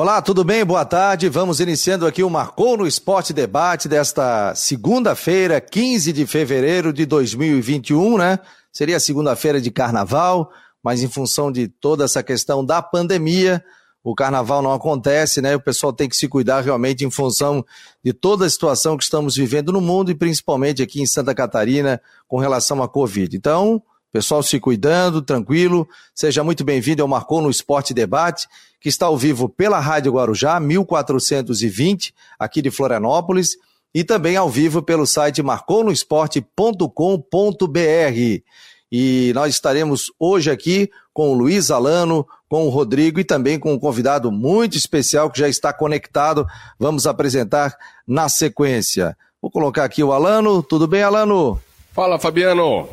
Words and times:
Olá, 0.00 0.22
tudo 0.22 0.44
bem? 0.44 0.64
Boa 0.64 0.84
tarde. 0.84 1.28
Vamos 1.28 1.58
iniciando 1.58 2.06
aqui 2.06 2.22
o 2.22 2.30
Marcou 2.30 2.76
no 2.76 2.86
Esporte 2.86 3.32
Debate 3.32 3.88
desta 3.88 4.54
segunda-feira, 4.54 5.60
15 5.60 6.12
de 6.12 6.24
fevereiro 6.24 6.92
de 6.92 7.04
2021, 7.04 8.16
né? 8.16 8.38
Seria 8.72 9.00
segunda-feira 9.00 9.60
de 9.60 9.72
carnaval, 9.72 10.52
mas 10.84 11.02
em 11.02 11.08
função 11.08 11.50
de 11.50 11.66
toda 11.66 12.04
essa 12.04 12.22
questão 12.22 12.64
da 12.64 12.80
pandemia, 12.80 13.60
o 14.00 14.14
carnaval 14.14 14.62
não 14.62 14.72
acontece, 14.72 15.42
né? 15.42 15.56
O 15.56 15.60
pessoal 15.60 15.92
tem 15.92 16.08
que 16.08 16.14
se 16.14 16.28
cuidar 16.28 16.60
realmente 16.60 17.04
em 17.04 17.10
função 17.10 17.66
de 18.00 18.12
toda 18.12 18.46
a 18.46 18.50
situação 18.50 18.96
que 18.96 19.02
estamos 19.02 19.34
vivendo 19.34 19.72
no 19.72 19.80
mundo 19.80 20.12
e 20.12 20.14
principalmente 20.14 20.80
aqui 20.80 21.02
em 21.02 21.08
Santa 21.08 21.34
Catarina 21.34 22.00
com 22.28 22.38
relação 22.38 22.80
à 22.84 22.88
Covid. 22.88 23.36
Então, 23.36 23.82
pessoal 24.12 24.42
se 24.42 24.58
cuidando, 24.58 25.22
tranquilo. 25.22 25.88
Seja 26.14 26.42
muito 26.42 26.64
bem-vindo 26.64 27.02
ao 27.02 27.08
Marcou 27.08 27.42
no 27.42 27.50
Esporte 27.50 27.92
Debate, 27.92 28.46
que 28.80 28.88
está 28.88 29.06
ao 29.06 29.16
vivo 29.16 29.48
pela 29.48 29.78
Rádio 29.78 30.12
Guarujá, 30.12 30.58
1420, 30.60 32.14
aqui 32.38 32.62
de 32.62 32.70
Florianópolis, 32.70 33.56
e 33.94 34.04
também 34.04 34.36
ao 34.36 34.48
vivo 34.48 34.82
pelo 34.82 35.06
site 35.06 35.42
marconosport.com.br. 35.42 38.42
E 38.90 39.32
nós 39.34 39.54
estaremos 39.54 40.10
hoje 40.18 40.50
aqui 40.50 40.90
com 41.12 41.32
o 41.32 41.34
Luiz 41.34 41.70
Alano, 41.70 42.26
com 42.48 42.66
o 42.66 42.70
Rodrigo 42.70 43.20
e 43.20 43.24
também 43.24 43.58
com 43.58 43.72
um 43.72 43.78
convidado 43.78 44.32
muito 44.32 44.76
especial 44.76 45.30
que 45.30 45.38
já 45.38 45.48
está 45.48 45.72
conectado. 45.72 46.46
Vamos 46.78 47.06
apresentar 47.06 47.76
na 48.06 48.28
sequência. 48.28 49.16
Vou 49.40 49.50
colocar 49.50 49.84
aqui 49.84 50.02
o 50.02 50.12
Alano. 50.12 50.62
Tudo 50.62 50.86
bem, 50.86 51.02
Alano? 51.02 51.60
Fala, 51.92 52.18
Fabiano. 52.18 52.88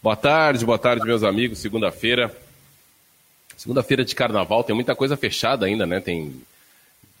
Boa 0.00 0.14
tarde, 0.14 0.64
boa 0.64 0.78
tarde, 0.78 1.04
meus 1.04 1.24
amigos. 1.24 1.58
Segunda-feira. 1.58 2.32
Segunda-feira 3.56 4.04
de 4.04 4.14
carnaval, 4.14 4.62
tem 4.62 4.72
muita 4.72 4.94
coisa 4.94 5.16
fechada 5.16 5.66
ainda, 5.66 5.84
né? 5.84 5.98
Tem 5.98 6.40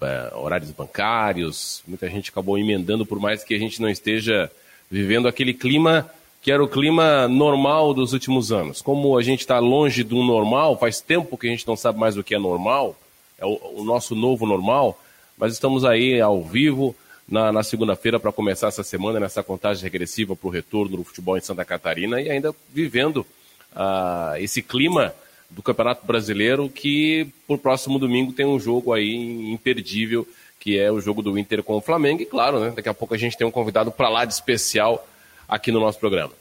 é, 0.00 0.32
horários 0.36 0.70
bancários, 0.70 1.82
muita 1.88 2.08
gente 2.08 2.30
acabou 2.30 2.56
emendando, 2.56 3.04
por 3.04 3.18
mais 3.18 3.42
que 3.42 3.52
a 3.52 3.58
gente 3.58 3.82
não 3.82 3.88
esteja 3.88 4.48
vivendo 4.88 5.26
aquele 5.26 5.52
clima 5.52 6.08
que 6.40 6.52
era 6.52 6.62
o 6.62 6.68
clima 6.68 7.26
normal 7.26 7.92
dos 7.92 8.12
últimos 8.12 8.52
anos. 8.52 8.80
Como 8.80 9.18
a 9.18 9.22
gente 9.22 9.40
está 9.40 9.58
longe 9.58 10.04
do 10.04 10.22
normal, 10.22 10.78
faz 10.78 11.00
tempo 11.00 11.36
que 11.36 11.48
a 11.48 11.50
gente 11.50 11.66
não 11.66 11.76
sabe 11.76 11.98
mais 11.98 12.16
o 12.16 12.22
que 12.22 12.36
é 12.36 12.38
normal, 12.38 12.96
é 13.40 13.44
o, 13.44 13.58
o 13.78 13.84
nosso 13.84 14.14
novo 14.14 14.46
normal, 14.46 14.96
mas 15.36 15.52
estamos 15.52 15.84
aí 15.84 16.20
ao 16.20 16.44
vivo 16.44 16.94
na, 17.28 17.52
na 17.52 17.62
segunda-feira 17.62 18.18
para 18.18 18.32
começar 18.32 18.68
essa 18.68 18.82
semana, 18.82 19.20
nessa 19.20 19.42
contagem 19.42 19.82
regressiva 19.82 20.34
para 20.34 20.48
o 20.48 20.50
retorno 20.50 20.96
do 20.96 21.04
futebol 21.04 21.36
em 21.36 21.42
Santa 21.42 21.64
Catarina 21.64 22.20
e 22.20 22.30
ainda 22.30 22.54
vivendo 22.72 23.26
uh, 23.74 24.36
esse 24.38 24.62
clima 24.62 25.14
do 25.50 25.62
Campeonato 25.62 26.06
Brasileiro 26.06 26.68
que 26.68 27.28
por 27.46 27.58
próximo 27.58 27.98
domingo 27.98 28.32
tem 28.32 28.46
um 28.46 28.58
jogo 28.58 28.92
aí 28.92 29.52
imperdível 29.52 30.26
que 30.58 30.78
é 30.78 30.90
o 30.90 31.00
jogo 31.00 31.22
do 31.22 31.38
Inter 31.38 31.62
com 31.62 31.76
o 31.76 31.80
Flamengo 31.80 32.22
e 32.22 32.26
claro, 32.26 32.58
né, 32.60 32.72
daqui 32.74 32.88
a 32.88 32.94
pouco 32.94 33.14
a 33.14 33.18
gente 33.18 33.36
tem 33.36 33.46
um 33.46 33.50
convidado 33.50 33.92
para 33.92 34.08
lá 34.08 34.24
de 34.24 34.32
especial 34.32 35.06
aqui 35.48 35.70
no 35.70 35.80
nosso 35.80 35.98
programa. 35.98 36.32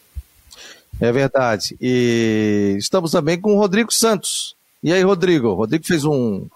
É 1.00 1.12
verdade. 1.12 1.78
E 1.80 2.76
estamos 2.78 3.12
também 3.12 3.40
com 3.40 3.54
o 3.54 3.60
Rodrigo 3.60 3.94
Santos. 3.94 4.56
E 4.82 4.92
aí, 4.92 5.04
Rodrigo? 5.04 5.54
Rodrigo 5.54 5.86
fez 5.86 6.04
um, 6.04 6.48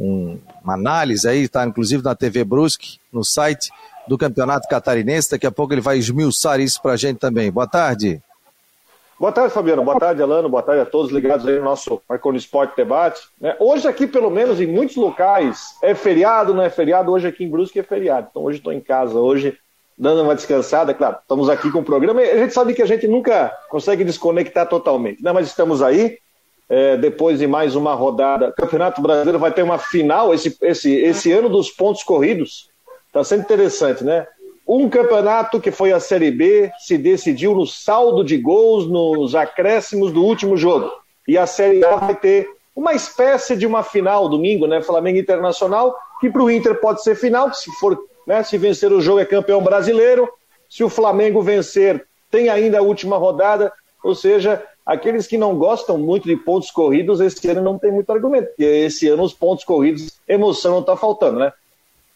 um, 0.00 0.38
uma 0.64 0.74
análise 0.74 1.28
aí, 1.28 1.42
está 1.42 1.66
inclusive 1.66 2.02
na 2.02 2.14
TV 2.14 2.42
Brusque, 2.42 2.98
no 3.12 3.22
site 3.24 3.70
do 4.08 4.16
Campeonato 4.16 4.66
Catarinense. 4.66 5.30
Daqui 5.30 5.46
a 5.46 5.52
pouco 5.52 5.74
ele 5.74 5.80
vai 5.80 5.98
esmiuçar 5.98 6.58
isso 6.58 6.80
para 6.80 6.92
a 6.92 6.96
gente 6.96 7.18
também. 7.18 7.52
Boa 7.52 7.66
tarde. 7.66 8.20
Boa 9.18 9.30
tarde, 9.30 9.52
Fabiano. 9.52 9.84
Boa 9.84 10.00
tarde, 10.00 10.22
Alano. 10.22 10.48
Boa 10.48 10.62
tarde 10.62 10.80
a 10.80 10.86
todos 10.86 11.12
ligados 11.12 11.46
aí 11.46 11.58
no 11.58 11.64
nosso 11.64 12.00
Marconi 12.08 12.38
Esporte 12.38 12.74
Debate. 12.74 13.20
Né? 13.38 13.54
Hoje 13.60 13.86
aqui, 13.86 14.06
pelo 14.06 14.30
menos, 14.30 14.58
em 14.58 14.66
muitos 14.66 14.96
locais, 14.96 15.76
é 15.82 15.94
feriado, 15.94 16.54
não 16.54 16.62
é 16.62 16.70
feriado. 16.70 17.12
Hoje 17.12 17.28
aqui 17.28 17.44
em 17.44 17.50
Brusque 17.50 17.78
é 17.78 17.82
feriado. 17.82 18.28
Então 18.30 18.42
hoje 18.42 18.56
estou 18.56 18.72
em 18.72 18.80
casa. 18.80 19.18
Hoje 19.18 19.58
dando 20.00 20.22
uma 20.22 20.34
descansada, 20.34 20.94
claro, 20.94 21.18
estamos 21.20 21.50
aqui 21.50 21.70
com 21.70 21.80
o 21.80 21.84
programa, 21.84 22.22
a 22.22 22.38
gente 22.38 22.54
sabe 22.54 22.72
que 22.72 22.80
a 22.80 22.86
gente 22.86 23.06
nunca 23.06 23.54
consegue 23.68 24.02
desconectar 24.02 24.66
totalmente, 24.66 25.22
né? 25.22 25.30
mas 25.30 25.46
estamos 25.46 25.82
aí, 25.82 26.16
é, 26.70 26.96
depois 26.96 27.40
de 27.40 27.46
mais 27.46 27.74
uma 27.74 27.94
rodada, 27.94 28.48
o 28.48 28.52
Campeonato 28.52 29.02
Brasileiro 29.02 29.38
vai 29.38 29.52
ter 29.52 29.62
uma 29.62 29.76
final, 29.76 30.32
esse, 30.32 30.56
esse, 30.62 30.94
esse 30.94 31.32
ano 31.32 31.48
dos 31.48 31.70
pontos 31.70 32.02
corridos, 32.02 32.70
está 33.06 33.22
sendo 33.24 33.42
interessante, 33.42 34.04
né? 34.04 34.26
Um 34.66 34.88
campeonato 34.88 35.60
que 35.60 35.72
foi 35.72 35.92
a 35.92 35.98
Série 35.98 36.30
B 36.30 36.70
se 36.78 36.96
decidiu 36.96 37.54
no 37.54 37.66
saldo 37.66 38.22
de 38.22 38.38
gols 38.38 38.86
nos 38.86 39.34
acréscimos 39.34 40.12
do 40.12 40.22
último 40.22 40.56
jogo. 40.56 40.88
E 41.26 41.36
a 41.36 41.44
Série 41.44 41.84
A 41.84 41.96
vai 41.96 42.14
ter 42.14 42.48
uma 42.74 42.94
espécie 42.94 43.56
de 43.56 43.66
uma 43.66 43.82
final 43.82 44.28
domingo, 44.28 44.68
né? 44.68 44.80
Flamengo 44.80 45.18
Internacional, 45.18 45.96
que 46.20 46.30
para 46.30 46.42
o 46.42 46.50
Inter 46.50 46.80
pode 46.80 47.02
ser 47.02 47.16
final, 47.16 47.52
se 47.52 47.68
for 47.80 47.98
né? 48.30 48.44
Se 48.44 48.56
vencer 48.56 48.92
o 48.92 49.00
jogo 49.00 49.18
é 49.18 49.24
campeão 49.24 49.60
brasileiro. 49.60 50.28
Se 50.68 50.84
o 50.84 50.88
Flamengo 50.88 51.42
vencer, 51.42 52.06
tem 52.30 52.48
ainda 52.48 52.78
a 52.78 52.82
última 52.82 53.16
rodada. 53.16 53.72
Ou 54.04 54.14
seja, 54.14 54.62
aqueles 54.84 55.26
que 55.26 55.38
não 55.38 55.56
gostam 55.56 55.98
muito 55.98 56.28
de 56.28 56.36
pontos 56.36 56.70
corridos, 56.70 57.20
esse 57.20 57.48
ano 57.48 57.62
não 57.62 57.78
tem 57.78 57.92
muito 57.92 58.10
argumento. 58.10 58.48
Porque 58.48 58.64
esse 58.64 59.08
ano 59.08 59.22
os 59.22 59.32
pontos 59.32 59.64
corridos, 59.64 60.10
emoção 60.28 60.72
não 60.72 60.80
está 60.80 60.96
faltando, 60.96 61.38
né? 61.38 61.52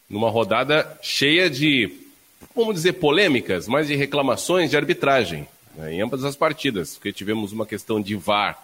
Numa 0.09 0.29
rodada 0.29 0.97
cheia 1.01 1.49
de, 1.49 1.91
vamos 2.55 2.75
dizer, 2.75 2.93
polêmicas, 2.93 3.67
mas 3.67 3.87
de 3.87 3.95
reclamações 3.95 4.69
de 4.69 4.77
arbitragem 4.77 5.47
né, 5.75 5.93
em 5.93 6.01
ambas 6.01 6.23
as 6.23 6.35
partidas. 6.35 6.95
Porque 6.95 7.13
tivemos 7.13 7.51
uma 7.51 7.65
questão 7.65 8.01
de 8.01 8.15
VAR 8.15 8.61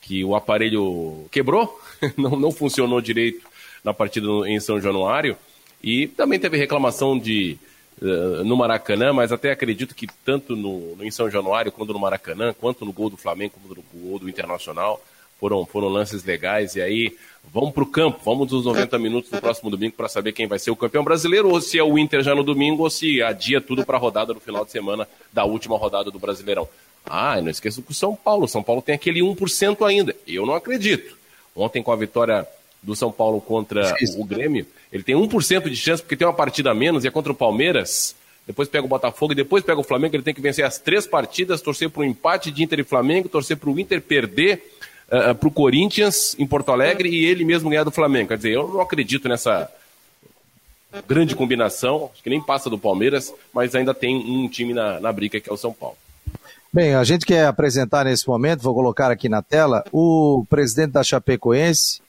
que 0.00 0.24
o 0.24 0.34
aparelho 0.34 1.26
quebrou, 1.30 1.80
não, 2.16 2.30
não 2.30 2.50
funcionou 2.50 3.00
direito 3.00 3.46
na 3.84 3.94
partida 3.94 4.26
em 4.46 4.58
São 4.60 4.80
Januário. 4.80 5.36
E 5.82 6.06
também 6.06 6.38
teve 6.38 6.56
reclamação 6.56 7.18
de 7.18 7.58
uh, 8.02 8.44
no 8.44 8.56
Maracanã, 8.56 9.12
mas 9.12 9.32
até 9.32 9.50
acredito 9.50 9.94
que 9.94 10.06
tanto 10.24 10.54
no, 10.56 10.96
em 11.00 11.10
São 11.10 11.30
Januário, 11.30 11.72
quanto 11.72 11.92
no 11.92 11.98
Maracanã, 11.98 12.52
quanto 12.52 12.84
no 12.84 12.92
gol 12.92 13.08
do 13.08 13.16
Flamengo, 13.16 13.54
quanto 13.54 13.80
no 13.80 14.00
gol 14.00 14.18
do 14.18 14.28
Internacional, 14.28 15.02
foram, 15.38 15.64
foram 15.64 15.88
lances 15.88 16.22
legais. 16.24 16.76
E 16.76 16.82
aí, 16.82 17.16
vamos 17.52 17.72
para 17.72 17.82
o 17.82 17.86
campo, 17.86 18.20
vamos 18.24 18.52
nos 18.52 18.64
90 18.64 18.98
minutos 18.98 19.30
do 19.30 19.40
próximo 19.40 19.70
domingo 19.70 19.94
para 19.96 20.08
saber 20.08 20.32
quem 20.32 20.46
vai 20.46 20.58
ser 20.58 20.70
o 20.70 20.76
campeão 20.76 21.02
brasileiro, 21.02 21.48
ou 21.48 21.60
se 21.60 21.78
é 21.78 21.82
o 21.82 21.98
Inter 21.98 22.22
já 22.22 22.34
no 22.34 22.44
domingo, 22.44 22.82
ou 22.82 22.90
se 22.90 23.22
adia 23.22 23.60
tudo 23.60 23.84
para 23.84 23.96
a 23.96 24.00
rodada 24.00 24.34
no 24.34 24.40
final 24.40 24.64
de 24.64 24.70
semana 24.70 25.08
da 25.32 25.44
última 25.44 25.76
rodada 25.76 26.10
do 26.10 26.18
Brasileirão. 26.18 26.68
Ah, 27.04 27.40
não 27.40 27.50
esqueça 27.50 27.82
o 27.86 27.94
São 27.94 28.14
Paulo. 28.14 28.46
São 28.46 28.62
Paulo 28.62 28.80
tem 28.80 28.94
aquele 28.94 29.20
1% 29.20 29.84
ainda. 29.86 30.14
Eu 30.26 30.46
não 30.46 30.54
acredito. 30.54 31.16
Ontem, 31.54 31.82
com 31.82 31.92
a 31.92 31.96
vitória 31.96 32.46
do 32.82 32.96
São 32.96 33.12
Paulo 33.12 33.40
contra 33.40 33.94
o 34.16 34.24
Grêmio, 34.24 34.66
ele 34.92 35.02
tem 35.02 35.14
1% 35.14 35.68
de 35.68 35.76
chance 35.76 36.02
porque 36.02 36.16
tem 36.16 36.26
uma 36.26 36.34
partida 36.34 36.70
a 36.70 36.74
menos 36.74 37.04
e 37.04 37.08
é 37.08 37.10
contra 37.10 37.32
o 37.32 37.34
Palmeiras. 37.34 38.14
Depois 38.46 38.68
pega 38.68 38.84
o 38.84 38.88
Botafogo 38.88 39.32
e 39.32 39.36
depois 39.36 39.62
pega 39.62 39.80
o 39.80 39.84
Flamengo. 39.84 40.16
Ele 40.16 40.22
tem 40.22 40.34
que 40.34 40.40
vencer 40.40 40.64
as 40.64 40.78
três 40.78 41.06
partidas, 41.06 41.60
torcer 41.60 41.88
para 41.88 42.00
o 42.00 42.04
empate 42.04 42.50
de 42.50 42.62
Inter 42.62 42.80
e 42.80 42.84
Flamengo, 42.84 43.28
torcer 43.28 43.56
para 43.56 43.70
o 43.70 43.78
Inter 43.78 44.02
perder 44.02 44.56
uh, 45.10 45.14
eh, 45.14 45.30
eh, 45.30 45.34
para 45.34 45.48
o 45.48 45.52
Corinthians 45.52 46.34
em 46.38 46.46
Porto 46.46 46.72
Alegre 46.72 47.08
e 47.08 47.24
ele 47.24 47.44
mesmo 47.44 47.70
ganhar 47.70 47.84
do 47.84 47.92
Flamengo. 47.92 48.28
Quer 48.28 48.36
dizer, 48.36 48.52
eu 48.52 48.66
não 48.66 48.80
acredito 48.80 49.28
nessa 49.28 49.70
grande 51.06 51.34
combinação. 51.36 52.10
Acho 52.12 52.22
que 52.22 52.30
nem 52.30 52.42
passa 52.42 52.68
do 52.68 52.78
Palmeiras, 52.78 53.32
mas 53.54 53.74
ainda 53.74 53.94
tem 53.94 54.16
um 54.16 54.48
time 54.48 54.74
na, 54.74 55.00
na 55.00 55.12
briga 55.12 55.40
que 55.40 55.48
é 55.48 55.52
o 55.52 55.56
São 55.56 55.72
Paulo. 55.72 55.96
Bem, 56.72 56.94
a 56.94 57.04
gente 57.04 57.26
quer 57.26 57.46
apresentar 57.46 58.06
nesse 58.06 58.26
momento, 58.26 58.62
vou 58.62 58.74
colocar 58.74 59.10
aqui 59.10 59.28
na 59.28 59.42
tela, 59.42 59.84
o 59.92 60.44
presidente 60.48 60.92
da 60.92 61.04
Chapecoense, 61.04 62.00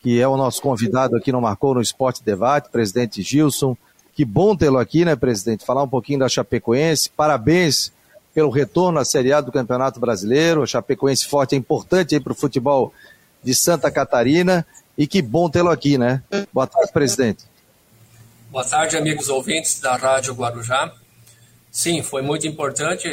que 0.00 0.20
é 0.20 0.28
o 0.28 0.36
nosso 0.36 0.62
convidado 0.62 1.16
aqui 1.16 1.32
no 1.32 1.40
Marcou 1.40 1.74
no 1.74 1.80
Esporte 1.80 2.22
Debate, 2.22 2.70
presidente 2.70 3.22
Gilson. 3.22 3.76
Que 4.14 4.24
bom 4.24 4.56
tê-lo 4.56 4.78
aqui, 4.78 5.04
né, 5.04 5.14
presidente? 5.14 5.64
Falar 5.64 5.82
um 5.82 5.88
pouquinho 5.88 6.20
da 6.20 6.28
Chapecoense. 6.28 7.10
Parabéns 7.10 7.92
pelo 8.34 8.50
retorno 8.50 8.98
à 8.98 9.04
Série 9.04 9.32
A 9.32 9.40
do 9.40 9.52
Campeonato 9.52 9.98
Brasileiro. 9.98 10.62
A 10.62 10.66
Chapecoense 10.66 11.26
forte 11.26 11.54
é 11.54 11.58
importante 11.58 12.14
aí 12.14 12.20
para 12.20 12.32
o 12.32 12.36
futebol 12.36 12.92
de 13.42 13.54
Santa 13.54 13.90
Catarina. 13.90 14.66
E 14.96 15.06
que 15.06 15.20
bom 15.20 15.50
tê-lo 15.50 15.70
aqui, 15.70 15.98
né? 15.98 16.22
Boa 16.52 16.66
tarde, 16.66 16.92
presidente. 16.92 17.44
Boa 18.50 18.64
tarde, 18.64 18.96
amigos 18.96 19.28
ouvintes 19.28 19.80
da 19.80 19.96
Rádio 19.96 20.32
Guarujá. 20.34 20.92
Sim, 21.70 22.02
foi 22.02 22.22
muito 22.22 22.46
importante 22.46 23.06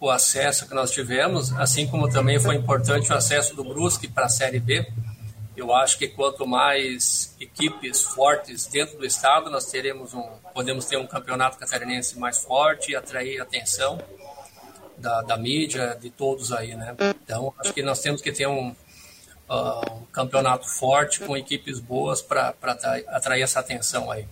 o 0.00 0.10
acesso 0.10 0.66
que 0.66 0.74
nós 0.74 0.90
tivemos, 0.90 1.52
assim 1.52 1.86
como 1.86 2.08
também 2.08 2.38
foi 2.38 2.56
importante 2.56 3.12
o 3.12 3.14
acesso 3.14 3.54
do 3.54 3.64
Brusque 3.64 4.08
para 4.08 4.26
a 4.26 4.28
Série 4.28 4.60
B. 4.60 4.86
Eu 5.56 5.74
acho 5.74 5.98
que 5.98 6.06
quanto 6.08 6.46
mais 6.46 7.34
equipes 7.40 8.02
fortes 8.02 8.66
dentro 8.66 8.98
do 8.98 9.06
estado, 9.06 9.50
nós 9.50 9.66
teremos 9.66 10.12
um, 10.12 10.22
podemos 10.52 10.84
ter 10.84 10.98
um 10.98 11.06
campeonato 11.06 11.58
catarinense 11.58 12.18
mais 12.18 12.38
forte 12.38 12.92
e 12.92 12.96
atrair 12.96 13.40
atenção 13.40 13.98
da, 14.98 15.22
da 15.22 15.36
mídia, 15.36 15.96
de 15.98 16.10
todos 16.10 16.52
aí, 16.52 16.74
né? 16.74 16.94
Então, 17.24 17.54
acho 17.58 17.72
que 17.72 17.82
nós 17.82 18.00
temos 18.00 18.20
que 18.20 18.32
ter 18.32 18.46
um, 18.46 18.68
uh, 19.48 19.92
um 19.92 20.04
campeonato 20.12 20.68
forte 20.68 21.20
com 21.20 21.36
equipes 21.36 21.80
boas 21.80 22.20
para 22.20 22.54
atrair 23.08 23.42
essa 23.42 23.60
atenção 23.60 24.10
aí. 24.10 24.26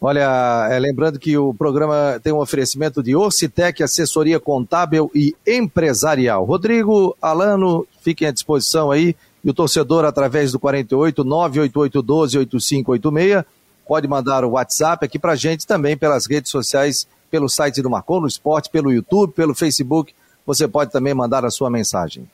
Olha, 0.00 0.68
é, 0.70 0.78
lembrando 0.78 1.18
que 1.18 1.36
o 1.36 1.52
programa 1.52 2.20
tem 2.22 2.32
um 2.32 2.38
oferecimento 2.38 3.02
de 3.02 3.16
Orcitec, 3.16 3.82
assessoria 3.82 4.38
contábil 4.38 5.10
e 5.12 5.34
empresarial. 5.44 6.44
Rodrigo, 6.44 7.16
Alano, 7.20 7.86
fiquem 8.00 8.28
à 8.28 8.30
disposição 8.30 8.92
aí 8.92 9.16
E 9.44 9.50
o 9.50 9.54
torcedor, 9.54 10.04
através 10.04 10.52
do 10.52 10.58
48 10.58 11.24
988 11.24 12.02
12 12.02 12.38
8586, 12.38 13.44
pode 13.86 14.08
mandar 14.08 14.44
o 14.44 14.50
WhatsApp 14.50 15.04
aqui 15.04 15.18
para 15.18 15.34
gente 15.34 15.66
também 15.66 15.96
pelas 15.96 16.26
redes 16.26 16.50
sociais, 16.50 17.06
pelo 17.30 17.48
site 17.48 17.80
do 17.80 17.90
Marcou 17.90 18.20
no 18.20 18.26
Esporte, 18.26 18.68
pelo 18.68 18.92
YouTube, 18.92 19.32
pelo 19.32 19.54
Facebook. 19.54 20.14
Você 20.44 20.66
pode 20.66 20.90
também 20.90 21.14
mandar 21.14 21.44
a 21.44 21.50
sua 21.50 21.70
mensagem. 21.70 22.28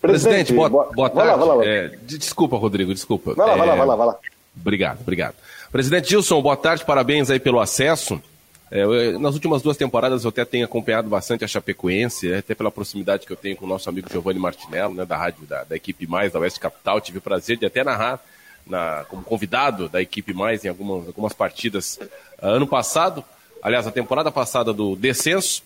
Presidente, 0.00 0.52
boa, 0.52 0.68
boa 0.68 1.10
tarde. 1.10 1.14
Vai 1.14 1.26
lá, 1.26 1.36
vai 1.36 1.46
lá, 1.48 1.54
vai 1.54 1.66
lá. 1.66 1.72
É, 1.72 1.98
desculpa, 2.02 2.56
Rodrigo, 2.56 2.94
desculpa. 2.94 3.34
Vai 3.34 3.46
lá, 3.46 3.54
é... 3.54 3.56
vai 3.56 3.66
lá, 3.66 3.74
vai 3.74 3.86
lá, 3.86 3.96
vai 3.96 4.06
lá. 4.06 4.16
Obrigado, 4.60 5.00
obrigado. 5.00 5.34
Presidente 5.70 6.08
Gilson, 6.08 6.40
boa 6.40 6.56
tarde, 6.56 6.84
parabéns 6.84 7.30
aí 7.30 7.38
pelo 7.38 7.60
acesso. 7.60 8.20
É, 8.70 8.82
eu, 8.82 9.18
nas 9.18 9.34
últimas 9.34 9.62
duas 9.62 9.76
temporadas 9.76 10.24
eu 10.24 10.28
até 10.28 10.44
tenho 10.44 10.64
acompanhado 10.64 11.08
bastante 11.08 11.44
a 11.44 11.48
Chapecoense, 11.48 12.32
até 12.32 12.54
pela 12.54 12.70
proximidade 12.70 13.26
que 13.26 13.32
eu 13.32 13.36
tenho 13.36 13.56
com 13.56 13.64
o 13.64 13.68
nosso 13.68 13.88
amigo 13.88 14.08
Giovanni 14.10 14.38
Martinello, 14.38 14.94
né, 14.94 15.04
da 15.04 15.16
rádio 15.16 15.46
da, 15.46 15.64
da 15.64 15.76
equipe 15.76 16.06
Mais, 16.06 16.32
da 16.32 16.38
Oeste 16.38 16.60
Capital. 16.60 17.00
Tive 17.00 17.18
o 17.18 17.22
prazer 17.22 17.56
de 17.56 17.66
até 17.66 17.82
narrar 17.82 18.20
na, 18.66 19.04
como 19.08 19.22
convidado 19.22 19.88
da 19.88 20.02
equipe 20.02 20.34
Mais 20.34 20.64
em 20.64 20.68
algumas, 20.68 21.06
algumas 21.06 21.32
partidas 21.32 21.98
uh, 22.42 22.46
ano 22.46 22.66
passado. 22.66 23.24
Aliás, 23.62 23.86
a 23.86 23.90
temporada 23.90 24.30
passada 24.30 24.72
do 24.72 24.94
descenso 24.94 25.62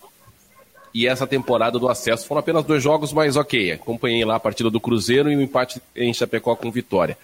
e 0.93 1.07
essa 1.07 1.27
temporada 1.27 1.77
do 1.77 1.89
acesso. 1.89 2.27
Foram 2.27 2.39
apenas 2.39 2.63
dois 2.63 2.81
jogos, 2.81 3.11
mas 3.11 3.35
ok. 3.35 3.73
Acompanhei 3.73 4.23
lá 4.23 4.35
a 4.35 4.39
partida 4.39 4.69
do 4.69 4.79
Cruzeiro 4.79 5.31
e 5.31 5.35
o 5.35 5.39
um 5.39 5.41
empate 5.41 5.81
em 5.95 6.13
Chapecó 6.13 6.55
com 6.55 6.71
vitória. 6.71 7.17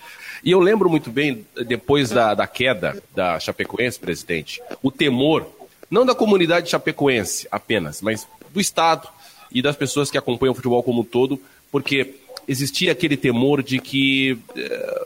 E 0.44 0.52
eu 0.52 0.60
lembro 0.60 0.90
muito 0.90 1.10
bem, 1.10 1.46
depois 1.68 2.10
da, 2.10 2.34
da 2.34 2.48
queda 2.48 3.02
da 3.14 3.40
Chapecoense, 3.40 4.00
presidente, 4.00 4.62
o 4.82 4.90
temor, 4.90 5.48
não 5.90 6.06
da 6.06 6.14
comunidade 6.16 6.70
chapecoense 6.70 7.48
apenas, 7.52 8.02
mas 8.02 8.28
do 8.54 8.60
Estado 8.60 9.08
e 9.52 9.62
das 9.62 9.76
pessoas 9.76 10.12
que 10.12 10.18
acompanham 10.18 10.52
o 10.52 10.56
futebol 10.56 10.84
como 10.84 11.02
um 11.02 11.06
todo, 11.06 11.42
porque 11.72 12.16
existia 12.48 12.92
aquele 12.92 13.18
temor 13.18 13.64
de 13.64 13.80
que 13.80 14.38
eh, 14.56 15.06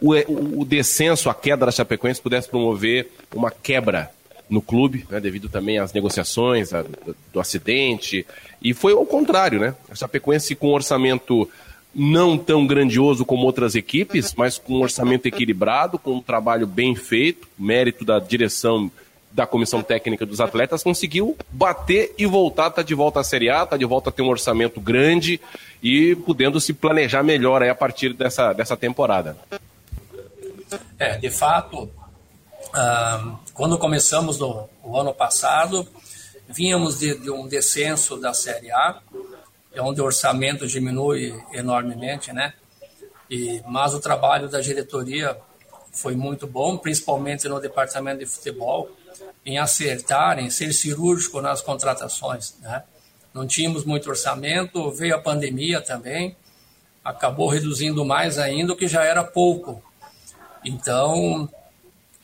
o, 0.00 0.60
o 0.60 0.64
descenso, 0.64 1.28
a 1.28 1.34
queda 1.34 1.66
da 1.66 1.72
Chapecoense 1.72 2.20
pudesse 2.20 2.48
promover 2.48 3.10
uma 3.34 3.50
quebra 3.50 4.10
no 4.48 4.60
clube, 4.60 5.06
né, 5.10 5.20
devido 5.20 5.48
também 5.48 5.78
às 5.78 5.92
negociações, 5.92 6.72
a, 6.72 6.82
do, 6.82 7.16
do, 7.32 7.40
acidente. 7.40 8.26
E 8.62 8.74
foi 8.74 8.92
ao 8.92 9.06
contrário, 9.06 9.58
né? 9.58 9.74
A 9.90 9.94
Chapecoense 9.94 10.54
com 10.54 10.68
um 10.68 10.74
orçamento 10.74 11.48
não 11.94 12.36
tão 12.36 12.66
grandioso 12.66 13.24
como 13.24 13.46
outras 13.46 13.74
equipes, 13.74 14.34
mas 14.36 14.58
com 14.58 14.74
um 14.74 14.82
orçamento 14.82 15.26
equilibrado, 15.26 15.98
com 15.98 16.14
um 16.16 16.22
trabalho 16.22 16.66
bem 16.66 16.94
feito, 16.94 17.48
mérito 17.58 18.04
da 18.04 18.18
direção 18.18 18.90
da 19.34 19.46
comissão 19.46 19.82
técnica 19.82 20.24
dos 20.24 20.40
atletas, 20.40 20.84
conseguiu 20.84 21.36
bater 21.50 22.14
e 22.16 22.24
voltar, 22.24 22.70
tá 22.70 22.82
de 22.82 22.94
volta 22.94 23.18
à 23.18 23.24
Série 23.24 23.50
A, 23.50 23.66
tá 23.66 23.76
de 23.76 23.84
volta 23.84 24.08
a 24.08 24.12
ter 24.12 24.22
um 24.22 24.28
orçamento 24.28 24.80
grande 24.80 25.40
e 25.82 26.14
podendo 26.14 26.60
se 26.60 26.72
planejar 26.72 27.24
melhor 27.24 27.60
aí 27.60 27.68
a 27.68 27.74
partir 27.74 28.12
dessa, 28.12 28.52
dessa 28.52 28.76
temporada. 28.76 29.36
É, 31.00 31.18
de 31.18 31.30
fato, 31.30 31.90
quando 33.52 33.76
começamos 33.76 34.38
no, 34.38 34.68
o 34.84 34.96
ano 34.96 35.12
passado, 35.12 35.86
vínhamos 36.48 37.00
de, 37.00 37.18
de, 37.18 37.28
um 37.28 37.48
descenso 37.48 38.16
da 38.16 38.32
Série 38.32 38.70
A, 38.70 39.00
onde 39.78 40.00
o 40.00 40.04
orçamento 40.04 40.64
diminui 40.64 41.34
enormemente, 41.52 42.32
né? 42.32 42.54
E, 43.28 43.60
mas 43.66 43.94
o 43.94 44.00
trabalho 44.00 44.48
da 44.48 44.60
diretoria 44.60 45.36
foi 45.90 46.14
muito 46.14 46.46
bom, 46.46 46.76
principalmente 46.76 47.48
no 47.48 47.60
departamento 47.60 48.20
de 48.20 48.26
futebol, 48.26 48.88
em 49.44 49.58
acertar, 49.58 50.38
em 50.38 50.48
ser 50.50 50.72
cirúrgico 50.72 51.40
nas 51.40 51.60
contratações, 51.60 52.54
né? 52.60 52.82
Não 53.32 53.46
tínhamos 53.46 53.84
muito 53.84 54.08
orçamento, 54.08 54.92
veio 54.92 55.16
a 55.16 55.18
pandemia 55.18 55.80
também, 55.80 56.36
acabou 57.04 57.48
reduzindo 57.48 58.04
mais 58.04 58.38
ainda, 58.38 58.72
o 58.72 58.76
que 58.76 58.86
já 58.86 59.02
era 59.02 59.24
pouco. 59.24 59.82
Então, 60.64 61.48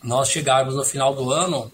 nós 0.03 0.29
chegarmos 0.29 0.77
no 0.77 0.85
final 0.85 1.15
do 1.15 1.33
ano 1.33 1.71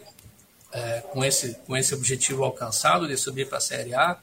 é, 0.72 1.00
com, 1.12 1.24
esse, 1.24 1.54
com 1.66 1.76
esse 1.76 1.94
objetivo 1.94 2.44
alcançado 2.44 3.06
de 3.06 3.16
subir 3.16 3.46
para 3.46 3.58
a 3.58 3.60
Série 3.60 3.94
A, 3.94 4.16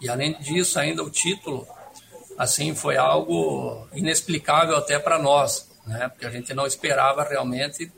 e 0.00 0.08
além 0.08 0.38
disso, 0.38 0.78
ainda 0.78 1.02
o 1.02 1.10
título, 1.10 1.66
assim, 2.36 2.74
foi 2.74 2.96
algo 2.96 3.88
inexplicável 3.94 4.76
até 4.76 4.98
para 4.98 5.18
nós, 5.18 5.68
né? 5.86 6.08
porque 6.08 6.26
a 6.26 6.30
gente 6.30 6.52
não 6.52 6.66
esperava 6.66 7.22
realmente 7.24 7.90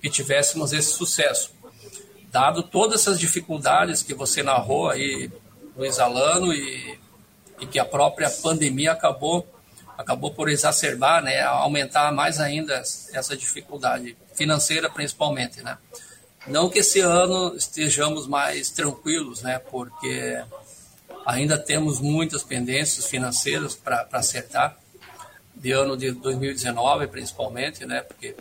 que 0.00 0.08
tivéssemos 0.08 0.72
esse 0.72 0.92
sucesso. 0.92 1.52
Dado 2.30 2.62
todas 2.62 3.00
essas 3.00 3.18
dificuldades 3.18 4.02
que 4.02 4.14
você 4.14 4.42
narrou 4.42 4.88
aí, 4.88 5.30
Luiz 5.76 5.98
Alano, 5.98 6.52
e, 6.52 6.98
e 7.60 7.66
que 7.66 7.78
a 7.78 7.84
própria 7.84 8.30
pandemia 8.30 8.92
acabou 8.92 9.46
acabou 10.00 10.32
por 10.32 10.48
exacerbar, 10.48 11.22
né, 11.22 11.42
aumentar 11.42 12.10
mais 12.10 12.40
ainda 12.40 12.82
essa 13.12 13.36
dificuldade 13.36 14.16
financeira 14.34 14.88
principalmente, 14.88 15.62
né? 15.62 15.76
Não 16.46 16.70
que 16.70 16.78
esse 16.78 17.00
ano 17.00 17.54
estejamos 17.54 18.26
mais 18.26 18.70
tranquilos, 18.70 19.42
né, 19.42 19.58
porque 19.70 20.42
ainda 21.26 21.58
temos 21.58 22.00
muitas 22.00 22.42
pendências 22.42 23.04
financeiras 23.06 23.74
para 23.74 24.08
acertar 24.12 24.78
de 25.54 25.70
ano 25.72 25.98
de 25.98 26.12
2019 26.12 27.06
principalmente, 27.08 27.84
né, 27.84 28.00
porque 28.00 28.34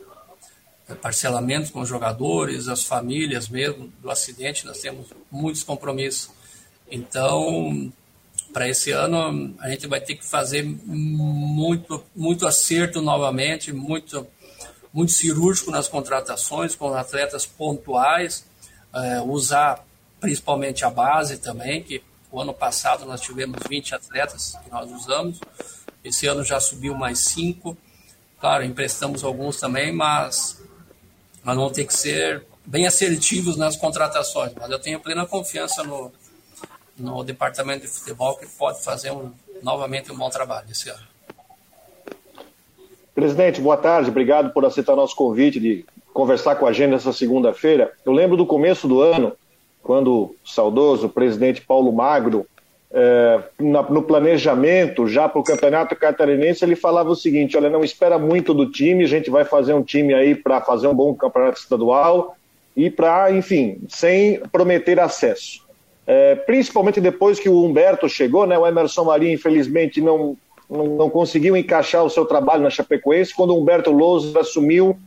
parcelamentos 0.96 1.70
com 1.70 1.82
os 1.82 1.90
jogadores, 1.90 2.68
as 2.68 2.84
famílias 2.84 3.48
mesmo 3.48 3.92
do 4.02 4.10
acidente, 4.10 4.66
nós 4.66 4.80
temos 4.80 5.08
muitos 5.32 5.64
compromissos. 5.64 6.32
Então, 6.90 7.92
para 8.52 8.68
esse 8.68 8.92
ano 8.92 9.56
a 9.60 9.70
gente 9.70 9.88
vai 9.88 10.02
ter 10.02 10.16
que 10.16 10.26
fazer 10.26 10.64
muito, 10.64 12.04
muito 12.16 12.48
acerto 12.48 13.02
novamente, 13.02 13.72
muito, 13.72 14.26
muito 14.92 15.12
cirúrgico 15.12 15.72
nas 15.72 15.88
contratações, 15.88 16.76
com 16.76 16.94
atletas 16.94 17.46
pontuais, 17.46 18.46
é, 18.94 19.22
usar 19.22 19.86
principalmente 20.20 20.84
a 20.84 20.90
base 20.90 21.38
também, 21.38 21.82
que 21.82 22.02
o 22.32 22.40
ano 22.40 22.54
passado 22.54 23.06
nós 23.06 23.22
tivemos 23.22 23.58
20 23.68 23.96
atletas 23.96 24.56
que 24.64 24.70
nós 24.70 24.92
usamos, 24.92 25.40
esse 26.04 26.28
ano 26.28 26.44
já 26.44 26.60
subiu 26.60 26.96
mais 26.96 27.20
5, 27.20 27.78
claro, 28.40 28.64
emprestamos 28.64 29.24
alguns 29.24 29.60
também, 29.60 29.94
mas 29.94 30.62
nós 31.44 31.56
vamos 31.56 31.72
ter 31.72 31.86
que 31.86 31.94
ser 31.94 32.44
bem 32.66 32.86
assertivos 32.86 33.58
nas 33.58 33.76
contratações, 33.76 34.54
mas 34.60 34.70
eu 34.70 34.80
tenho 34.80 35.00
plena 35.00 35.26
confiança 35.26 35.84
no, 35.84 36.12
no 36.98 37.24
departamento 37.24 37.82
de 37.82 37.88
futebol 37.88 38.36
que 38.36 38.46
pode 38.46 38.84
fazer 38.84 39.12
um, 39.12 39.32
novamente 39.64 40.12
um 40.12 40.16
bom 40.16 40.30
trabalho 40.30 40.68
esse 40.70 40.90
ano. 40.90 41.08
Presidente, 43.16 43.60
boa 43.60 43.76
tarde. 43.76 44.10
Obrigado 44.10 44.54
por 44.54 44.64
aceitar 44.66 44.96
nosso 44.96 45.16
convite 45.16 45.60
de 45.60 45.86
conversar 46.14 46.56
com 46.56 46.66
a 46.66 46.74
gente 46.74 46.92
nessa 46.92 47.12
segunda-feira. 47.12 47.92
Eu 48.06 48.14
lembro 48.14 48.38
do 48.38 48.46
começo 48.46 48.88
do 48.88 49.02
ano, 49.02 49.34
quando 49.82 50.14
o 50.14 50.36
saudoso 50.46 51.10
presidente 51.10 51.62
Paulo 51.62 51.92
Magro, 51.92 52.46
é, 52.92 53.40
no 53.60 54.02
planejamento 54.02 55.08
já 55.08 55.30
para 55.30 55.40
o 55.40 55.44
Campeonato 55.44 55.96
Catarinense, 55.96 56.64
ele 56.66 56.76
falava 56.76 57.10
o 57.10 57.16
seguinte: 57.16 57.56
olha, 57.56 57.70
não 57.70 57.84
espera 57.84 58.18
muito 58.18 58.54
do 58.54 58.70
time, 58.70 59.04
a 59.04 59.08
gente 59.08 59.30
vai 59.30 59.46
fazer 59.46 59.74
um 59.74 59.84
time 59.84 60.14
aí 60.14 60.36
para 60.36 60.62
fazer 60.62 60.88
um 60.88 60.96
bom 60.96 61.14
campeonato 61.14 61.60
estadual 61.60 62.36
e 62.76 62.90
para, 62.90 63.32
enfim, 63.32 63.80
sem 63.88 64.40
prometer 64.52 65.00
acesso 65.00 65.70
é, 66.10 66.34
principalmente 66.34 67.00
depois 67.00 67.40
que 67.40 67.48
o 67.48 67.64
Humberto 67.64 68.10
chegou, 68.10 68.48
né? 68.48 68.58
O 68.58 68.66
Emerson 68.66 69.04
Maria, 69.04 69.32
infelizmente, 69.32 70.02
não, 70.02 70.36
não, 70.68 70.86
não, 70.88 71.08
conseguiu 71.08 71.56
encaixar 71.56 72.04
o 72.04 72.10
seu 72.10 72.26
trabalho 72.26 72.64
na 72.64 72.72
Chapecoense. 72.72 73.36
Quando 73.36 73.52
o 73.52 73.62
Humberto 73.62 73.92
Lousa 73.92 74.40
assumiu, 74.40 74.98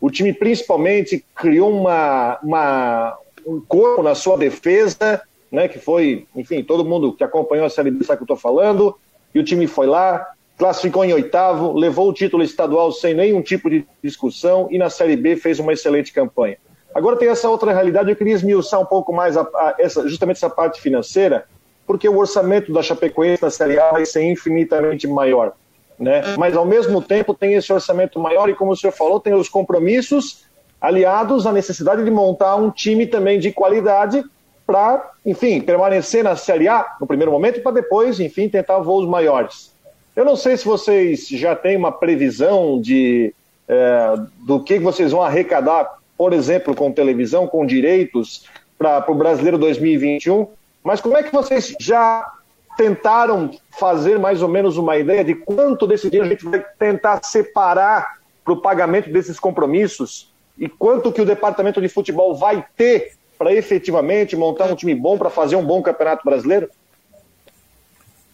o 0.00 0.08
time 0.08 0.32
principalmente 0.32 1.24
criou 1.34 1.68
uma, 1.68 2.38
uma, 2.44 3.18
um 3.44 3.60
corpo 3.60 4.04
na 4.04 4.14
sua 4.14 4.38
defesa, 4.38 5.20
né? 5.52 5.68
Que 5.68 5.78
foi, 5.78 6.26
enfim, 6.34 6.64
todo 6.64 6.84
mundo 6.84 7.12
que 7.12 7.22
acompanhou 7.22 7.66
a 7.66 7.70
Série 7.70 7.90
B 7.90 8.02
sabe 8.02 8.22
o 8.22 8.26
que 8.26 8.32
eu 8.32 8.34
estou 8.34 8.52
falando. 8.52 8.96
E 9.34 9.38
o 9.38 9.44
time 9.44 9.66
foi 9.66 9.86
lá, 9.86 10.26
classificou 10.56 11.04
em 11.04 11.12
oitavo, 11.12 11.74
levou 11.74 12.08
o 12.08 12.12
título 12.12 12.42
estadual 12.42 12.90
sem 12.90 13.14
nenhum 13.14 13.42
tipo 13.42 13.68
de 13.68 13.86
discussão 14.02 14.68
e 14.70 14.78
na 14.78 14.88
Série 14.88 15.16
B 15.16 15.36
fez 15.36 15.58
uma 15.58 15.72
excelente 15.72 16.12
campanha. 16.12 16.56
Agora 16.94 17.16
tem 17.16 17.28
essa 17.28 17.48
outra 17.48 17.72
realidade, 17.72 18.10
eu 18.10 18.16
queria 18.16 18.34
esmiuçar 18.34 18.80
um 18.80 18.84
pouco 18.84 19.12
mais 19.12 19.36
a, 19.36 19.42
a 19.42 19.74
essa, 19.78 20.06
justamente 20.08 20.36
essa 20.36 20.50
parte 20.50 20.80
financeira, 20.80 21.46
porque 21.86 22.08
o 22.08 22.18
orçamento 22.18 22.72
da 22.72 22.82
Chapecoense 22.82 23.42
na 23.42 23.50
Série 23.50 23.78
A 23.78 23.92
vai 23.92 24.06
ser 24.06 24.22
infinitamente 24.24 25.06
maior. 25.06 25.52
Né? 25.98 26.22
Mas 26.36 26.56
ao 26.56 26.66
mesmo 26.66 27.00
tempo 27.00 27.32
tem 27.32 27.54
esse 27.54 27.72
orçamento 27.72 28.18
maior 28.18 28.48
e, 28.48 28.54
como 28.54 28.72
o 28.72 28.76
senhor 28.76 28.92
falou, 28.92 29.20
tem 29.20 29.34
os 29.34 29.48
compromissos 29.48 30.44
aliados 30.80 31.46
à 31.46 31.52
necessidade 31.52 32.04
de 32.04 32.10
montar 32.10 32.56
um 32.56 32.70
time 32.70 33.06
também 33.06 33.38
de 33.38 33.52
qualidade 33.52 34.22
para, 34.72 35.10
enfim, 35.24 35.60
permanecer 35.60 36.24
na 36.24 36.36
Série 36.36 36.68
A 36.68 36.96
no 37.00 37.06
primeiro 37.06 37.30
momento 37.30 37.62
para 37.62 37.72
depois, 37.72 38.18
enfim, 38.18 38.48
tentar 38.48 38.78
voos 38.78 39.06
maiores. 39.08 39.72
Eu 40.14 40.24
não 40.24 40.36
sei 40.36 40.56
se 40.56 40.64
vocês 40.64 41.28
já 41.28 41.54
têm 41.54 41.76
uma 41.76 41.92
previsão 41.92 42.80
de 42.80 43.34
é, 43.68 44.14
do 44.40 44.60
que 44.60 44.78
vocês 44.78 45.12
vão 45.12 45.22
arrecadar 45.22 46.02
por 46.22 46.32
exemplo, 46.32 46.72
com 46.72 46.92
televisão, 46.92 47.48
com 47.48 47.66
direitos 47.66 48.44
para 48.78 49.04
o 49.10 49.14
Brasileiro 49.14 49.58
2021. 49.58 50.46
Mas 50.84 51.00
como 51.00 51.16
é 51.16 51.22
que 51.24 51.32
vocês 51.32 51.74
já 51.80 52.32
tentaram 52.76 53.50
fazer 53.70 54.20
mais 54.20 54.40
ou 54.40 54.48
menos 54.48 54.76
uma 54.76 54.96
ideia 54.96 55.24
de 55.24 55.34
quanto 55.34 55.84
desse 55.84 56.08
dinheiro 56.08 56.28
a 56.28 56.30
gente 56.30 56.44
vai 56.44 56.64
tentar 56.78 57.24
separar 57.24 58.20
para 58.44 58.52
o 58.52 58.60
pagamento 58.60 59.10
desses 59.10 59.40
compromissos 59.40 60.32
e 60.56 60.68
quanto 60.68 61.10
que 61.10 61.20
o 61.20 61.26
departamento 61.26 61.80
de 61.80 61.88
futebol 61.88 62.36
vai 62.36 62.64
ter 62.76 63.14
para 63.42 63.52
efetivamente 63.52 64.36
montar 64.36 64.70
um 64.70 64.76
time 64.76 64.94
bom 64.94 65.18
para 65.18 65.28
fazer 65.28 65.56
um 65.56 65.66
bom 65.66 65.82
campeonato 65.82 66.24
brasileiro? 66.24 66.70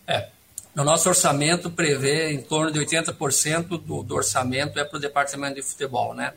É. 0.06 0.28
O 0.76 0.84
nosso 0.84 1.08
orçamento 1.08 1.70
prevê 1.70 2.30
em 2.30 2.42
torno 2.42 2.70
de 2.70 2.78
80% 2.78 3.68
do, 3.80 4.02
do 4.02 4.14
orçamento 4.14 4.78
é 4.78 4.84
para 4.84 4.98
o 4.98 5.00
departamento 5.00 5.54
de 5.54 5.62
futebol, 5.62 6.12
né? 6.12 6.34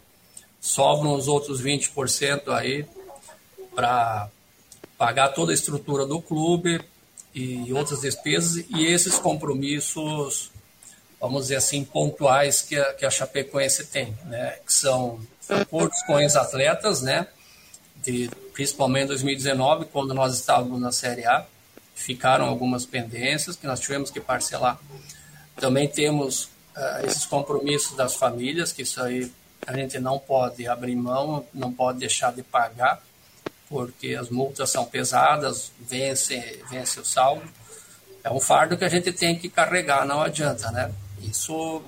Sobram 0.61 1.13
os 1.15 1.27
outros 1.27 1.61
20% 1.61 2.47
aí 2.47 2.85
para 3.75 4.29
pagar 4.97 5.29
toda 5.29 5.51
a 5.51 5.53
estrutura 5.53 6.05
do 6.05 6.21
clube 6.21 6.79
e 7.35 7.73
outras 7.73 7.99
despesas 7.99 8.63
e 8.69 8.85
esses 8.85 9.19
compromissos, 9.19 10.49
vamos 11.19 11.43
dizer 11.43 11.57
assim, 11.57 11.83
pontuais 11.83 12.61
que 12.61 12.77
a, 12.77 12.93
que 12.93 13.05
a 13.05 13.09
Chapecoense 13.09 13.85
tem, 13.87 14.17
né? 14.27 14.55
Que 14.65 14.71
são 14.71 15.19
acordos 15.49 16.01
com 16.03 16.17
ex-atletas, 16.17 17.01
né? 17.01 17.27
De, 17.97 18.29
principalmente 18.61 19.05
em 19.05 19.07
2019, 19.07 19.85
quando 19.85 20.13
nós 20.13 20.35
estávamos 20.35 20.79
na 20.79 20.91
Série 20.91 21.25
A, 21.25 21.47
ficaram 21.95 22.45
algumas 22.45 22.85
pendências 22.85 23.55
que 23.55 23.65
nós 23.65 23.79
tivemos 23.79 24.11
que 24.11 24.21
parcelar. 24.21 24.79
Também 25.55 25.87
temos 25.87 26.43
uh, 26.43 27.03
esses 27.03 27.25
compromissos 27.25 27.97
das 27.97 28.13
famílias, 28.13 28.71
que 28.71 28.83
isso 28.83 29.01
aí 29.01 29.31
a 29.65 29.75
gente 29.75 29.99
não 29.99 30.19
pode 30.19 30.67
abrir 30.67 30.95
mão, 30.95 31.43
não 31.51 31.73
pode 31.73 31.97
deixar 31.97 32.31
de 32.33 32.43
pagar, 32.43 33.01
porque 33.67 34.13
as 34.13 34.29
multas 34.29 34.69
são 34.69 34.85
pesadas, 34.85 35.71
vence, 35.79 36.63
vence 36.69 36.99
o 36.99 37.05
saldo. 37.05 37.41
É 38.23 38.29
um 38.29 38.39
fardo 38.39 38.77
que 38.77 38.85
a 38.85 38.89
gente 38.89 39.11
tem 39.11 39.39
que 39.39 39.49
carregar, 39.49 40.05
não 40.05 40.21
adianta, 40.21 40.69
né? 40.69 40.93
Isso 41.19 41.81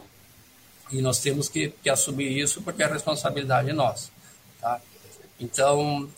e 0.92 1.04
nós 1.04 1.20
temos 1.20 1.48
que, 1.48 1.70
que 1.84 1.90
assumir 1.90 2.36
isso 2.36 2.64
porque 2.64 2.82
é 2.82 2.88
responsabilidade 2.88 3.72
nossa, 3.74 4.10
tá? 4.60 4.82
Então, 5.40 6.10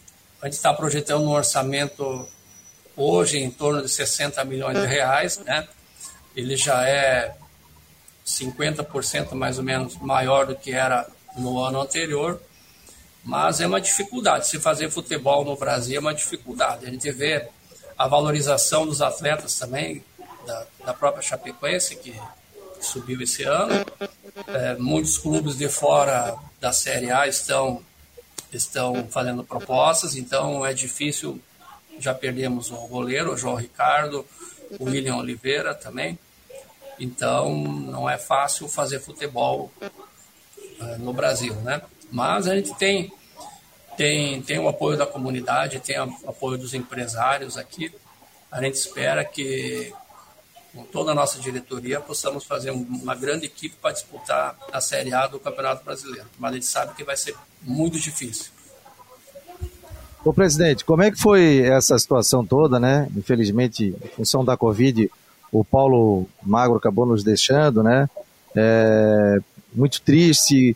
a 0.45 0.47
gente 0.47 0.57
está 0.57 0.71
projetando 0.71 1.23
um 1.23 1.31
orçamento 1.31 2.27
hoje 2.95 3.39
em 3.39 3.49
torno 3.49 3.81
de 3.81 3.89
60 3.89 4.45
milhões 4.45 4.79
de 4.79 4.85
reais, 4.85 5.39
né? 5.39 5.67
Ele 6.35 6.55
já 6.55 6.87
é 6.87 7.35
50% 8.23 9.33
mais 9.33 9.57
ou 9.57 9.63
menos 9.63 9.97
maior 9.97 10.45
do 10.45 10.55
que 10.55 10.71
era 10.71 11.07
no 11.35 11.57
ano 11.57 11.81
anterior, 11.81 12.39
mas 13.23 13.59
é 13.59 13.65
uma 13.65 13.81
dificuldade. 13.81 14.45
Se 14.45 14.59
fazer 14.59 14.91
futebol 14.91 15.43
no 15.43 15.57
Brasil 15.57 15.97
é 15.97 15.99
uma 15.99 16.13
dificuldade. 16.13 16.85
A 16.85 16.91
gente 16.91 17.11
vê 17.11 17.49
a 17.97 18.07
valorização 18.07 18.85
dos 18.85 19.01
atletas 19.01 19.57
também, 19.57 20.03
da, 20.45 20.67
da 20.85 20.93
própria 20.93 21.23
Chapecoense, 21.23 21.95
que, 21.95 22.15
subiu 22.79 23.19
esse 23.19 23.41
ano. 23.41 23.83
É, 24.47 24.75
muitos 24.75 25.17
clubes 25.17 25.57
de 25.57 25.67
fora 25.69 26.37
da 26.61 26.71
Série 26.71 27.09
A 27.09 27.27
estão, 27.27 27.81
estão 28.55 29.07
fazendo 29.09 29.43
propostas, 29.43 30.15
então 30.15 30.65
é 30.65 30.73
difícil 30.73 31.41
já 31.99 32.13
perdemos 32.13 32.71
o 32.71 32.87
goleiro, 32.87 33.33
o 33.33 33.37
João 33.37 33.55
Ricardo, 33.55 34.25
o 34.79 34.85
William 34.85 35.17
Oliveira 35.17 35.73
também. 35.73 36.17
Então, 36.99 37.55
não 37.55 38.09
é 38.09 38.17
fácil 38.17 38.67
fazer 38.67 38.99
futebol 38.99 39.71
uh, 39.81 40.97
no 40.99 41.13
Brasil, 41.13 41.53
né? 41.55 41.81
Mas 42.11 42.47
a 42.47 42.55
gente 42.55 42.73
tem, 42.75 43.11
tem, 43.97 44.41
tem 44.41 44.59
o 44.59 44.67
apoio 44.67 44.97
da 44.97 45.05
comunidade, 45.05 45.79
tem 45.79 45.99
o 45.99 46.13
apoio 46.27 46.57
dos 46.57 46.73
empresários 46.73 47.57
aqui. 47.57 47.91
A 48.51 48.61
gente 48.61 48.75
espera 48.75 49.25
que, 49.25 49.93
com 50.75 50.83
toda 50.83 51.13
a 51.13 51.15
nossa 51.15 51.39
diretoria, 51.39 52.01
possamos 52.01 52.43
fazer 52.43 52.71
uma 52.71 53.15
grande 53.15 53.45
equipe 53.45 53.75
para 53.81 53.93
disputar 53.93 54.57
a 54.73 54.81
Série 54.81 55.13
A 55.13 55.25
do 55.25 55.39
Campeonato 55.39 55.85
Brasileiro. 55.85 56.27
Mas 56.37 56.51
a 56.51 56.53
gente 56.55 56.65
sabe 56.65 56.93
que 56.95 57.03
vai 57.03 57.15
ser 57.15 57.33
muito 57.61 57.97
difícil. 57.97 58.51
Ô 60.23 60.33
presidente, 60.33 60.83
como 60.83 61.01
é 61.01 61.11
que 61.11 61.17
foi 61.17 61.59
essa 61.61 61.97
situação 61.97 62.45
toda, 62.45 62.79
né? 62.79 63.07
Infelizmente, 63.15 63.95
em 64.03 64.07
função 64.09 64.43
da 64.43 64.57
Covid, 64.57 65.09
o 65.51 65.63
Paulo 65.63 66.27
Magro 66.43 66.77
acabou 66.77 67.05
nos 67.05 67.23
deixando, 67.23 67.81
né? 67.81 68.09
É, 68.53 69.37
muito 69.73 70.01
triste. 70.01 70.75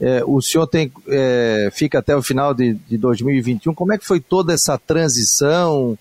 É, 0.00 0.22
o 0.24 0.40
senhor 0.40 0.66
tem, 0.66 0.92
é, 1.08 1.70
fica 1.72 1.98
até 1.98 2.14
o 2.14 2.22
final 2.22 2.54
de, 2.54 2.74
de 2.74 2.96
2021. 2.96 3.74
Como 3.74 3.92
é 3.92 3.98
que 3.98 4.06
foi 4.06 4.20
toda 4.20 4.52
essa 4.52 4.78
transição? 4.78 5.98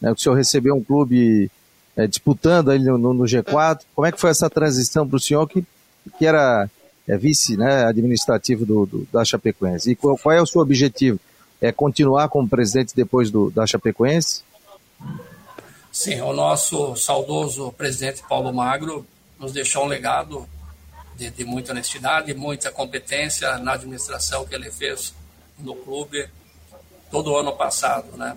Né? 0.00 0.10
O 0.10 0.18
senhor 0.18 0.34
recebeu 0.34 0.74
um 0.74 0.82
clube 0.82 1.50
é, 1.96 2.06
disputando 2.06 2.70
aí 2.70 2.78
no, 2.78 2.98
no, 2.98 3.24
G4. 3.24 3.80
Como 3.94 4.06
é 4.06 4.12
que 4.12 4.20
foi 4.20 4.30
essa 4.30 4.48
transição 4.48 5.06
para 5.06 5.16
o 5.16 5.20
senhor 5.20 5.46
que, 5.48 5.64
que 6.18 6.26
era 6.26 6.68
é, 7.06 7.16
vice 7.16 7.56
né, 7.56 7.84
administrativo 7.84 8.64
do, 8.64 8.86
do, 8.86 9.08
da 9.12 9.24
Chapecoense? 9.24 9.90
E 9.90 9.94
qual, 9.94 10.16
qual 10.16 10.34
é 10.34 10.40
o 10.40 10.46
seu 10.46 10.60
objetivo? 10.60 11.18
é 11.62 11.70
continuar 11.70 12.28
como 12.28 12.48
presidente 12.48 12.94
depois 12.94 13.30
do, 13.30 13.48
da 13.50 13.64
Chapecoense? 13.64 14.42
Sim, 15.92 16.20
o 16.22 16.32
nosso 16.32 16.96
saudoso 16.96 17.70
presidente 17.72 18.22
Paulo 18.28 18.52
Magro 18.52 19.06
nos 19.38 19.52
deixou 19.52 19.84
um 19.84 19.86
legado 19.86 20.46
de, 21.16 21.30
de 21.30 21.44
muita 21.44 21.70
honestidade, 21.70 22.34
muita 22.34 22.72
competência 22.72 23.58
na 23.58 23.74
administração 23.74 24.44
que 24.44 24.54
ele 24.54 24.72
fez 24.72 25.14
no 25.58 25.76
clube 25.76 26.28
todo 27.10 27.30
o 27.30 27.36
ano 27.36 27.52
passado, 27.52 28.16
né? 28.16 28.36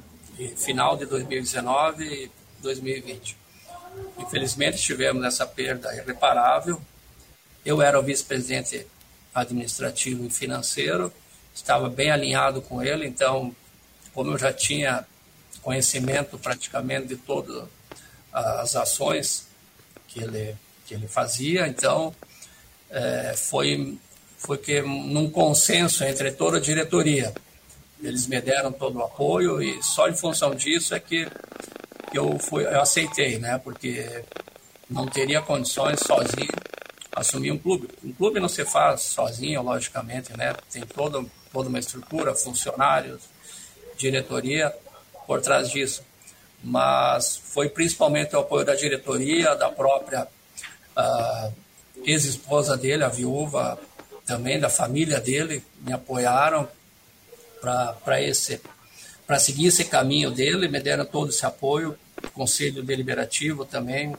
Final 0.57 0.95
de 0.95 1.05
2019 1.05 2.03
e 2.05 2.31
2020. 2.61 3.37
Infelizmente 4.17 4.77
tivemos 4.77 5.23
essa 5.23 5.45
perda 5.45 5.93
irreparável. 5.95 6.81
Eu 7.65 7.81
era 7.81 7.99
o 7.99 8.03
vice-presidente 8.03 8.87
administrativo 9.33 10.25
e 10.25 10.29
financeiro 10.29 11.11
estava 11.55 11.89
bem 11.89 12.11
alinhado 12.11 12.61
com 12.61 12.83
ele, 12.83 13.07
então, 13.07 13.55
como 14.13 14.31
eu 14.31 14.37
já 14.37 14.51
tinha 14.51 15.05
conhecimento 15.61 16.37
praticamente 16.37 17.07
de 17.07 17.15
todas 17.15 17.67
as 18.31 18.75
ações 18.75 19.47
que 20.07 20.21
ele, 20.21 20.55
que 20.85 20.93
ele 20.93 21.07
fazia, 21.07 21.67
então 21.67 22.13
é, 22.89 23.33
foi, 23.37 23.97
foi 24.37 24.57
que 24.57 24.81
num 24.81 25.29
consenso 25.29 26.03
entre 26.03 26.31
toda 26.31 26.57
a 26.57 26.61
diretoria, 26.61 27.33
eles 28.03 28.27
me 28.27 28.39
deram 28.41 28.71
todo 28.71 28.99
o 28.99 29.03
apoio 29.03 29.63
e 29.63 29.81
só 29.81 30.09
em 30.09 30.15
função 30.15 30.53
disso 30.53 30.93
é 30.93 30.99
que 30.99 31.25
eu, 32.15 32.37
fui, 32.39 32.63
eu 32.65 32.81
aceitei, 32.81 33.37
né? 33.39 33.57
Porque 33.57 34.23
não 34.89 35.07
teria 35.07 35.41
condições 35.41 35.99
sozinho 35.99 36.51
assumir 37.15 37.51
um 37.51 37.57
clube. 37.57 37.87
Um 38.03 38.11
clube 38.11 38.39
não 38.39 38.49
se 38.49 38.65
faz 38.65 39.01
sozinho, 39.01 39.61
logicamente, 39.61 40.35
né? 40.37 40.53
Tem 40.69 40.83
todo 40.85 41.29
toda 41.51 41.69
uma 41.69 41.79
estrutura, 41.79 42.35
funcionários, 42.35 43.21
diretoria 43.97 44.75
por 45.25 45.41
trás 45.41 45.69
disso. 45.69 46.03
Mas 46.61 47.37
foi 47.37 47.69
principalmente 47.69 48.35
o 48.35 48.39
apoio 48.39 48.65
da 48.65 48.75
diretoria, 48.75 49.55
da 49.55 49.69
própria 49.69 50.27
uh, 50.97 51.53
ex-esposa 52.03 52.75
dele, 52.75 53.05
a 53.05 53.07
viúva, 53.07 53.79
também 54.25 54.59
da 54.59 54.69
família 54.69 55.21
dele, 55.21 55.63
me 55.79 55.93
apoiaram 55.93 56.67
para 57.61 58.21
esse 58.21 58.59
para 59.25 59.39
seguir 59.39 59.67
esse 59.67 59.85
caminho 59.85 60.29
dele, 60.29 60.67
me 60.67 60.79
deram 60.79 61.03
todo 61.03 61.29
esse 61.29 61.43
apoio, 61.43 61.97
o 62.25 62.31
Conselho 62.31 62.83
Deliberativo 62.83 63.65
também 63.65 64.15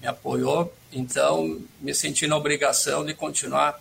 me 0.00 0.06
apoiou, 0.06 0.72
então 0.92 1.60
me 1.80 1.94
senti 1.94 2.26
na 2.26 2.36
obrigação 2.36 3.04
de 3.04 3.14
continuar 3.14 3.80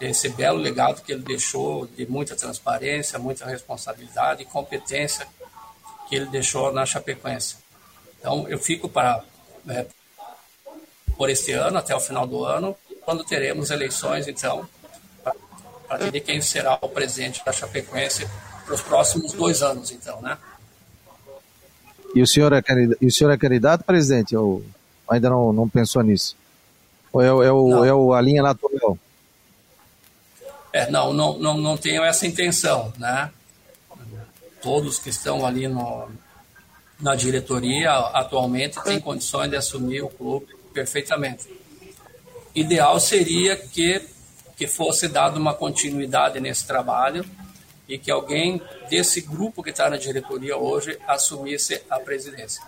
esse 0.00 0.28
belo 0.28 0.58
legado 0.58 1.02
que 1.02 1.12
ele 1.12 1.22
deixou 1.22 1.86
de 1.86 2.06
muita 2.06 2.36
transparência, 2.36 3.18
muita 3.18 3.46
responsabilidade 3.46 4.42
e 4.42 4.44
competência 4.44 5.26
que 6.08 6.16
ele 6.16 6.26
deixou 6.26 6.72
na 6.72 6.84
Chapecoense. 6.84 7.56
Então, 8.18 8.46
eu 8.48 8.58
fico 8.58 8.88
para 8.88 9.24
é, 9.68 9.86
por 11.16 11.30
este 11.30 11.52
ano, 11.52 11.78
até 11.78 11.94
o 11.94 12.00
final 12.00 12.26
do 12.26 12.44
ano, 12.44 12.76
quando 13.02 13.24
teremos 13.24 13.70
eleições, 13.70 14.28
então, 14.28 14.68
para 15.88 15.98
decidir 15.98 16.20
quem 16.20 16.40
será 16.40 16.78
o 16.80 16.88
presidente 16.88 17.44
da 17.44 17.52
Chapecoense 17.52 18.28
para 18.64 18.74
os 18.74 18.82
próximos 18.82 19.32
dois 19.32 19.62
anos, 19.62 19.90
então, 19.90 20.20
né? 20.20 20.36
E 22.16 22.22
o 22.22 22.26
senhor 22.26 22.50
é 22.54 22.62
candidato, 22.62 23.04
o 23.04 23.10
senhor 23.10 23.30
é 23.30 23.36
candidato 23.36 23.84
presidente? 23.84 24.34
Ou 24.34 24.64
ainda 25.06 25.28
não, 25.28 25.52
não 25.52 25.68
pensou 25.68 26.02
nisso? 26.02 26.34
Ou 27.12 27.20
é, 27.20 27.26
é, 27.26 27.52
o, 27.52 27.84
é 27.84 27.92
o, 27.92 28.14
a 28.14 28.22
linha 28.22 28.42
natural? 28.42 28.98
É, 30.72 30.90
não, 30.90 31.12
não, 31.12 31.38
não, 31.38 31.58
não 31.58 31.76
tenho 31.76 32.02
essa 32.02 32.26
intenção, 32.26 32.90
né? 32.96 33.30
Todos 34.62 34.98
que 34.98 35.10
estão 35.10 35.44
ali 35.44 35.68
no, 35.68 36.08
na 36.98 37.14
diretoria 37.14 37.92
atualmente 37.92 38.82
têm 38.82 38.98
condições 38.98 39.50
de 39.50 39.56
assumir 39.56 40.00
o 40.00 40.08
clube 40.08 40.46
perfeitamente. 40.72 41.46
Ideal 42.54 42.98
seria 42.98 43.58
que, 43.58 44.00
que 44.56 44.66
fosse 44.66 45.06
dada 45.06 45.38
uma 45.38 45.52
continuidade 45.52 46.40
nesse 46.40 46.66
trabalho 46.66 47.26
e 47.88 47.98
que 47.98 48.10
alguém 48.10 48.60
desse 48.90 49.20
grupo 49.20 49.62
que 49.62 49.70
está 49.70 49.88
na 49.88 49.96
diretoria 49.96 50.56
hoje 50.56 50.98
assumisse 51.06 51.82
a 51.88 51.98
presidência. 52.00 52.62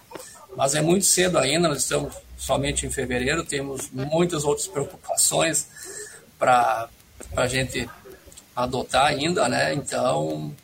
Mas 0.56 0.75
é 0.75 0.80
muito 0.80 1.04
cedo 1.04 1.38
ainda, 1.38 1.68
nós 1.68 1.78
estamos 1.78 2.14
somente 2.37 2.87
em 2.87 2.90
fevereiro, 2.90 3.44
temos 3.44 3.90
muitas 3.90 4.44
outras 4.44 4.66
preocupações 4.66 5.66
para 6.38 6.88
a 7.37 7.46
gente 7.46 7.88
adotar 8.54 9.06
ainda, 9.06 9.48
né? 9.48 9.75
Então, 9.75 10.54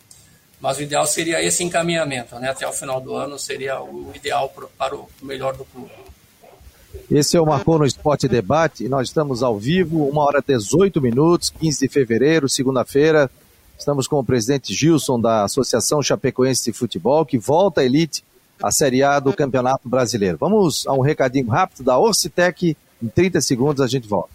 mas 0.61 0.79
o 0.79 0.83
ideal 0.83 1.07
seria 1.07 1.43
esse 1.43 1.63
encaminhamento, 1.63 2.37
né? 2.39 2.51
Até 2.51 2.67
o 2.67 2.73
final 2.73 3.01
do 3.01 3.15
ano 3.15 3.39
seria 3.39 3.83
o 3.83 4.13
ideal 4.15 4.49
pro, 4.49 4.69
para 4.79 4.97
o 4.97 5.09
melhor 5.23 5.57
do 5.57 5.65
clube. 5.65 5.93
Esse 7.11 7.37
é 7.37 7.41
o 7.41 7.47
Marcou 7.47 7.79
no 7.79 7.85
Esporte 7.85 8.29
Debate 8.29 8.85
e 8.85 8.89
nós 8.89 9.09
estamos 9.09 9.43
ao 9.43 9.59
vivo, 9.59 10.09
uma 10.09 10.23
hora 10.23 10.43
18 10.47 11.01
minutos, 11.03 11.51
15 11.51 11.87
de 11.87 11.93
fevereiro, 11.93 12.49
segunda-feira. 12.49 13.31
Estamos 13.79 14.07
com 14.07 14.19
o 14.19 14.25
presidente 14.25 14.73
Gilson 14.73 15.21
da 15.21 15.45
Associação 15.45 16.03
Chapecoense 16.03 16.65
de 16.65 16.77
Futebol, 16.77 17.27
que 17.27 17.39
volta 17.39 17.81
à 17.81 17.85
elite, 17.85 18.25
a 18.63 18.71
Série 18.71 19.03
A 19.03 19.19
do 19.19 19.33
Campeonato 19.33 19.89
Brasileiro. 19.89 20.39
Vamos 20.39 20.87
a 20.87 20.93
um 20.93 21.01
recadinho 21.01 21.49
rápido 21.49 21.85
da 21.85 21.99
Orcitec, 21.99 22.77
em 23.03 23.09
30 23.09 23.41
segundos 23.41 23.81
a 23.81 23.87
gente 23.87 24.09
volta. 24.09 24.35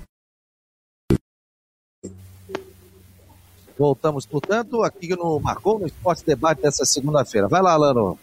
Voltamos, 3.81 4.27
portanto, 4.27 4.83
aqui 4.83 5.09
no 5.15 5.39
Marcou 5.39 5.79
no 5.79 5.87
Esporte 5.87 6.23
Debate 6.23 6.61
dessa 6.61 6.85
segunda-feira. 6.85 7.47
Vai 7.47 7.63
lá, 7.63 7.75
Lano. 7.75 8.15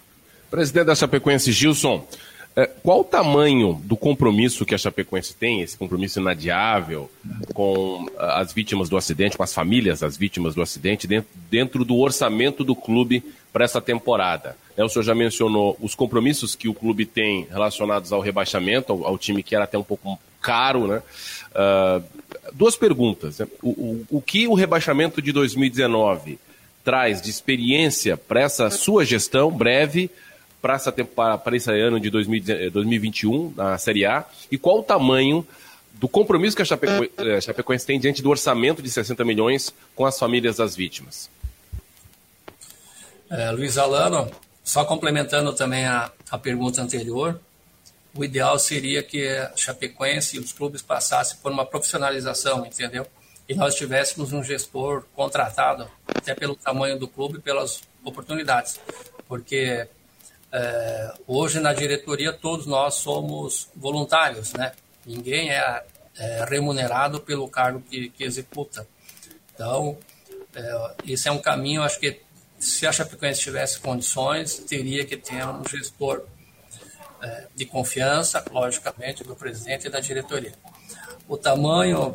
Presidente 0.48 0.86
da 0.86 0.94
Chapecoense, 0.94 1.50
Gilson, 1.50 2.06
é, 2.54 2.64
qual 2.64 3.00
o 3.00 3.04
tamanho 3.04 3.80
do 3.82 3.96
compromisso 3.96 4.64
que 4.64 4.72
a 4.72 4.78
Chapecoense 4.78 5.34
tem, 5.34 5.60
esse 5.60 5.76
compromisso 5.76 6.20
inadiável 6.20 7.10
com 7.52 8.06
as 8.16 8.52
vítimas 8.52 8.88
do 8.88 8.96
acidente, 8.96 9.36
com 9.36 9.42
as 9.42 9.52
famílias 9.52 9.98
das 9.98 10.16
vítimas 10.16 10.54
do 10.54 10.62
acidente, 10.62 11.08
dentro, 11.50 11.84
do 11.84 11.96
orçamento 11.98 12.62
do 12.62 12.76
clube 12.76 13.24
para 13.52 13.64
essa 13.64 13.80
temporada? 13.80 14.56
É, 14.76 14.84
o 14.84 14.88
senhor 14.88 15.02
já 15.02 15.14
mencionou 15.14 15.76
os 15.80 15.92
compromissos 15.92 16.54
que 16.54 16.68
o 16.68 16.74
clube 16.74 17.04
tem 17.04 17.48
relacionados 17.50 18.12
ao 18.12 18.20
rebaixamento, 18.20 18.92
ao 18.92 19.18
time 19.18 19.42
que 19.42 19.56
era 19.56 19.64
até 19.64 19.76
um 19.76 19.82
pouco 19.82 20.16
caro, 20.40 20.86
né? 20.86 21.02
Duas 22.52 22.76
perguntas. 22.76 23.40
O, 23.62 23.68
o, 23.68 24.06
o 24.10 24.22
que 24.22 24.46
o 24.46 24.54
rebaixamento 24.54 25.20
de 25.20 25.32
2019 25.32 26.38
traz 26.84 27.20
de 27.20 27.30
experiência 27.30 28.16
para 28.16 28.40
essa 28.40 28.70
sua 28.70 29.04
gestão 29.04 29.50
breve 29.50 30.10
para 30.60 31.56
esse 31.56 31.70
ano 31.70 32.00
de 32.00 32.10
2021 32.10 33.52
na 33.56 33.78
Série 33.78 34.04
A 34.04 34.24
e 34.50 34.58
qual 34.58 34.80
o 34.80 34.82
tamanho 34.82 35.46
do 35.94 36.08
compromisso 36.08 36.56
que 36.56 36.62
a 36.62 36.64
Chapecoense, 36.64 37.12
a 37.18 37.40
Chapecoense 37.40 37.86
tem 37.86 37.98
diante 37.98 38.22
do 38.22 38.30
orçamento 38.30 38.82
de 38.82 38.90
60 38.90 39.24
milhões 39.24 39.72
com 39.94 40.06
as 40.06 40.18
famílias 40.18 40.56
das 40.56 40.74
vítimas? 40.74 41.30
É, 43.30 43.50
Luiz 43.50 43.76
Alano, 43.76 44.30
só 44.64 44.84
complementando 44.84 45.52
também 45.52 45.84
a, 45.84 46.10
a 46.30 46.38
pergunta 46.38 46.80
anterior, 46.80 47.38
o 48.14 48.24
ideal 48.24 48.58
seria 48.58 49.02
que 49.02 49.26
a 49.28 49.56
Chapecoense 49.56 50.36
e 50.36 50.40
os 50.40 50.52
clubes 50.52 50.82
passassem 50.82 51.38
por 51.38 51.52
uma 51.52 51.64
profissionalização, 51.64 52.66
entendeu? 52.66 53.06
E 53.48 53.54
nós 53.54 53.74
tivéssemos 53.74 54.32
um 54.32 54.42
gestor 54.42 55.04
contratado, 55.14 55.90
até 56.06 56.34
pelo 56.34 56.54
tamanho 56.54 56.98
do 56.98 57.08
clube 57.08 57.38
e 57.38 57.40
pelas 57.40 57.80
oportunidades. 58.04 58.78
Porque 59.26 59.86
é, 60.52 61.14
hoje 61.26 61.60
na 61.60 61.72
diretoria 61.72 62.32
todos 62.32 62.66
nós 62.66 62.94
somos 62.94 63.68
voluntários, 63.74 64.52
né? 64.52 64.72
Ninguém 65.06 65.50
é, 65.50 65.84
é 66.18 66.44
remunerado 66.44 67.20
pelo 67.20 67.48
cargo 67.48 67.80
que, 67.80 68.10
que 68.10 68.24
executa. 68.24 68.86
Então, 69.54 69.96
é, 70.54 70.94
esse 71.06 71.28
é 71.28 71.32
um 71.32 71.38
caminho, 71.38 71.82
acho 71.82 71.98
que 71.98 72.20
se 72.58 72.86
a 72.86 72.92
Chapecoense 72.92 73.40
tivesse 73.40 73.78
condições, 73.78 74.58
teria 74.58 75.04
que 75.04 75.16
ter 75.16 75.46
um 75.46 75.66
gestor 75.66 76.24
de 77.54 77.66
confiança, 77.66 78.44
logicamente, 78.50 79.24
do 79.24 79.34
presidente 79.34 79.86
e 79.86 79.90
da 79.90 80.00
diretoria. 80.00 80.52
O 81.28 81.36
tamanho 81.36 82.10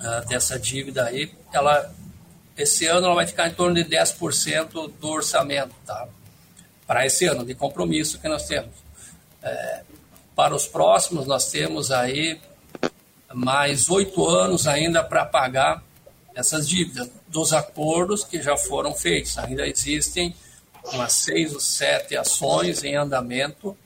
uh, 0.00 0.28
dessa 0.28 0.58
dívida 0.58 1.04
aí, 1.04 1.32
ela, 1.52 1.92
esse 2.56 2.86
ano 2.86 3.06
ela 3.06 3.14
vai 3.14 3.26
ficar 3.26 3.48
em 3.48 3.54
torno 3.54 3.74
de 3.74 3.84
10% 3.84 4.92
do 5.00 5.08
orçamento, 5.08 5.74
tá? 5.86 6.08
Para 6.86 7.06
esse 7.06 7.26
ano, 7.26 7.44
de 7.44 7.54
compromisso 7.54 8.18
que 8.18 8.28
nós 8.28 8.46
temos. 8.46 8.74
É, 9.42 9.82
para 10.34 10.54
os 10.54 10.66
próximos, 10.66 11.26
nós 11.26 11.50
temos 11.50 11.92
aí 11.92 12.40
mais 13.32 13.88
oito 13.88 14.26
anos 14.26 14.66
ainda 14.66 15.04
para 15.04 15.24
pagar 15.24 15.82
essas 16.34 16.68
dívidas 16.68 17.08
dos 17.28 17.52
acordos 17.52 18.24
que 18.24 18.42
já 18.42 18.56
foram 18.56 18.92
feitos. 18.92 19.38
Ainda 19.38 19.66
existem 19.68 20.34
umas 20.92 21.12
seis 21.12 21.54
ou 21.54 21.60
sete 21.60 22.16
ações 22.16 22.82
em 22.82 22.96
andamento 22.96 23.76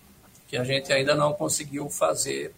que 0.48 0.56
a 0.56 0.64
gente 0.64 0.92
ainda 0.92 1.14
não 1.14 1.32
conseguiu 1.32 1.88
fazer 1.88 2.54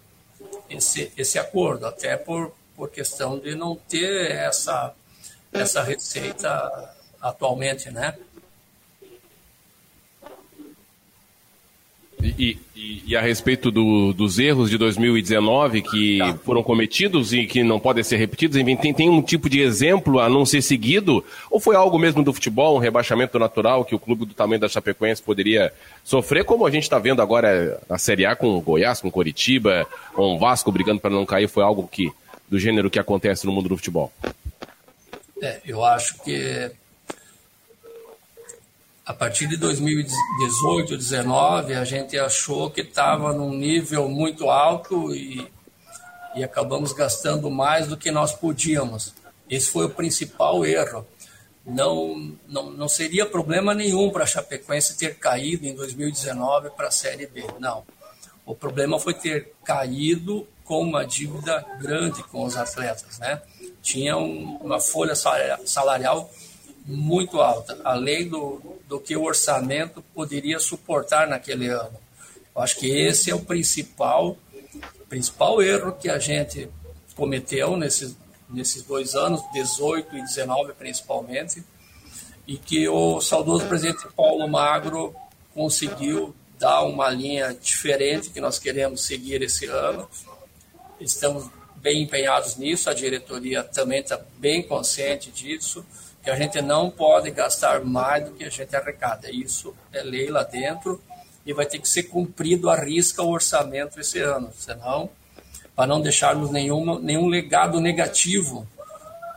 esse, 0.69 1.13
esse 1.17 1.39
acordo, 1.39 1.87
até 1.87 2.17
por, 2.17 2.53
por 2.75 2.91
questão 2.91 3.39
de 3.39 3.55
não 3.55 3.77
ter 3.77 4.31
essa, 4.31 4.95
essa 5.53 5.83
receita 5.83 6.95
atualmente, 7.21 7.91
né? 7.91 8.17
E, 12.23 12.59
e, 12.75 13.03
e, 13.07 13.17
a 13.17 13.21
respeito 13.21 13.71
do, 13.71 14.13
dos 14.13 14.39
erros 14.39 14.71
de 14.71 14.79
2019 14.79 15.83
que 15.83 16.19
tá. 16.19 16.35
foram 16.45 16.63
cometidos 16.63 17.33
e 17.33 17.47
que 17.47 17.63
não 17.63 17.79
podem 17.79 18.03
ser 18.03 18.17
repetidos, 18.17 18.61
tem, 18.81 18.95
tem 18.95 19.11
um 19.11 19.21
tipo 19.21 19.51
de 19.51 19.61
exemplo 19.61 20.19
a 20.19 20.29
não 20.29 20.47
ser 20.47 20.63
seguido? 20.63 21.23
Ou 21.51 21.61
foi 21.61 21.77
algo 21.77 21.99
mesmo 21.99 22.23
do 22.23 22.33
futebol, 22.33 22.77
um 22.77 22.81
rebaixamento 22.81 23.39
natural 23.39 23.85
que 23.85 23.95
o 23.95 23.99
clube 23.99 24.25
do 24.25 24.35
tamanho 24.35 24.61
da 24.61 24.69
Chapecoense 24.69 25.23
poderia 25.23 25.73
sofrer, 26.03 26.45
como 26.45 26.67
a 26.67 26.71
gente 26.71 26.85
está 26.85 26.99
vendo 26.99 27.21
agora 27.21 27.81
na 27.89 27.99
Série 27.99 28.25
A 28.25 28.35
com 28.35 28.57
o 28.57 28.61
Goiás, 28.63 29.01
com 29.01 29.09
o 29.09 29.13
Coritiba, 29.13 29.87
com 30.15 30.35
o 30.35 30.39
Vasco 30.39 30.73
brigando 30.73 31.01
para 31.01 31.11
não 31.11 31.27
cair? 31.27 31.49
Foi 31.49 31.63
algo 31.63 31.87
que 31.87 32.11
do 32.49 32.59
gênero 32.59 32.91
que 32.91 32.99
acontece 32.99 33.45
no 33.45 33.53
mundo 33.53 33.69
do 33.69 33.77
futebol? 33.77 34.11
É, 35.43 35.61
eu 35.67 35.85
acho 35.85 36.23
que 36.23 36.71
a 39.07 39.15
partir 39.15 39.47
de 39.47 39.57
2018, 39.57 40.89
2019, 40.89 41.75
a 41.75 41.85
gente 41.85 42.19
achou 42.19 42.69
que 42.69 42.81
estava 42.81 43.33
num 43.33 43.55
nível 43.55 44.09
muito 44.09 44.51
alto 44.51 45.15
e, 45.15 45.47
e 46.35 46.43
acabamos 46.43 46.93
gastando 46.93 47.49
mais 47.49 47.87
do 47.87 47.97
que 47.97 48.11
nós 48.11 48.33
podíamos. 48.33 49.15
Esse 49.49 49.71
foi 49.71 49.87
o 49.87 49.91
principal 49.91 50.67
erro. 50.67 51.07
Não, 51.65 52.37
não, 52.49 52.71
não 52.73 52.89
seria 52.89 53.25
problema 53.25 53.73
nenhum 53.75 54.11
para 54.11 54.25
a 54.25 54.27
Chapecoense 54.27 54.99
ter 54.99 55.15
caído 55.15 55.67
em 55.67 55.75
2019 55.77 56.71
para 56.71 56.89
a 56.89 56.91
Série 56.91 57.29
B. 57.29 57.45
Não. 57.61 57.85
O 58.45 58.57
problema 58.57 58.99
foi 58.99 59.15
ter 59.15 59.53
caído 59.65 60.49
com 60.65 60.81
uma 60.81 61.07
dívida 61.07 61.65
grande 61.81 62.25
com 62.25 62.45
os 62.45 62.57
atletas. 62.57 63.21
Né? 63.21 63.41
Tinha 63.81 64.17
um, 64.17 64.57
uma 64.57 64.81
folha 64.81 65.15
salarial 65.15 66.29
muito 66.87 67.41
alta, 67.41 67.79
além 67.85 68.29
do, 68.29 68.79
do 68.87 69.01
que 69.01 69.17
o 69.17 69.25
orçamento 69.25 70.03
poderia 70.15 70.59
suportar 70.61 71.27
naquele 71.27 71.69
ano. 71.69 71.99
Eu 72.55 72.63
acho 72.63 72.77
que 72.77 72.87
esse 72.87 73.31
é 73.31 73.35
o 73.35 73.41
principal, 73.41 74.37
principal 75.09 75.61
erro 75.61 75.93
que 75.93 76.09
a 76.09 76.19
gente 76.19 76.69
cometeu 77.17 77.77
nesses, 77.77 78.17
nesses 78.49 78.83
dois 78.83 79.15
anos, 79.15 79.43
18 79.53 80.17
e 80.17 80.23
19 80.23 80.75
principalmente, 80.75 81.65
e 82.47 82.57
que 82.57 82.89
o 82.89 83.21
saudoso 83.21 83.67
presidente 83.67 84.07
Paulo 84.15 84.47
Magro 84.49 85.15
conseguiu 85.53 86.35
dar 86.57 86.85
uma 86.85 87.11
linha 87.11 87.53
diferente 87.53 88.31
que 88.31 88.41
nós 88.41 88.59
queremos 88.59 89.05
seguir 89.05 89.43
esse 89.43 89.67
ano. 89.67 90.09
Estamos 91.01 91.51
bem 91.77 92.03
empenhados 92.03 92.57
nisso, 92.57 92.89
a 92.89 92.95
diretoria 92.95 93.65
também 93.65 94.01
está 94.01 94.21
bem 94.39 94.63
consciente 94.63 95.31
disso 95.31 95.85
que 96.27 96.31
a 96.31 96.35
gente 96.35 96.61
não 96.61 96.91
pode 96.91 97.31
gastar 97.31 97.85
mais 97.85 98.25
do 98.25 98.33
que 98.33 98.43
a 98.43 98.51
gente 98.51 98.75
arrecada. 98.75 99.31
Isso 99.31 99.73
é 99.93 100.03
lei 100.03 100.29
lá 100.29 100.43
dentro 100.43 101.01
e 101.47 101.53
vai 101.53 101.65
ter 101.65 101.79
que 101.79 101.89
ser 101.89 102.03
cumprido 102.03 102.69
a 102.69 102.75
risca 102.75 103.23
o 103.23 103.31
orçamento 103.31 104.01
esse 104.01 104.19
ano, 104.19 104.51
senão, 104.53 105.09
para 105.77 105.87
não 105.87 106.01
deixarmos 106.01 106.51
nenhuma, 106.51 106.99
nenhum 106.99 107.29
legado 107.29 107.81
negativo 107.81 108.67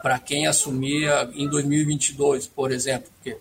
para 0.02 0.18
quem 0.18 0.48
assumir 0.48 1.08
em 1.36 1.48
2022, 1.48 2.48
por 2.48 2.72
exemplo, 2.72 3.12
porque 3.14 3.38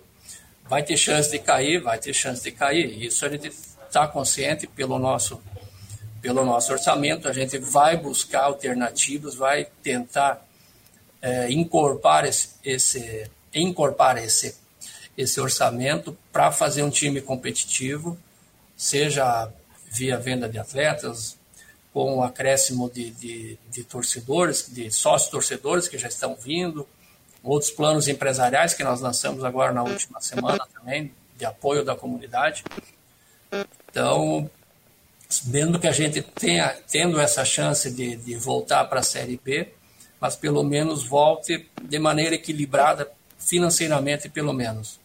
vai 0.69 0.83
ter 0.83 0.99
chance 0.99 1.31
de 1.31 1.39
cair, 1.39 1.81
vai 1.81 1.99
ter 1.99 2.13
chance 2.13 2.43
de 2.43 2.53
cair. 2.53 3.03
Isso 3.03 3.25
a 3.25 3.31
gente 3.31 3.51
tá 3.91 4.07
consciente 4.07 4.67
pelo 4.67 4.99
nosso 4.99 5.41
pelo 6.21 6.45
nosso 6.45 6.71
orçamento, 6.71 7.27
a 7.27 7.33
gente 7.33 7.57
vai 7.57 7.97
buscar 7.97 8.43
alternativas, 8.43 9.37
vai 9.37 9.69
tentar 9.83 10.47
é, 11.23 11.51
incorporar 11.51 12.27
esse, 12.27 12.51
esse, 12.63 13.31
incorporar 13.55 14.23
esse, 14.23 14.57
esse 15.17 15.41
orçamento 15.41 16.17
para 16.33 16.53
fazer 16.53 16.83
um 16.83 16.91
time 16.91 17.21
competitivo, 17.21 18.19
seja 18.77 19.51
via 19.91 20.19
venda 20.19 20.49
de 20.49 20.59
atletas, 20.59 21.37
com 21.93 22.23
acréscimo 22.23 22.91
de, 22.91 23.11
de, 23.11 23.59
de 23.71 23.85
torcedores, 23.85 24.69
de 24.69 24.91
sócios 24.91 25.31
torcedores 25.31 25.89
que 25.89 25.99
já 25.99 26.09
estão 26.09 26.35
vindo, 26.37 26.87
outros 27.43 27.71
planos 27.71 28.09
empresariais 28.09 28.75
que 28.75 28.85
nós 28.85 29.01
lançamos 29.01 29.45
agora 29.45 29.73
na 29.73 29.83
última 29.83 30.21
semana 30.21 30.67
também, 30.73 31.13
de 31.37 31.45
apoio 31.45 31.85
da 31.85 31.97
comunidade. 31.97 32.63
Então, 33.91 34.49
mesmo 35.47 35.79
que 35.79 35.87
a 35.89 35.93
gente 35.93 36.23
tenha 36.23 36.77
tendo 36.91 37.21
essa 37.21 37.45
chance 37.45 37.91
de, 37.91 38.17
de 38.17 38.37
voltar 38.37 38.85
para 38.85 39.01
a 39.01 39.03
Série 39.03 39.41
B, 39.43 39.73
mas 40.21 40.37
pelo 40.37 40.63
menos 40.63 41.05
volte 41.05 41.69
de 41.83 41.99
maneira 41.99 42.35
equilibrada 42.35 43.11
financeiramente, 43.39 44.29
pelo 44.29 44.53
menos. 44.53 45.01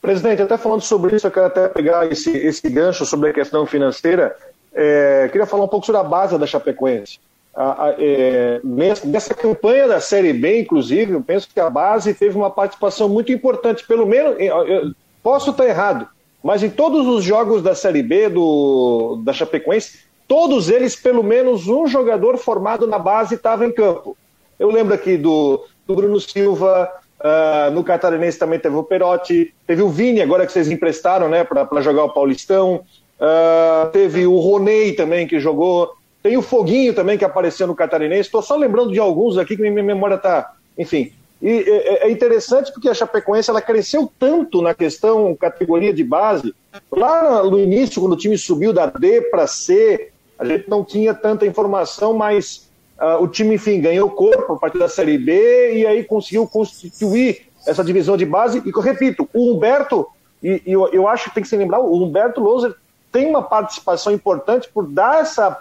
Presidente, 0.00 0.42
até 0.42 0.56
falando 0.56 0.80
sobre 0.80 1.16
isso, 1.16 1.26
eu 1.26 1.30
quero 1.30 1.46
até 1.46 1.68
pegar 1.68 2.10
esse, 2.10 2.30
esse 2.30 2.68
gancho 2.68 3.04
sobre 3.04 3.30
a 3.30 3.32
questão 3.32 3.66
financeira. 3.66 4.36
É, 4.72 5.28
queria 5.30 5.46
falar 5.46 5.64
um 5.64 5.68
pouco 5.68 5.86
sobre 5.86 6.00
a 6.00 6.04
base 6.04 6.38
da 6.38 6.46
Chapecoense. 6.46 7.18
A, 7.54 7.86
a, 7.86 7.94
é, 7.98 8.60
nessa 8.62 9.34
campanha 9.34 9.88
da 9.88 10.00
Série 10.00 10.32
B, 10.32 10.60
inclusive, 10.60 11.12
eu 11.12 11.22
penso 11.22 11.48
que 11.52 11.58
a 11.58 11.68
base 11.68 12.14
teve 12.14 12.36
uma 12.36 12.50
participação 12.50 13.08
muito 13.08 13.32
importante, 13.32 13.84
pelo 13.84 14.06
menos, 14.06 14.36
eu, 14.38 14.92
posso 15.22 15.50
estar 15.50 15.66
errado, 15.66 16.08
mas 16.42 16.62
em 16.62 16.70
todos 16.70 17.06
os 17.06 17.24
jogos 17.24 17.60
da 17.60 17.74
Série 17.74 18.02
B 18.02 18.28
do, 18.28 19.20
da 19.24 19.32
Chapecoense, 19.32 19.98
todos 20.28 20.70
eles, 20.70 20.94
pelo 20.94 21.24
menos 21.24 21.66
um 21.66 21.88
jogador 21.88 22.38
formado 22.38 22.86
na 22.86 22.98
base 22.98 23.34
estava 23.34 23.66
em 23.66 23.72
campo. 23.72 24.16
Eu 24.58 24.70
lembro 24.70 24.94
aqui 24.94 25.16
do, 25.16 25.64
do 25.88 25.96
Bruno 25.96 26.20
Silva, 26.20 26.90
uh, 27.18 27.70
no 27.70 27.82
Catarinense 27.82 28.38
também 28.38 28.58
teve 28.58 28.76
o 28.76 28.84
Perotti, 28.84 29.54
teve 29.66 29.80
o 29.80 29.88
Vini, 29.88 30.20
agora 30.20 30.44
que 30.44 30.52
vocês 30.52 30.70
emprestaram 30.70 31.30
né, 31.30 31.44
para 31.44 31.80
jogar 31.80 32.04
o 32.04 32.12
Paulistão, 32.12 32.84
uh, 33.18 33.88
teve 33.90 34.26
o 34.26 34.38
Ronei 34.38 34.92
também 34.92 35.26
que 35.26 35.40
jogou, 35.40 35.90
tem 36.22 36.36
o 36.36 36.42
Foguinho 36.42 36.92
também 36.92 37.16
que 37.16 37.24
apareceu 37.24 37.66
no 37.66 37.74
Catarinense. 37.74 38.22
Estou 38.22 38.42
só 38.42 38.54
lembrando 38.54 38.92
de 38.92 38.98
alguns 38.98 39.38
aqui 39.38 39.56
que 39.56 39.62
minha 39.62 39.82
memória 39.82 40.16
está. 40.16 40.52
Enfim, 40.76 41.10
e 41.40 41.48
é, 41.48 42.06
é 42.06 42.10
interessante 42.10 42.70
porque 42.70 42.88
a 42.88 42.94
Chapecoense 42.94 43.48
ela 43.48 43.62
cresceu 43.62 44.12
tanto 44.18 44.60
na 44.60 44.74
questão 44.74 45.34
categoria 45.34 45.94
de 45.94 46.04
base. 46.04 46.54
Lá 46.92 47.42
no 47.44 47.58
início, 47.58 48.02
quando 48.02 48.12
o 48.12 48.16
time 48.16 48.36
subiu 48.36 48.74
da 48.74 48.84
D 48.84 49.22
para 49.22 49.46
C, 49.46 50.10
a 50.38 50.44
gente 50.44 50.68
não 50.68 50.84
tinha 50.84 51.14
tanta 51.14 51.46
informação, 51.46 52.12
mas 52.12 52.67
uh, 53.00 53.22
o 53.22 53.28
time, 53.28 53.54
enfim, 53.54 53.80
ganhou 53.80 54.10
corpo 54.10 54.52
a 54.52 54.56
partir 54.56 54.78
da 54.78 54.88
Série 54.88 55.18
B 55.18 55.74
e 55.74 55.86
aí 55.86 56.04
conseguiu 56.04 56.46
constituir 56.46 57.48
essa 57.66 57.84
divisão 57.84 58.16
de 58.16 58.24
base. 58.24 58.62
E 58.64 58.70
eu 58.70 58.80
repito, 58.80 59.28
o 59.32 59.52
Humberto, 59.52 60.06
e, 60.42 60.62
e 60.66 60.72
eu, 60.72 60.88
eu 60.88 61.08
acho 61.08 61.28
que 61.28 61.34
tem 61.34 61.42
que 61.42 61.48
se 61.48 61.56
lembrar, 61.56 61.80
o 61.80 62.02
Humberto 62.02 62.40
Loser 62.40 62.74
tem 63.10 63.26
uma 63.26 63.42
participação 63.42 64.12
importante 64.12 64.68
por 64.72 64.86
dar 64.86 65.20
essa 65.20 65.58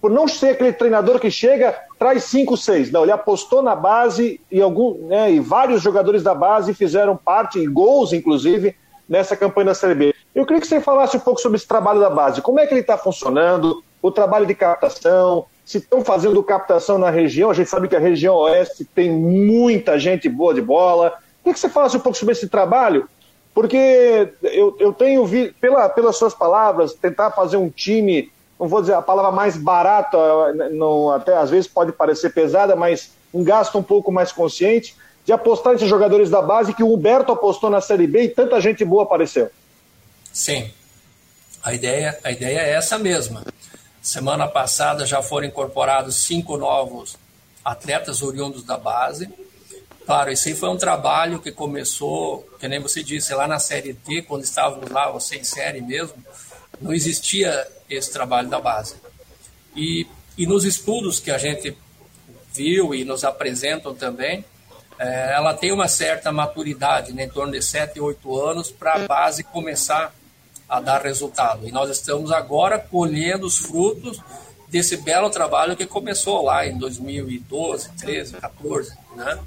por 0.00 0.10
não 0.10 0.26
ser 0.26 0.50
aquele 0.50 0.72
treinador 0.72 1.20
que 1.20 1.30
chega, 1.30 1.76
traz 1.96 2.24
cinco, 2.24 2.56
seis. 2.56 2.90
Não, 2.90 3.02
ele 3.02 3.12
apostou 3.12 3.62
na 3.62 3.76
base 3.76 4.40
e, 4.50 4.60
algum, 4.60 5.06
né, 5.06 5.32
e 5.32 5.38
vários 5.38 5.80
jogadores 5.80 6.24
da 6.24 6.34
base 6.34 6.74
fizeram 6.74 7.16
parte, 7.16 7.60
e 7.60 7.66
gols 7.68 8.12
inclusive, 8.12 8.74
nessa 9.08 9.36
campanha 9.36 9.66
da 9.66 9.74
Série 9.74 9.94
B. 9.94 10.14
Eu 10.34 10.44
queria 10.44 10.60
que 10.60 10.66
você 10.66 10.80
falasse 10.80 11.16
um 11.16 11.20
pouco 11.20 11.40
sobre 11.40 11.56
esse 11.56 11.68
trabalho 11.68 12.00
da 12.00 12.10
base. 12.10 12.42
Como 12.42 12.58
é 12.58 12.66
que 12.66 12.74
ele 12.74 12.80
está 12.80 12.98
funcionando? 12.98 13.82
O 14.00 14.10
trabalho 14.10 14.44
de 14.44 14.54
captação? 14.54 15.46
Se 15.64 15.78
estão 15.78 16.04
fazendo 16.04 16.42
captação 16.42 16.98
na 16.98 17.10
região? 17.10 17.50
A 17.50 17.54
gente 17.54 17.70
sabe 17.70 17.88
que 17.88 17.96
a 17.96 18.00
região 18.00 18.34
oeste 18.34 18.84
tem 18.84 19.10
muita 19.10 19.98
gente 19.98 20.28
boa 20.28 20.52
de 20.52 20.60
bola. 20.60 21.18
Queria 21.38 21.54
que 21.54 21.60
você 21.60 21.68
falasse 21.68 21.96
um 21.96 22.00
pouco 22.00 22.18
sobre 22.18 22.32
esse 22.32 22.48
trabalho, 22.48 23.08
porque 23.54 24.32
eu, 24.42 24.76
eu 24.78 24.92
tenho 24.92 25.24
visto, 25.24 25.54
pela, 25.60 25.88
pelas 25.88 26.16
suas 26.16 26.34
palavras, 26.34 26.94
tentar 26.94 27.30
fazer 27.30 27.56
um 27.56 27.68
time 27.68 28.30
não 28.62 28.68
vou 28.68 28.80
dizer 28.80 28.94
a 28.94 29.02
palavra 29.02 29.32
mais 29.32 29.56
barata, 29.56 30.16
não, 30.70 31.10
até 31.10 31.36
às 31.36 31.50
vezes 31.50 31.66
pode 31.66 31.90
parecer 31.90 32.32
pesada, 32.32 32.76
mas 32.76 33.10
um 33.34 33.42
gasto 33.42 33.76
um 33.76 33.82
pouco 33.82 34.12
mais 34.12 34.30
consciente, 34.30 34.94
de 35.24 35.32
apostar 35.32 35.72
nesses 35.72 35.88
jogadores 35.88 36.30
da 36.30 36.40
base 36.40 36.72
que 36.72 36.82
o 36.82 36.94
Humberto 36.94 37.32
apostou 37.32 37.68
na 37.68 37.80
Série 37.80 38.06
B 38.06 38.22
e 38.22 38.28
tanta 38.28 38.60
gente 38.60 38.84
boa 38.84 39.02
apareceu. 39.02 39.50
Sim, 40.32 40.70
a 41.60 41.74
ideia, 41.74 42.16
a 42.22 42.30
ideia 42.30 42.60
é 42.60 42.70
essa 42.74 43.00
mesma. 43.00 43.44
Semana 44.02 44.48
passada 44.48 45.06
já 45.06 45.22
foram 45.22 45.46
incorporados 45.46 46.16
cinco 46.16 46.56
novos 46.56 47.16
atletas 47.64 48.20
oriundos 48.20 48.64
da 48.64 48.76
base. 48.76 49.30
Claro, 50.04 50.32
esse 50.32 50.56
foi 50.56 50.68
um 50.70 50.76
trabalho 50.76 51.38
que 51.38 51.52
começou, 51.52 52.42
que 52.58 52.66
nem 52.66 52.80
você 52.80 53.04
disse, 53.04 53.32
lá 53.32 53.46
na 53.46 53.60
Série 53.60 53.92
D, 53.92 54.22
quando 54.22 54.42
estávamos 54.42 54.90
lá, 54.90 55.08
você 55.08 55.36
em 55.36 55.44
série 55.44 55.80
mesmo, 55.80 56.16
não 56.80 56.92
existia 56.92 57.64
esse 57.88 58.12
trabalho 58.12 58.48
da 58.48 58.60
base. 58.60 58.96
E, 59.76 60.04
e 60.36 60.48
nos 60.48 60.64
estudos 60.64 61.20
que 61.20 61.30
a 61.30 61.38
gente 61.38 61.78
viu 62.52 62.92
e 62.92 63.04
nos 63.04 63.22
apresentam 63.22 63.94
também, 63.94 64.44
é, 64.98 65.32
ela 65.34 65.54
tem 65.54 65.72
uma 65.72 65.86
certa 65.86 66.32
maturidade, 66.32 67.12
né, 67.12 67.26
em 67.26 67.28
torno 67.28 67.52
de 67.52 67.62
7, 67.62 68.00
8 68.00 68.40
anos, 68.40 68.68
para 68.68 68.94
a 68.94 69.06
base 69.06 69.44
começar 69.44 70.12
a 70.72 70.80
dar 70.80 71.02
resultado. 71.02 71.68
E 71.68 71.70
nós 71.70 71.90
estamos 71.90 72.32
agora 72.32 72.78
colhendo 72.78 73.46
os 73.46 73.58
frutos 73.58 74.18
desse 74.68 74.96
belo 74.96 75.28
trabalho 75.28 75.76
que 75.76 75.84
começou 75.84 76.42
lá 76.42 76.66
em 76.66 76.78
2012, 76.78 77.90
13, 77.90 78.38
14, 78.38 78.96
né? 79.14 79.38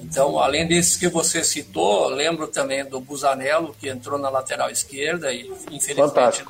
Então, 0.00 0.38
além 0.38 0.66
desses 0.66 0.96
que 0.96 1.06
você 1.06 1.44
citou, 1.44 2.08
lembro 2.08 2.46
também 2.46 2.82
do 2.82 2.98
Busanello, 2.98 3.76
que 3.78 3.90
entrou 3.90 4.18
na 4.18 4.30
lateral 4.30 4.70
esquerda 4.70 5.34
e, 5.34 5.52
infelizmente, 5.70 6.46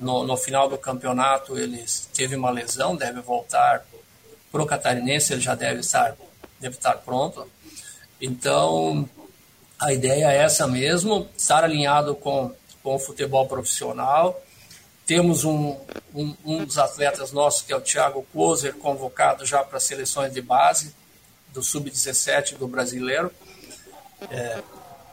no, 0.00 0.24
no 0.24 0.36
final 0.36 0.68
do 0.68 0.76
campeonato 0.76 1.56
ele 1.56 1.84
teve 2.12 2.34
uma 2.34 2.50
lesão, 2.50 2.96
deve 2.96 3.20
voltar 3.20 3.86
para 4.50 4.62
o 4.62 4.66
catarinense, 4.66 5.32
ele 5.32 5.40
já 5.42 5.54
deve 5.54 5.78
estar, 5.78 6.16
deve 6.58 6.74
estar 6.74 6.94
pronto. 6.94 7.48
Então, 8.20 9.08
a 9.78 9.92
ideia 9.92 10.32
é 10.32 10.38
essa 10.38 10.66
mesmo, 10.66 11.28
estar 11.36 11.62
alinhado 11.62 12.16
com, 12.16 12.52
com 12.86 12.94
o 12.94 12.98
futebol 13.00 13.48
profissional. 13.48 14.40
Temos 15.04 15.42
um, 15.42 15.76
um, 16.14 16.36
um 16.44 16.64
dos 16.64 16.78
atletas 16.78 17.32
nossos, 17.32 17.62
que 17.62 17.72
é 17.72 17.76
o 17.76 17.80
Thiago 17.80 18.24
Closer, 18.32 18.74
convocado 18.74 19.44
já 19.44 19.64
para 19.64 19.80
seleções 19.80 20.32
de 20.32 20.40
base 20.40 20.94
do 21.52 21.64
Sub-17 21.64 22.56
do 22.56 22.68
brasileiro, 22.68 23.32
é, 24.30 24.62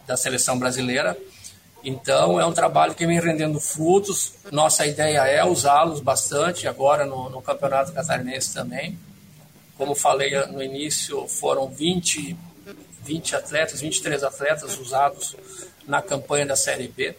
da 0.06 0.16
seleção 0.16 0.60
brasileira. 0.60 1.18
Então, 1.84 2.40
é 2.40 2.46
um 2.46 2.54
trabalho 2.54 2.94
que 2.94 3.08
vem 3.08 3.20
rendendo 3.20 3.60
frutos. 3.60 4.34
Nossa 4.52 4.86
ideia 4.86 5.26
é 5.26 5.44
usá-los 5.44 6.00
bastante 6.00 6.68
agora 6.68 7.08
no, 7.08 7.28
no, 7.28 7.42
Campeonato 7.42 7.92
Catarinense 7.92 8.54
também. 8.54 9.00
Como 9.80 9.96
falei 9.96 10.46
no 10.46 10.62
início, 10.62 11.28
foram 11.28 11.68
20, 11.70 12.38
20 13.02 13.36
atletas, 13.36 13.82
23 13.82 14.24
atletas 14.24 14.78
usados 14.78 15.36
na 15.88 16.04
campanha 16.04 16.46
da 16.46 16.56
Série 16.56 16.88
B 16.88 17.16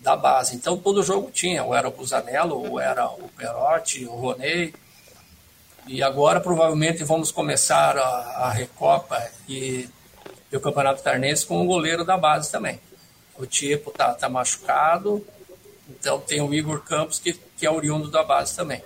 da 0.00 0.16
base. 0.16 0.56
Então, 0.56 0.76
todo 0.76 1.02
jogo 1.02 1.30
tinha, 1.30 1.62
ou 1.62 1.74
era 1.74 1.88
o 1.88 1.92
Busanello, 1.92 2.56
ou 2.56 2.80
era 2.80 3.06
o 3.06 3.28
Perotti, 3.36 4.04
o 4.06 4.14
Roney. 4.14 4.74
E 5.86 6.02
agora, 6.02 6.40
provavelmente, 6.40 7.04
vamos 7.04 7.30
começar 7.30 7.96
a, 7.96 8.46
a 8.46 8.50
Recopa 8.50 9.22
e, 9.48 9.88
e 10.50 10.56
o 10.56 10.60
Campeonato 10.60 11.02
Catarinense 11.02 11.46
com 11.46 11.62
o 11.62 11.66
goleiro 11.66 12.04
da 12.04 12.16
base 12.16 12.50
também. 12.50 12.80
O 13.36 13.46
Tipo 13.46 13.90
tá, 13.90 14.12
tá 14.14 14.28
machucado. 14.28 15.24
Então 15.88 16.20
tem 16.20 16.40
o 16.40 16.54
Igor 16.54 16.80
Campos, 16.82 17.18
que, 17.18 17.32
que 17.32 17.66
é 17.66 17.70
oriundo 17.70 18.10
da 18.10 18.22
base 18.22 18.54
também. 18.54 18.82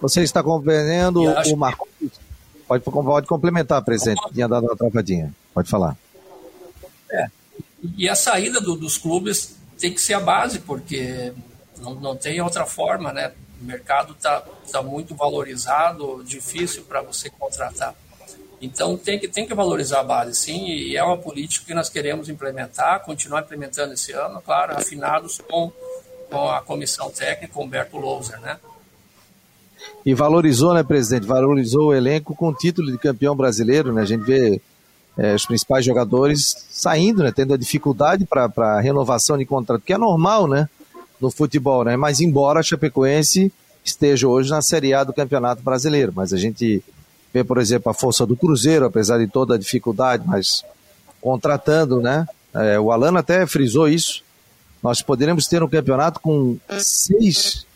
Você 0.00 0.22
está 0.22 0.42
compreendendo 0.42 1.22
o 1.22 1.56
Marcos? 1.56 1.88
Pode, 2.66 2.82
pode 2.82 3.26
complementar, 3.26 3.82
presidente. 3.82 4.20
Tinha 4.32 4.48
dado 4.48 4.64
uma 4.64 4.76
travadinha. 4.76 5.32
Pode 5.54 5.70
falar. 5.70 5.96
É. 7.10 7.28
E 7.96 8.08
a 8.08 8.14
saída 8.14 8.60
do, 8.60 8.76
dos 8.76 8.96
clubes 8.96 9.56
tem 9.78 9.92
que 9.92 10.00
ser 10.00 10.14
a 10.14 10.20
base, 10.20 10.60
porque 10.60 11.32
não, 11.78 11.94
não 11.94 12.16
tem 12.16 12.40
outra 12.40 12.64
forma, 12.66 13.12
né? 13.12 13.32
O 13.60 13.64
mercado 13.64 14.12
está 14.12 14.42
tá 14.70 14.82
muito 14.82 15.14
valorizado, 15.14 16.22
difícil 16.24 16.82
para 16.84 17.02
você 17.02 17.30
contratar. 17.30 17.94
Então 18.60 18.96
tem 18.96 19.18
que, 19.18 19.28
tem 19.28 19.46
que 19.46 19.54
valorizar 19.54 20.00
a 20.00 20.04
base, 20.04 20.34
sim, 20.34 20.66
e 20.66 20.96
é 20.96 21.02
uma 21.02 21.18
política 21.18 21.66
que 21.66 21.74
nós 21.74 21.88
queremos 21.88 22.28
implementar, 22.28 23.04
continuar 23.04 23.42
implementando 23.42 23.92
esse 23.92 24.12
ano, 24.12 24.40
claro, 24.40 24.76
afinados 24.76 25.38
com, 25.46 25.70
com 26.30 26.48
a 26.48 26.62
comissão 26.62 27.10
técnica 27.10 27.60
Humberto 27.60 27.98
Louser, 27.98 28.40
né? 28.40 28.58
E 30.04 30.14
valorizou, 30.14 30.72
né, 30.72 30.82
presidente? 30.82 31.26
Valorizou 31.26 31.88
o 31.88 31.94
elenco 31.94 32.34
com 32.34 32.48
o 32.48 32.54
título 32.54 32.90
de 32.90 32.98
campeão 32.98 33.36
brasileiro, 33.36 33.92
né? 33.92 34.02
A 34.02 34.06
gente 34.06 34.24
vê 34.24 34.60
é, 35.16 35.34
os 35.34 35.46
principais 35.46 35.84
jogadores 35.84 36.66
saindo, 36.70 37.22
né, 37.22 37.32
tendo 37.32 37.54
a 37.54 37.56
dificuldade 37.56 38.26
para 38.26 38.80
renovação 38.80 39.38
de 39.38 39.46
contrato, 39.46 39.82
que 39.82 39.92
é 39.92 39.98
normal, 39.98 40.46
né, 40.46 40.68
no 41.20 41.30
futebol, 41.30 41.84
né, 41.84 41.96
mas 41.96 42.20
embora 42.20 42.60
a 42.60 42.62
Chapecoense 42.62 43.50
esteja 43.84 44.28
hoje 44.28 44.50
na 44.50 44.60
Série 44.60 44.92
A 44.92 45.04
do 45.04 45.12
Campeonato 45.12 45.62
Brasileiro, 45.62 46.12
mas 46.14 46.32
a 46.32 46.36
gente 46.36 46.84
vê, 47.32 47.42
por 47.42 47.58
exemplo, 47.58 47.90
a 47.90 47.94
força 47.94 48.26
do 48.26 48.36
Cruzeiro, 48.36 48.84
apesar 48.84 49.18
de 49.18 49.26
toda 49.26 49.54
a 49.54 49.58
dificuldade, 49.58 50.24
mas 50.26 50.64
contratando, 51.20 52.00
né, 52.00 52.26
é, 52.52 52.78
o 52.78 52.92
Alano 52.92 53.18
até 53.18 53.46
frisou 53.46 53.88
isso, 53.88 54.22
nós 54.82 55.00
poderemos 55.02 55.46
ter 55.46 55.62
um 55.62 55.68
campeonato 55.68 56.20
com 56.20 56.58
seis 56.78 57.66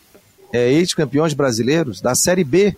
é, 0.53 0.71
ex-campeões 0.71 1.33
brasileiros 1.33 2.01
da 2.01 2.13
Série 2.13 2.43
B, 2.43 2.75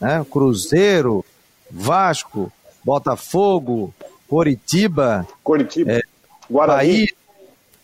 né, 0.00 0.24
Cruzeiro, 0.30 1.24
Vasco, 1.70 2.50
Botafogo, 2.84 3.94
Coritiba, 4.28 5.26
Coritiba, 5.42 5.92
é, 5.92 6.02
Guarani. 6.50 6.76
Bahia 6.76 7.08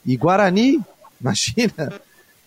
e 0.04 0.16
Guarani, 0.16 0.80
imagina, 1.20 2.00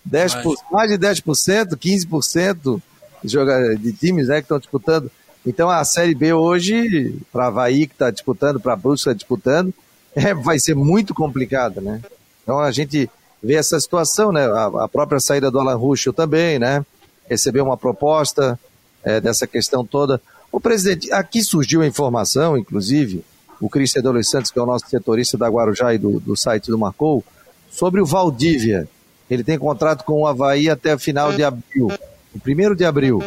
10%, 0.08 0.56
mais 0.70 0.90
de 0.90 0.98
10%, 0.98 1.76
15% 1.76 2.82
de, 3.22 3.76
de 3.78 3.92
times 3.92 4.28
né, 4.28 4.36
que 4.36 4.44
estão 4.44 4.58
disputando. 4.58 5.10
Então 5.46 5.68
a 5.68 5.84
Série 5.84 6.14
B 6.14 6.32
hoje, 6.32 7.16
para 7.32 7.46
Havaí 7.46 7.86
que 7.86 7.94
está 7.94 8.10
disputando, 8.10 8.60
para 8.60 8.76
Brusque 8.76 9.04
que 9.04 9.10
está 9.10 9.12
disputando, 9.12 9.74
é, 10.14 10.34
vai 10.34 10.58
ser 10.58 10.74
muito 10.74 11.14
complicada, 11.14 11.80
né? 11.80 12.00
Então 12.42 12.60
a 12.60 12.70
gente 12.70 13.10
vê 13.42 13.54
essa 13.54 13.78
situação, 13.80 14.30
né? 14.30 14.44
A, 14.46 14.84
a 14.84 14.88
própria 14.88 15.18
saída 15.18 15.50
do 15.50 15.58
Alan 15.58 15.74
Ruschel 15.74 16.12
também, 16.12 16.58
né? 16.58 16.84
Recebeu 17.28 17.64
uma 17.64 17.76
proposta 17.76 18.58
é, 19.02 19.20
dessa 19.20 19.46
questão 19.46 19.84
toda. 19.84 20.20
O 20.52 20.60
presidente, 20.60 21.10
aqui 21.10 21.42
surgiu 21.42 21.80
a 21.80 21.86
informação, 21.86 22.58
inclusive, 22.58 23.24
o 23.58 23.70
Cristian 23.70 24.00
Adolis 24.00 24.28
Santos, 24.28 24.50
que 24.50 24.58
é 24.58 24.62
o 24.62 24.66
nosso 24.66 24.86
setorista 24.86 25.38
da 25.38 25.48
Guarujá 25.48 25.94
e 25.94 25.98
do, 25.98 26.20
do 26.20 26.36
site 26.36 26.70
do 26.70 26.78
Marcou, 26.78 27.24
sobre 27.70 28.02
o 28.02 28.06
Valdívia. 28.06 28.86
Ele 29.30 29.42
tem 29.42 29.58
contrato 29.58 30.04
com 30.04 30.20
o 30.20 30.26
Havaí 30.26 30.68
até 30.68 30.98
final 30.98 31.32
de 31.32 31.42
abril, 31.42 31.90
o 32.34 32.38
primeiro 32.38 32.76
de 32.76 32.84
abril. 32.84 33.24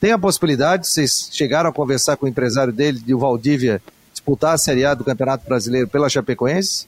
Tem 0.00 0.12
a 0.12 0.18
possibilidade, 0.18 0.88
vocês 0.88 1.28
chegaram 1.30 1.68
a 1.68 1.72
conversar 1.72 2.16
com 2.16 2.24
o 2.24 2.28
empresário 2.28 2.72
dele, 2.72 2.98
de 2.98 3.14
o 3.14 3.18
Valdívia 3.18 3.82
disputar 4.12 4.54
a 4.54 4.58
Série 4.58 4.86
A 4.86 4.94
do 4.94 5.04
Campeonato 5.04 5.44
Brasileiro 5.46 5.88
pela 5.88 6.08
Chapecoense? 6.08 6.86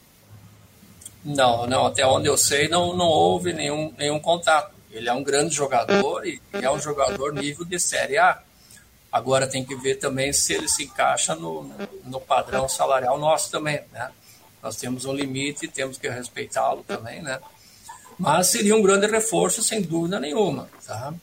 Não, 1.22 1.66
não, 1.66 1.86
até 1.86 2.06
onde 2.06 2.28
eu 2.28 2.36
sei 2.36 2.68
não, 2.68 2.96
não 2.96 3.06
houve 3.06 3.52
nenhum, 3.52 3.92
nenhum 3.98 4.20
contato. 4.20 4.70
Ele 4.90 5.08
é 5.08 5.12
um 5.12 5.22
grande 5.22 5.54
jogador 5.54 6.26
e 6.26 6.40
é 6.52 6.70
um 6.70 6.78
jogador 6.78 7.34
nível 7.34 7.64
de 7.64 7.78
Série 7.78 8.16
A. 8.16 8.40
Agora 9.16 9.46
tem 9.46 9.64
que 9.64 9.74
ver 9.74 9.94
também 9.94 10.31
se 10.31 10.52
ele 10.52 10.68
se 10.68 10.85
encaixa 10.85 11.35
no, 11.35 11.70
no 12.05 12.20
padrão 12.20 12.68
salarial 12.68 13.18
nosso 13.18 13.50
também, 13.50 13.81
né? 13.90 14.11
Nós 14.62 14.76
temos 14.76 15.07
um 15.07 15.14
limite, 15.14 15.66
temos 15.68 15.96
que 15.96 16.07
respeitá-lo 16.07 16.85
também, 16.87 17.22
né? 17.22 17.40
Mas 18.18 18.48
seria 18.48 18.76
um 18.76 18.83
grande 18.83 19.07
reforço, 19.07 19.62
sem 19.62 19.81
dúvida 19.81 20.20
nenhuma, 20.20 20.68
tá? 20.87 21.14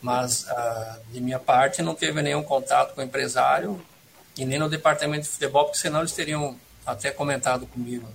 Mas, 0.00 0.48
ah, 0.48 0.98
de 1.12 1.20
minha 1.20 1.38
parte, 1.38 1.82
não 1.82 1.94
teve 1.94 2.22
nenhum 2.22 2.42
contato 2.42 2.94
com 2.94 3.02
o 3.02 3.04
empresário 3.04 3.78
e 4.38 4.46
nem 4.46 4.58
no 4.58 4.70
departamento 4.70 5.24
de 5.24 5.28
futebol, 5.28 5.64
porque 5.66 5.78
senão 5.78 5.98
eles 5.98 6.12
teriam 6.12 6.56
até 6.86 7.10
comentado 7.10 7.66
comigo. 7.66 8.08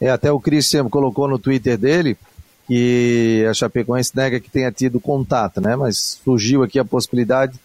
É, 0.00 0.10
até 0.10 0.32
o 0.32 0.40
Christian 0.40 0.88
colocou 0.88 1.28
no 1.28 1.38
Twitter 1.38 1.78
dele 1.78 2.18
que 2.66 3.46
a 3.48 3.54
Chapecoense 3.54 4.10
nega 4.12 4.40
que 4.40 4.50
tenha 4.50 4.72
tido 4.72 4.98
contato, 4.98 5.60
né? 5.60 5.76
Mas 5.76 6.18
surgiu 6.24 6.64
aqui 6.64 6.80
a 6.80 6.84
possibilidade 6.84 7.60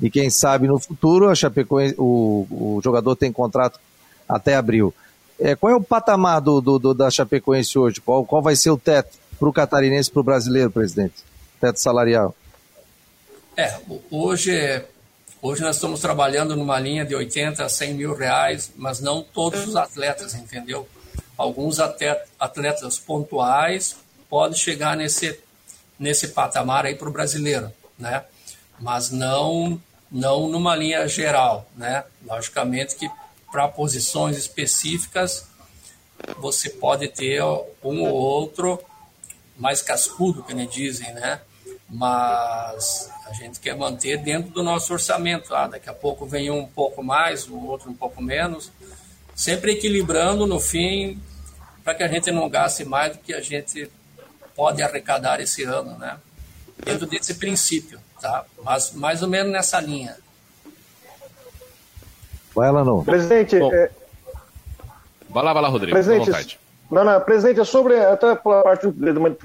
e 0.00 0.10
quem 0.10 0.30
sabe 0.30 0.66
no 0.66 0.78
futuro 0.78 1.28
a 1.28 1.34
Chapecoense, 1.34 1.94
o, 1.98 2.46
o 2.50 2.80
jogador 2.82 3.16
tem 3.16 3.32
contrato 3.32 3.80
até 4.28 4.54
abril. 4.54 4.94
É, 5.38 5.54
qual 5.54 5.72
é 5.72 5.76
o 5.76 5.82
patamar 5.82 6.40
do, 6.40 6.60
do, 6.60 6.78
do 6.78 6.94
da 6.94 7.10
Chapecoense 7.10 7.78
hoje? 7.78 8.00
Qual, 8.00 8.24
qual 8.24 8.42
vai 8.42 8.54
ser 8.54 8.70
o 8.70 8.78
teto 8.78 9.16
para 9.38 9.48
o 9.48 9.52
catarinense 9.52 10.08
e 10.08 10.12
para 10.12 10.20
o 10.20 10.24
brasileiro, 10.24 10.70
presidente? 10.70 11.14
Teto 11.60 11.80
salarial. 11.80 12.34
É, 13.56 13.76
hoje, 14.10 14.84
hoje 15.42 15.62
nós 15.62 15.76
estamos 15.76 16.00
trabalhando 16.00 16.54
numa 16.54 16.78
linha 16.78 17.04
de 17.04 17.14
80 17.14 17.64
a 17.64 17.68
100 17.68 17.94
mil 17.94 18.14
reais, 18.14 18.72
mas 18.76 19.00
não 19.00 19.22
todos 19.22 19.66
os 19.66 19.74
atletas, 19.74 20.34
entendeu? 20.34 20.88
Alguns 21.36 21.78
atletas 21.80 22.98
pontuais 22.98 23.96
podem 24.28 24.56
chegar 24.56 24.96
nesse, 24.96 25.38
nesse 25.98 26.28
patamar 26.28 26.84
aí 26.84 26.94
para 26.94 27.08
o 27.08 27.12
brasileiro, 27.12 27.72
né? 27.98 28.24
Mas 28.80 29.10
não 29.10 29.80
não 30.10 30.48
numa 30.48 30.74
linha 30.74 31.06
geral, 31.06 31.68
né? 31.76 32.04
Logicamente 32.26 32.96
que 32.96 33.10
para 33.50 33.68
posições 33.68 34.36
específicas 34.36 35.46
você 36.38 36.70
pode 36.70 37.08
ter 37.08 37.42
um 37.42 38.02
ou 38.02 38.14
outro 38.14 38.80
mais 39.56 39.82
cascudo, 39.82 40.42
que 40.42 40.54
nem 40.54 40.66
dizem, 40.68 41.12
né? 41.14 41.40
Mas 41.88 43.10
a 43.26 43.32
gente 43.32 43.60
quer 43.60 43.76
manter 43.76 44.18
dentro 44.18 44.50
do 44.50 44.62
nosso 44.62 44.92
orçamento. 44.92 45.54
Ah, 45.54 45.66
daqui 45.66 45.88
a 45.88 45.94
pouco 45.94 46.26
vem 46.26 46.50
um 46.50 46.66
pouco 46.66 47.02
mais, 47.02 47.48
o 47.48 47.66
outro 47.66 47.90
um 47.90 47.94
pouco 47.94 48.22
menos, 48.22 48.70
sempre 49.34 49.72
equilibrando 49.72 50.46
no 50.46 50.60
fim 50.60 51.20
para 51.84 51.94
que 51.94 52.02
a 52.02 52.08
gente 52.08 52.30
não 52.30 52.48
gaste 52.48 52.84
mais 52.84 53.16
do 53.16 53.22
que 53.22 53.32
a 53.32 53.40
gente 53.40 53.90
pode 54.54 54.82
arrecadar 54.82 55.40
esse 55.40 55.64
ano, 55.64 55.96
né? 55.98 56.18
Dentro 56.84 57.06
desse 57.06 57.34
princípio 57.34 58.00
tá? 58.20 58.44
Mas 58.64 58.92
mais 58.92 59.22
ou 59.22 59.28
menos 59.28 59.52
nessa 59.52 59.80
linha. 59.80 60.16
Vai 62.54 62.70
lá, 62.70 62.84
não. 62.84 63.04
Presidente. 63.04 63.58
Bom, 63.58 63.72
é... 63.72 63.90
Vai 65.28 65.44
lá, 65.44 65.52
vai 65.52 65.62
lá, 65.62 65.68
Rodrigo. 65.68 65.92
Presidente, 65.92 66.58
não, 66.90 67.04
não, 67.04 67.20
presidente, 67.20 67.60
é 67.60 67.64
sobre, 67.64 67.98
até 67.98 68.34
pela 68.34 68.62
parte 68.62 68.86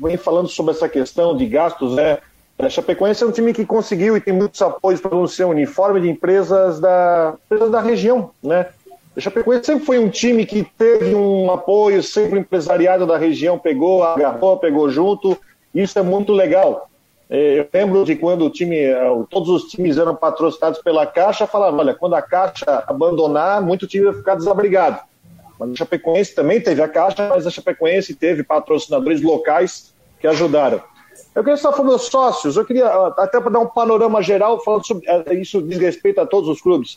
vem 0.01 0.15
falando 0.15 0.47
sobre 0.47 0.73
essa 0.73 0.87
questão 0.87 1.35
de 1.35 1.45
gastos, 1.45 1.93
né? 1.93 2.19
A 2.57 2.69
Chapecoense 2.69 3.23
é 3.23 3.27
um 3.27 3.31
time 3.31 3.53
que 3.53 3.65
conseguiu 3.65 4.15
e 4.15 4.21
tem 4.21 4.33
muitos 4.33 4.61
apoios 4.61 5.01
para 5.01 5.11
não 5.11 5.27
ser 5.27 5.43
uniforme 5.43 5.99
de 5.99 6.09
empresas 6.09 6.79
da, 6.79 7.33
empresas 7.45 7.69
da 7.69 7.81
região, 7.81 8.31
né? 8.41 8.67
A 9.15 9.19
Chapecoense 9.19 9.65
sempre 9.65 9.85
foi 9.85 9.99
um 9.99 10.09
time 10.09 10.45
que 10.45 10.63
teve 10.63 11.13
um 11.13 11.51
apoio, 11.51 12.01
sempre 12.01 12.39
o 12.39 12.41
empresariado 12.41 13.05
da 13.05 13.17
região 13.17 13.59
pegou, 13.59 14.03
agarrou, 14.03 14.57
pegou 14.57 14.89
junto. 14.89 15.37
Isso 15.73 15.99
é 15.99 16.01
muito 16.01 16.31
legal. 16.31 16.89
É, 17.29 17.59
eu 17.59 17.67
lembro 17.73 18.03
de 18.03 18.15
quando 18.15 18.45
o 18.45 18.49
time, 18.49 18.77
é, 18.77 18.99
todos 19.29 19.49
os 19.49 19.63
times 19.71 19.97
eram 19.97 20.15
patrocinados 20.15 20.81
pela 20.81 21.05
Caixa, 21.05 21.47
falava, 21.47 21.77
olha, 21.77 21.93
quando 21.93 22.15
a 22.15 22.21
Caixa 22.21 22.83
abandonar, 22.87 23.61
muito 23.61 23.87
time 23.87 24.05
vai 24.05 24.13
ficar 24.13 24.35
desabrigado. 24.35 24.99
Mas 25.59 25.71
a 25.71 25.75
Chapecoense 25.75 26.35
também 26.35 26.59
teve 26.59 26.81
a 26.81 26.87
Caixa, 26.87 27.29
mas 27.29 27.47
a 27.47 27.51
Chapecoense 27.51 28.13
teve 28.13 28.43
patrocinadores 28.43 29.21
locais 29.21 29.93
que 30.19 30.27
ajudaram. 30.27 30.81
Eu 31.33 31.43
queria 31.43 31.57
só 31.57 31.71
falar 31.71 31.89
dos 31.89 32.03
sócios, 32.03 32.57
eu 32.57 32.65
queria, 32.65 32.87
até 33.17 33.39
para 33.39 33.49
dar 33.49 33.59
um 33.59 33.67
panorama 33.67 34.21
geral, 34.21 34.63
falando 34.63 34.85
sobre 34.85 35.05
é, 35.07 35.33
isso 35.33 35.61
diz 35.61 35.79
respeito 35.79 36.21
a 36.21 36.25
todos 36.25 36.49
os 36.49 36.61
clubes. 36.61 36.95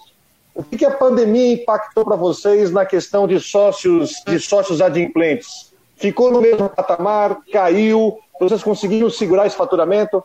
O 0.54 0.62
que, 0.62 0.78
que 0.78 0.84
a 0.84 0.90
pandemia 0.90 1.54
impactou 1.54 2.04
para 2.04 2.16
vocês 2.16 2.70
na 2.70 2.84
questão 2.86 3.26
de 3.26 3.38
sócios, 3.38 4.22
de 4.26 4.38
sócios 4.40 4.80
adimplentes? 4.80 5.72
Ficou 5.96 6.30
no 6.30 6.40
mesmo 6.40 6.68
patamar, 6.68 7.38
caiu, 7.52 8.18
vocês 8.38 8.62
conseguiram 8.62 9.10
segurar 9.10 9.46
esse 9.46 9.56
faturamento? 9.56 10.22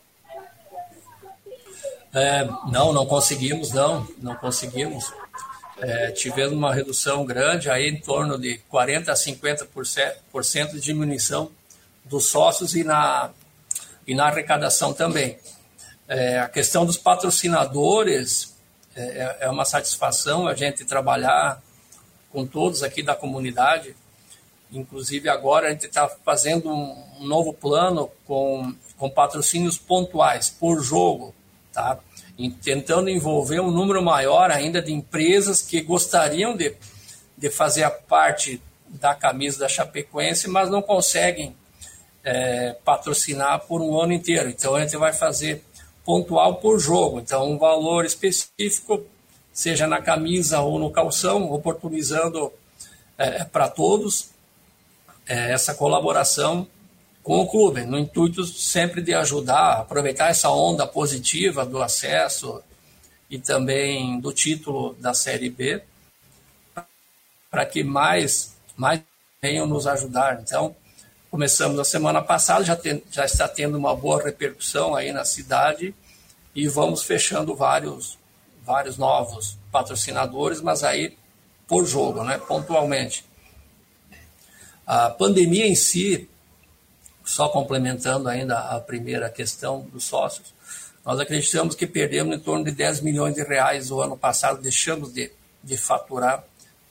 É, 2.13 2.45
não, 2.69 2.91
não 2.91 3.05
conseguimos, 3.05 3.71
não, 3.71 4.05
não 4.17 4.35
conseguimos. 4.35 5.13
É, 5.79 6.11
tivemos 6.11 6.53
uma 6.53 6.73
redução 6.73 7.25
grande, 7.25 7.69
aí 7.69 7.87
em 7.87 7.99
torno 7.99 8.37
de 8.37 8.59
40% 8.71 9.09
a 9.09 9.13
50% 9.13 10.71
de 10.73 10.81
diminuição 10.81 11.49
dos 12.05 12.25
sócios 12.25 12.75
e 12.75 12.83
na, 12.83 13.31
e 14.05 14.13
na 14.13 14.27
arrecadação 14.27 14.93
também. 14.93 15.39
É, 16.07 16.39
a 16.39 16.49
questão 16.49 16.85
dos 16.85 16.97
patrocinadores 16.97 18.53
é, 18.95 19.37
é 19.41 19.49
uma 19.49 19.63
satisfação 19.63 20.47
a 20.47 20.53
gente 20.53 20.83
trabalhar 20.83 21.61
com 22.31 22.45
todos 22.45 22.83
aqui 22.83 23.01
da 23.01 23.15
comunidade 23.15 23.95
Inclusive, 24.71 25.27
agora 25.27 25.67
a 25.67 25.71
gente 25.71 25.85
está 25.85 26.07
fazendo 26.07 26.69
um, 26.69 26.95
novo 27.19 27.53
plano 27.53 28.09
com, 28.25 28.73
com 28.97 29.09
patrocínios 29.09 29.77
pontuais 29.77 30.49
por 30.49 30.81
jogo, 30.81 31.35
tá? 31.73 31.99
E 32.37 32.49
tentando 32.49 33.09
envolver 33.09 33.59
um 33.59 33.69
número 33.69 34.01
maior 34.01 34.49
ainda 34.49 34.81
de 34.81 34.93
empresas 34.93 35.61
que 35.61 35.81
gostariam 35.81 36.55
de, 36.55 36.73
de 37.37 37.49
fazer 37.49 37.83
a 37.83 37.91
parte 37.91 38.61
da 38.87 39.13
camisa 39.13 39.59
da 39.59 39.67
Chapecoense, 39.67 40.47
mas 40.47 40.69
não 40.69 40.81
conseguem 40.81 41.53
é, 42.23 42.75
patrocinar 42.85 43.59
por 43.67 43.81
um 43.81 43.99
ano 43.99 44.13
inteiro. 44.13 44.49
Então, 44.49 44.75
a 44.75 44.81
gente 44.81 44.95
vai 44.95 45.11
fazer 45.11 45.63
pontual 46.05 46.55
por 46.55 46.79
jogo. 46.79 47.19
Então, 47.19 47.51
um 47.51 47.57
valor 47.57 48.05
específico, 48.05 49.05
seja 49.51 49.85
na 49.85 50.01
camisa 50.01 50.61
ou 50.61 50.79
no 50.79 50.89
calção, 50.89 51.51
oportunizando 51.51 52.51
é, 53.17 53.43
para 53.43 53.67
todos 53.67 54.30
é, 55.27 55.51
essa 55.51 55.73
colaboração 55.73 56.67
com 57.23 57.39
o 57.39 57.47
clube, 57.47 57.83
no 57.83 57.99
intuito 57.99 58.43
sempre 58.43 59.01
de 59.01 59.13
ajudar, 59.13 59.79
aproveitar 59.79 60.29
essa 60.29 60.49
onda 60.49 60.87
positiva 60.87 61.65
do 61.65 61.81
acesso 61.81 62.61
e 63.29 63.37
também 63.37 64.19
do 64.19 64.33
título 64.33 64.95
da 64.95 65.13
Série 65.13 65.49
B, 65.49 65.83
para 67.49 67.65
que 67.65 67.83
mais, 67.83 68.55
mais 68.75 69.01
venham 69.41 69.67
nos 69.67 69.85
ajudar. 69.85 70.41
Então, 70.41 70.75
começamos 71.29 71.79
a 71.79 71.83
semana 71.83 72.21
passada, 72.21 72.63
já, 72.63 72.75
tem, 72.75 73.03
já 73.11 73.25
está 73.25 73.47
tendo 73.47 73.77
uma 73.77 73.95
boa 73.95 74.23
repercussão 74.23 74.95
aí 74.95 75.11
na 75.11 75.23
cidade 75.23 75.93
e 76.53 76.67
vamos 76.67 77.03
fechando 77.03 77.55
vários, 77.55 78.17
vários 78.65 78.97
novos 78.97 79.57
patrocinadores, 79.71 80.59
mas 80.59 80.83
aí 80.83 81.17
por 81.67 81.85
jogo, 81.85 82.23
né, 82.23 82.37
pontualmente. 82.37 83.23
A 84.93 85.09
pandemia 85.09 85.65
em 85.65 85.73
si, 85.73 86.29
só 87.23 87.47
complementando 87.47 88.27
ainda 88.27 88.59
a 88.59 88.77
primeira 88.77 89.29
questão 89.29 89.87
dos 89.89 90.03
sócios, 90.03 90.53
nós 91.05 91.17
acreditamos 91.17 91.75
que 91.75 91.87
perdemos 91.87 92.35
em 92.35 92.39
torno 92.41 92.65
de 92.65 92.71
10 92.71 92.99
milhões 92.99 93.33
de 93.35 93.41
reais 93.41 93.89
o 93.89 94.01
ano 94.01 94.17
passado, 94.17 94.61
deixamos 94.61 95.13
de, 95.13 95.31
de 95.63 95.77
faturar 95.77 96.43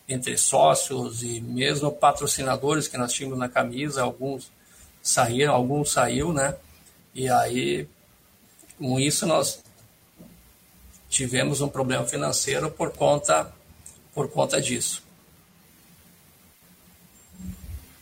entre 0.08 0.38
sócios 0.38 1.22
e 1.22 1.42
mesmo 1.42 1.92
patrocinadores 1.92 2.88
que 2.88 2.96
nós 2.96 3.12
tínhamos 3.12 3.38
na 3.38 3.50
camisa, 3.50 4.02
alguns 4.02 4.50
saíram, 5.02 5.52
alguns 5.52 5.92
saiu, 5.92 6.32
né? 6.32 6.56
E 7.14 7.28
aí, 7.28 7.86
com 8.78 8.98
isso, 8.98 9.26
nós 9.26 9.62
tivemos 11.10 11.60
um 11.60 11.68
problema 11.68 12.06
financeiro 12.06 12.70
por 12.70 12.92
conta, 12.92 13.52
por 14.14 14.30
conta 14.30 14.58
disso. 14.58 15.09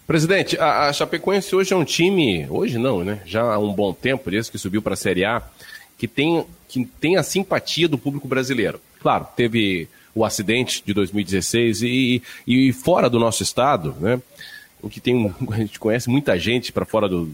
Presidente, 0.09 0.59
a, 0.59 0.89
a 0.89 0.93
Chapecoense 0.95 1.55
hoje 1.55 1.75
é 1.75 1.77
um 1.77 1.85
time, 1.85 2.47
hoje 2.49 2.79
não, 2.79 3.05
né? 3.05 3.21
Já 3.27 3.43
há 3.43 3.59
um 3.59 3.75
bom 3.75 3.93
tempo, 3.93 4.31
desde 4.31 4.51
que 4.51 4.57
subiu 4.57 4.81
para 4.81 4.95
a 4.95 4.97
Série 4.97 5.23
A, 5.23 5.43
que 5.99 6.09
tem, 6.09 6.47
que 6.67 6.87
tem 6.99 7.19
a 7.19 7.23
simpatia 7.23 7.87
do 7.87 7.99
público 7.99 8.27
brasileiro. 8.27 8.81
Claro, 9.03 9.27
teve 9.37 9.87
o 10.15 10.25
acidente 10.25 10.83
de 10.83 10.95
2016 10.95 11.83
e, 11.83 12.23
e 12.47 12.73
fora 12.73 13.11
do 13.11 13.19
nosso 13.19 13.43
estado, 13.43 13.95
né? 14.01 14.19
O 14.81 14.89
que 14.89 14.99
tem, 14.99 15.31
a 15.53 15.57
gente 15.57 15.79
conhece 15.79 16.09
muita 16.09 16.39
gente 16.39 16.73
para 16.73 16.87
fora 16.87 17.07
do, 17.07 17.31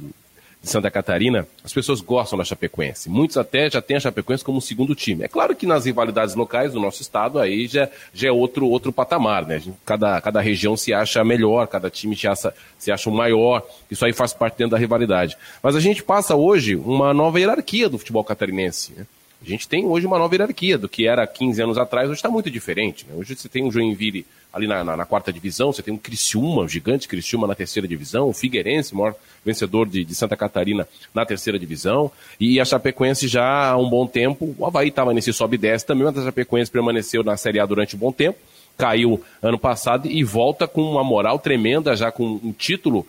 de 0.65 0.71
Santa 0.71 0.91
Catarina, 0.91 1.47
as 1.63 1.75
pessoas 1.75 2.01
gostam 2.01 2.39
da 2.39 2.45
Chapecoense. 2.45 3.11
Muitos 3.11 3.37
até 3.37 3.71
já 3.71 3.83
têm 3.83 3.99
a 3.99 4.01
Chapecoense 4.01 4.43
como 4.43 4.63
segundo 4.63 4.95
time. 4.95 5.23
É 5.23 5.29
claro 5.29 5.55
que 5.55 5.67
nas 5.67 5.85
rivalidades 5.85 6.35
locais 6.35 6.73
do 6.73 6.81
nosso 6.81 7.03
estado 7.03 7.39
aí 7.39 7.67
já, 7.67 7.89
já 8.15 8.29
é 8.29 8.33
outro, 8.33 8.67
outro 8.67 8.91
patamar, 8.91 9.47
né? 9.47 9.63
Cada, 9.85 10.19
cada 10.23 10.41
região 10.41 10.75
se 10.75 10.95
acha 10.95 11.23
melhor, 11.23 11.69
cada 11.69 11.91
time 11.91 12.17
se 12.17 12.27
acha, 12.27 12.55
se 12.79 12.91
acha 12.91 13.11
maior. 13.11 13.63
Isso 13.91 14.07
aí 14.07 14.15
faz 14.15 14.33
parte 14.33 14.57
dentro 14.57 14.71
da 14.71 14.79
rivalidade. 14.79 15.37
Mas 15.63 15.77
a 15.77 15.81
gente 15.81 16.03
passa 16.03 16.35
hoje 16.35 16.75
uma 16.75 17.13
nova 17.13 17.39
hierarquia 17.39 17.89
do 17.89 17.99
futebol 17.99 18.25
catarinense. 18.25 18.95
Né? 18.97 19.07
A 19.45 19.51
gente 19.51 19.69
tem 19.69 19.85
hoje 19.85 20.07
uma 20.07 20.19
nova 20.19 20.35
hierarquia 20.35 20.79
do 20.79 20.89
que 20.89 21.07
era 21.07 21.27
15 21.27 21.63
anos 21.63 21.77
atrás, 21.77 22.09
hoje 22.09 22.17
está 22.17 22.31
muito 22.31 22.51
diferente. 22.51 23.05
Né? 23.07 23.15
Hoje 23.15 23.37
você 23.37 23.47
tem 23.47 23.63
um 23.63 23.71
Joinville 23.71 24.25
ali 24.51 24.67
na, 24.67 24.83
na, 24.83 24.97
na, 24.97 25.05
quarta 25.05 25.31
divisão, 25.31 25.71
você 25.71 25.83
tem 25.83 25.93
um 25.93 25.99
Criciúma, 25.99 26.63
um 26.63 26.69
gigante 26.69 27.07
Criciúma 27.07 27.47
na 27.47 27.55
terceira 27.55 27.87
divisão, 27.87 28.29
o 28.29 28.33
Figueirense, 28.33 28.95
maior 28.95 29.15
vencedor 29.45 29.87
de, 29.87 30.03
de 30.03 30.15
Santa 30.15 30.35
Catarina 30.35 30.89
na 31.13 31.27
terceira 31.27 31.59
divisão, 31.59 32.11
e 32.41 32.59
a 32.59 32.65
Chapecoense 32.65 33.29
já 33.29 33.71
há 33.71 33.77
um 33.77 33.91
bom 33.91 34.07
tempo, 34.07 34.55
o 34.59 34.65
Havaí 34.65 34.89
estava 34.89 35.13
nesse 35.13 35.31
sobe 35.31 35.57
e 35.57 35.59
desce 35.59 35.85
também, 35.85 36.05
mas 36.05 36.17
a 36.17 36.25
Chapecoense 36.25 36.71
permaneceu 36.71 37.23
na 37.23 37.37
Série 37.37 37.61
A 37.61 37.67
durante 37.67 37.97
um 37.97 37.99
bom 37.99 38.13
tempo, 38.13 38.39
caiu 38.79 39.23
ano 39.43 39.59
passado 39.59 40.09
e 40.09 40.25
volta 40.25 40.67
com 40.67 40.81
uma 40.81 41.05
moral 41.05 41.39
tremenda, 41.39 41.95
já 41.95 42.11
com 42.11 42.41
um 42.43 42.53
título 42.53 43.07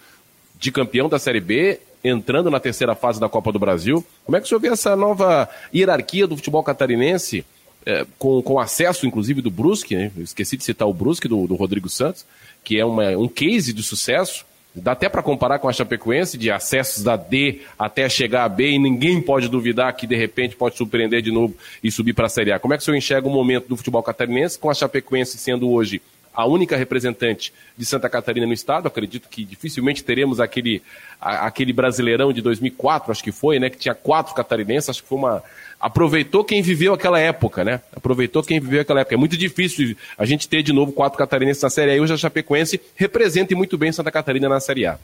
de 0.59 0.69
campeão 0.69 1.07
da 1.07 1.17
Série 1.17 1.39
B 1.39 1.79
entrando 2.07 2.51
na 2.51 2.59
terceira 2.59 2.95
fase 2.95 3.19
da 3.19 3.27
Copa 3.27 3.51
do 3.51 3.59
Brasil. 3.59 4.05
Como 4.23 4.37
é 4.37 4.39
que 4.39 4.45
o 4.45 4.49
senhor 4.49 4.59
vê 4.59 4.67
essa 4.67 4.95
nova 4.95 5.49
hierarquia 5.73 6.27
do 6.27 6.35
futebol 6.35 6.63
catarinense, 6.63 7.45
é, 7.85 8.05
com, 8.17 8.41
com 8.41 8.59
acesso, 8.59 9.05
inclusive, 9.05 9.41
do 9.41 9.49
Brusque, 9.49 9.95
né? 9.95 10.11
esqueci 10.17 10.57
de 10.57 10.63
citar 10.63 10.87
o 10.87 10.93
Brusque, 10.93 11.27
do, 11.27 11.47
do 11.47 11.55
Rodrigo 11.55 11.89
Santos, 11.89 12.25
que 12.63 12.79
é 12.79 12.85
uma, 12.85 13.09
um 13.17 13.27
case 13.27 13.73
de 13.73 13.83
sucesso, 13.83 14.45
Dá 14.75 14.91
até 14.91 15.07
para 15.07 15.23
comparar 15.23 15.57
com 15.59 15.69
a 15.69 15.73
Chapecoense, 15.73 16.37
de 16.37 16.51
acessos 16.51 17.01
da 17.01 17.15
D 17.15 17.61
até 17.79 18.09
chegar 18.09 18.43
a 18.43 18.49
B, 18.49 18.71
e 18.71 18.79
ninguém 18.79 19.21
pode 19.21 19.47
duvidar 19.47 19.95
que 19.95 20.05
de 20.05 20.17
repente 20.17 20.57
pode 20.57 20.75
surpreender 20.75 21.21
de 21.21 21.31
novo 21.31 21.55
e 21.81 21.89
subir 21.89 22.11
para 22.11 22.25
a 22.25 22.29
Série 22.29 22.51
A. 22.51 22.59
Como 22.59 22.73
é 22.73 22.77
que 22.77 22.81
o 22.81 22.85
senhor 22.85 22.97
enxerga 22.97 23.25
o 23.25 23.31
momento 23.31 23.69
do 23.69 23.77
futebol 23.77 24.03
catarinense, 24.03 24.59
com 24.59 24.69
a 24.69 24.73
Chapecoense 24.73 25.37
sendo 25.37 25.69
hoje 25.69 26.01
a 26.35 26.45
única 26.45 26.75
representante 26.75 27.53
de 27.77 27.85
Santa 27.85 28.09
Catarina 28.09 28.45
no 28.45 28.53
estado. 28.53 28.87
Acredito 28.87 29.29
que 29.29 29.45
dificilmente 29.45 30.03
teremos 30.03 30.39
aquele, 30.39 30.83
a, 31.19 31.47
aquele 31.47 31.71
brasileirão 31.71 32.33
de 32.33 32.41
2004, 32.41 33.11
acho 33.11 33.23
que 33.23 33.31
foi, 33.31 33.57
né? 33.57 33.69
Que 33.69 33.77
tinha 33.77 33.95
quatro 33.95 34.35
catarinenses. 34.35 34.89
Acho 34.89 35.01
que 35.01 35.09
foi 35.09 35.17
uma. 35.17 35.43
Aproveitou 35.79 36.43
quem 36.43 36.61
viveu 36.61 36.93
aquela 36.93 37.19
época, 37.19 37.63
né? 37.63 37.81
Aproveitou 37.95 38.43
quem 38.43 38.59
viveu 38.59 38.81
aquela 38.81 39.01
época. 39.01 39.15
É 39.15 39.17
muito 39.17 39.37
difícil 39.37 39.95
a 40.17 40.25
gente 40.25 40.47
ter 40.47 40.61
de 40.61 40.73
novo 40.73 40.91
quatro 40.91 41.17
catarinenses 41.17 41.63
na 41.63 41.69
Série 41.69 41.91
A. 41.91 41.95
E 41.95 41.99
hoje 42.01 42.13
a 42.13 42.17
Chapecoense 42.17 42.81
representa 42.95 43.55
muito 43.55 43.77
bem 43.77 43.91
Santa 43.91 44.11
Catarina 44.11 44.49
na 44.49 44.59
Série 44.59 44.85
A. 44.85 44.99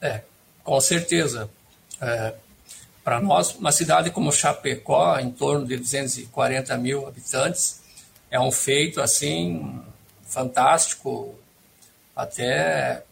É, 0.00 0.20
com 0.62 0.80
certeza. 0.80 1.48
É, 2.00 2.34
Para 3.02 3.20
nós, 3.20 3.54
uma 3.54 3.72
cidade 3.72 4.10
como 4.10 4.32
Chapecó, 4.32 5.18
em 5.18 5.30
torno 5.30 5.64
de 5.64 5.76
240 5.76 6.76
mil 6.76 7.06
habitantes, 7.06 7.80
é 8.30 8.40
um 8.40 8.50
feito 8.50 9.00
assim 9.00 9.82
fantástico, 10.22 11.34
até 12.14 13.02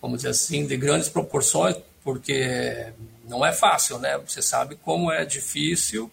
vamos 0.00 0.18
dizer 0.18 0.30
assim, 0.30 0.66
de 0.66 0.76
grandes 0.76 1.08
proporções, 1.08 1.76
porque 2.02 2.92
não 3.28 3.46
é 3.46 3.52
fácil, 3.52 3.98
né? 3.98 4.18
Você 4.18 4.42
sabe 4.42 4.74
como 4.74 5.12
é 5.12 5.24
difícil 5.24 6.10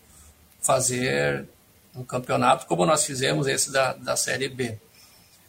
fazer 0.61 1.47
um 1.95 2.03
campeonato 2.03 2.67
como 2.67 2.85
nós 2.85 3.03
fizemos 3.03 3.47
esse 3.47 3.71
da, 3.71 3.93
da 3.93 4.15
Série 4.15 4.47
B. 4.47 4.77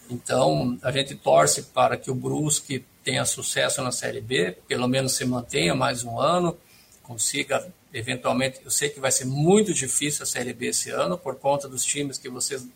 Então, 0.09 0.79
a 0.83 0.91
gente 0.91 1.15
torce 1.15 1.63
para 1.65 1.97
que 1.97 2.11
o 2.11 2.15
Brusque 2.15 2.85
tenha 3.05 3.25
sucesso 3.25 3.83
na 3.83 3.93
Série 3.93 4.21
B, 4.21 4.57
pelo 4.67 4.89
menos 4.89 5.13
se 5.13 5.25
mantenha 5.25 5.75
mais 5.75 6.03
um 6.03 6.19
ano, 6.19 6.57
consiga 7.03 7.71
eventualmente, 7.93 8.61
eu 8.65 8.71
sei 8.71 8.89
que 8.89 9.01
vai 9.01 9.11
ser 9.11 9.25
muito 9.25 9.75
difícil 9.75 10.23
a 10.23 10.27
Série 10.27 10.53
B 10.53 10.67
esse 10.67 10.91
ano, 10.91 11.19
por 11.19 11.37
conta 11.37 11.69
dos 11.69 11.85
times 11.85 12.19
que 12.19 12.29
vocês 12.29 12.67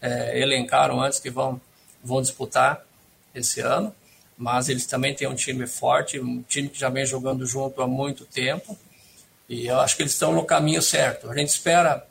é, 0.00 0.40
elencaram 0.40 1.00
antes 1.00 1.18
que 1.18 1.30
vão, 1.30 1.60
vão 2.02 2.22
disputar 2.22 2.84
esse 3.34 3.60
ano, 3.60 3.94
mas 4.36 4.68
eles 4.68 4.86
também 4.86 5.14
têm 5.14 5.28
um 5.28 5.34
time 5.34 5.66
forte, 5.66 6.18
um 6.18 6.42
time 6.42 6.68
que 6.68 6.78
já 6.78 6.88
vem 6.88 7.04
jogando 7.04 7.44
junto 7.44 7.82
há 7.82 7.86
muito 7.86 8.24
tempo, 8.24 8.78
e 9.48 9.66
eu 9.66 9.80
acho 9.80 9.96
que 9.96 10.02
eles 10.02 10.12
estão 10.12 10.32
no 10.32 10.44
caminho 10.44 10.80
certo. 10.80 11.28
A 11.28 11.36
gente 11.36 11.48
espera 11.48 12.06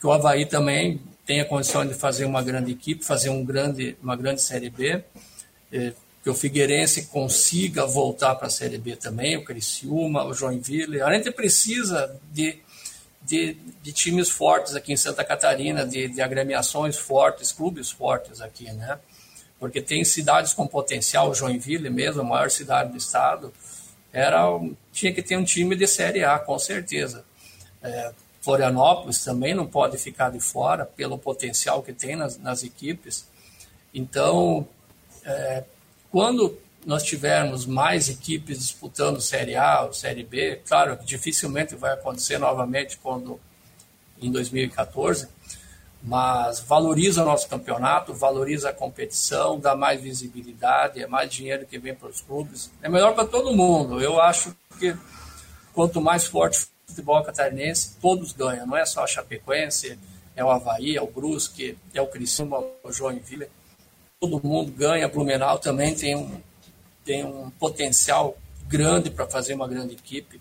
que 0.00 0.06
o 0.06 0.12
Havaí 0.12 0.46
também 0.46 1.00
tenha 1.26 1.44
condições 1.44 1.88
de 1.88 1.94
fazer 1.94 2.24
uma 2.24 2.42
grande 2.42 2.72
equipe, 2.72 3.04
fazer 3.04 3.28
um 3.28 3.44
grande, 3.44 3.96
uma 4.02 4.16
grande 4.16 4.40
Série 4.40 4.70
B, 4.70 5.02
é, 5.72 5.92
que 6.28 6.30
o 6.30 6.34
Figueirense 6.34 7.06
consiga 7.06 7.86
voltar 7.86 8.34
para 8.34 8.48
a 8.48 8.50
Série 8.50 8.76
B 8.76 8.94
também, 8.96 9.38
o 9.38 9.44
Criciúma, 9.44 10.24
o 10.24 10.34
Joinville. 10.34 11.00
A 11.00 11.10
gente 11.14 11.30
precisa 11.30 12.20
de, 12.30 12.58
de, 13.22 13.54
de 13.82 13.92
times 13.92 14.28
fortes 14.28 14.74
aqui 14.74 14.92
em 14.92 14.96
Santa 14.98 15.24
Catarina, 15.24 15.86
de, 15.86 16.06
de 16.06 16.20
agremiações 16.20 16.98
fortes, 16.98 17.50
clubes 17.50 17.90
fortes 17.90 18.42
aqui, 18.42 18.70
né? 18.72 18.98
Porque 19.58 19.80
tem 19.80 20.04
cidades 20.04 20.52
com 20.52 20.66
potencial, 20.66 21.34
Joinville 21.34 21.88
mesmo, 21.88 22.20
a 22.20 22.24
maior 22.24 22.50
cidade 22.50 22.92
do 22.92 22.98
estado, 22.98 23.50
era 24.12 24.46
tinha 24.92 25.14
que 25.14 25.22
ter 25.22 25.38
um 25.38 25.44
time 25.44 25.74
de 25.74 25.86
Série 25.86 26.24
A, 26.24 26.38
com 26.38 26.58
certeza. 26.58 27.24
É, 27.82 28.12
Florianópolis 28.42 29.24
também 29.24 29.54
não 29.54 29.66
pode 29.66 29.96
ficar 29.96 30.30
de 30.30 30.40
fora 30.40 30.84
pelo 30.84 31.16
potencial 31.16 31.82
que 31.82 31.94
tem 31.94 32.16
nas, 32.16 32.36
nas 32.36 32.62
equipes. 32.62 33.26
Então, 33.94 34.68
é, 35.24 35.64
quando 36.10 36.58
nós 36.86 37.02
tivermos 37.02 37.66
mais 37.66 38.08
equipes 38.08 38.58
disputando 38.58 39.20
Série 39.20 39.56
A 39.56 39.82
ou 39.82 39.92
Série 39.92 40.24
B, 40.24 40.62
claro 40.66 40.96
que 40.96 41.04
dificilmente 41.04 41.74
vai 41.74 41.92
acontecer 41.92 42.38
novamente 42.38 42.98
quando 42.98 43.38
em 44.20 44.30
2014, 44.30 45.28
mas 46.02 46.60
valoriza 46.60 47.22
o 47.22 47.26
nosso 47.26 47.48
campeonato, 47.48 48.14
valoriza 48.14 48.70
a 48.70 48.72
competição, 48.72 49.58
dá 49.58 49.74
mais 49.74 50.00
visibilidade, 50.00 51.02
é 51.02 51.06
mais 51.06 51.30
dinheiro 51.30 51.66
que 51.66 51.78
vem 51.78 51.94
para 51.94 52.08
os 52.08 52.20
clubes. 52.20 52.70
É 52.80 52.88
melhor 52.88 53.14
para 53.14 53.26
todo 53.26 53.54
mundo. 53.54 54.00
Eu 54.00 54.20
acho 54.20 54.56
que 54.78 54.96
quanto 55.74 56.00
mais 56.00 56.26
forte 56.26 56.60
o 56.60 56.90
futebol 56.90 57.22
catarinense, 57.22 57.96
todos 58.00 58.32
ganham. 58.32 58.66
Não 58.66 58.76
é 58.76 58.86
só 58.86 59.04
a 59.04 59.06
Chapecoense, 59.06 59.98
é 60.34 60.44
o 60.44 60.50
Havaí, 60.50 60.96
é 60.96 61.02
o 61.02 61.06
Brusque, 61.06 61.76
é 61.92 62.00
o 62.00 62.06
Criciúma, 62.06 62.64
o 62.82 62.92
Joinville 62.92 63.48
todo 64.20 64.40
mundo 64.42 64.72
ganha. 64.72 65.08
Blumenau 65.08 65.58
também 65.58 65.94
tem 65.94 66.16
um, 66.16 66.30
tem 67.04 67.24
um 67.24 67.50
potencial 67.50 68.36
grande 68.68 69.10
para 69.10 69.26
fazer 69.26 69.54
uma 69.54 69.68
grande 69.68 69.94
equipe. 69.94 70.40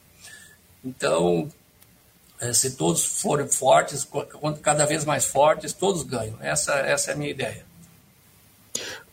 Então, 0.84 1.48
é, 2.40 2.54
se 2.54 2.72
todos 2.72 3.06
forem 3.06 3.48
fortes, 3.48 4.08
cada 4.62 4.86
vez 4.86 5.06
mais 5.06 5.26
fortes, 5.26 5.74
todos 5.74 6.04
ganham. 6.04 6.38
Essa, 6.42 6.74
essa 6.74 7.12
é 7.12 7.14
a 7.14 7.18
minha 7.18 7.32
ideia. 7.32 7.66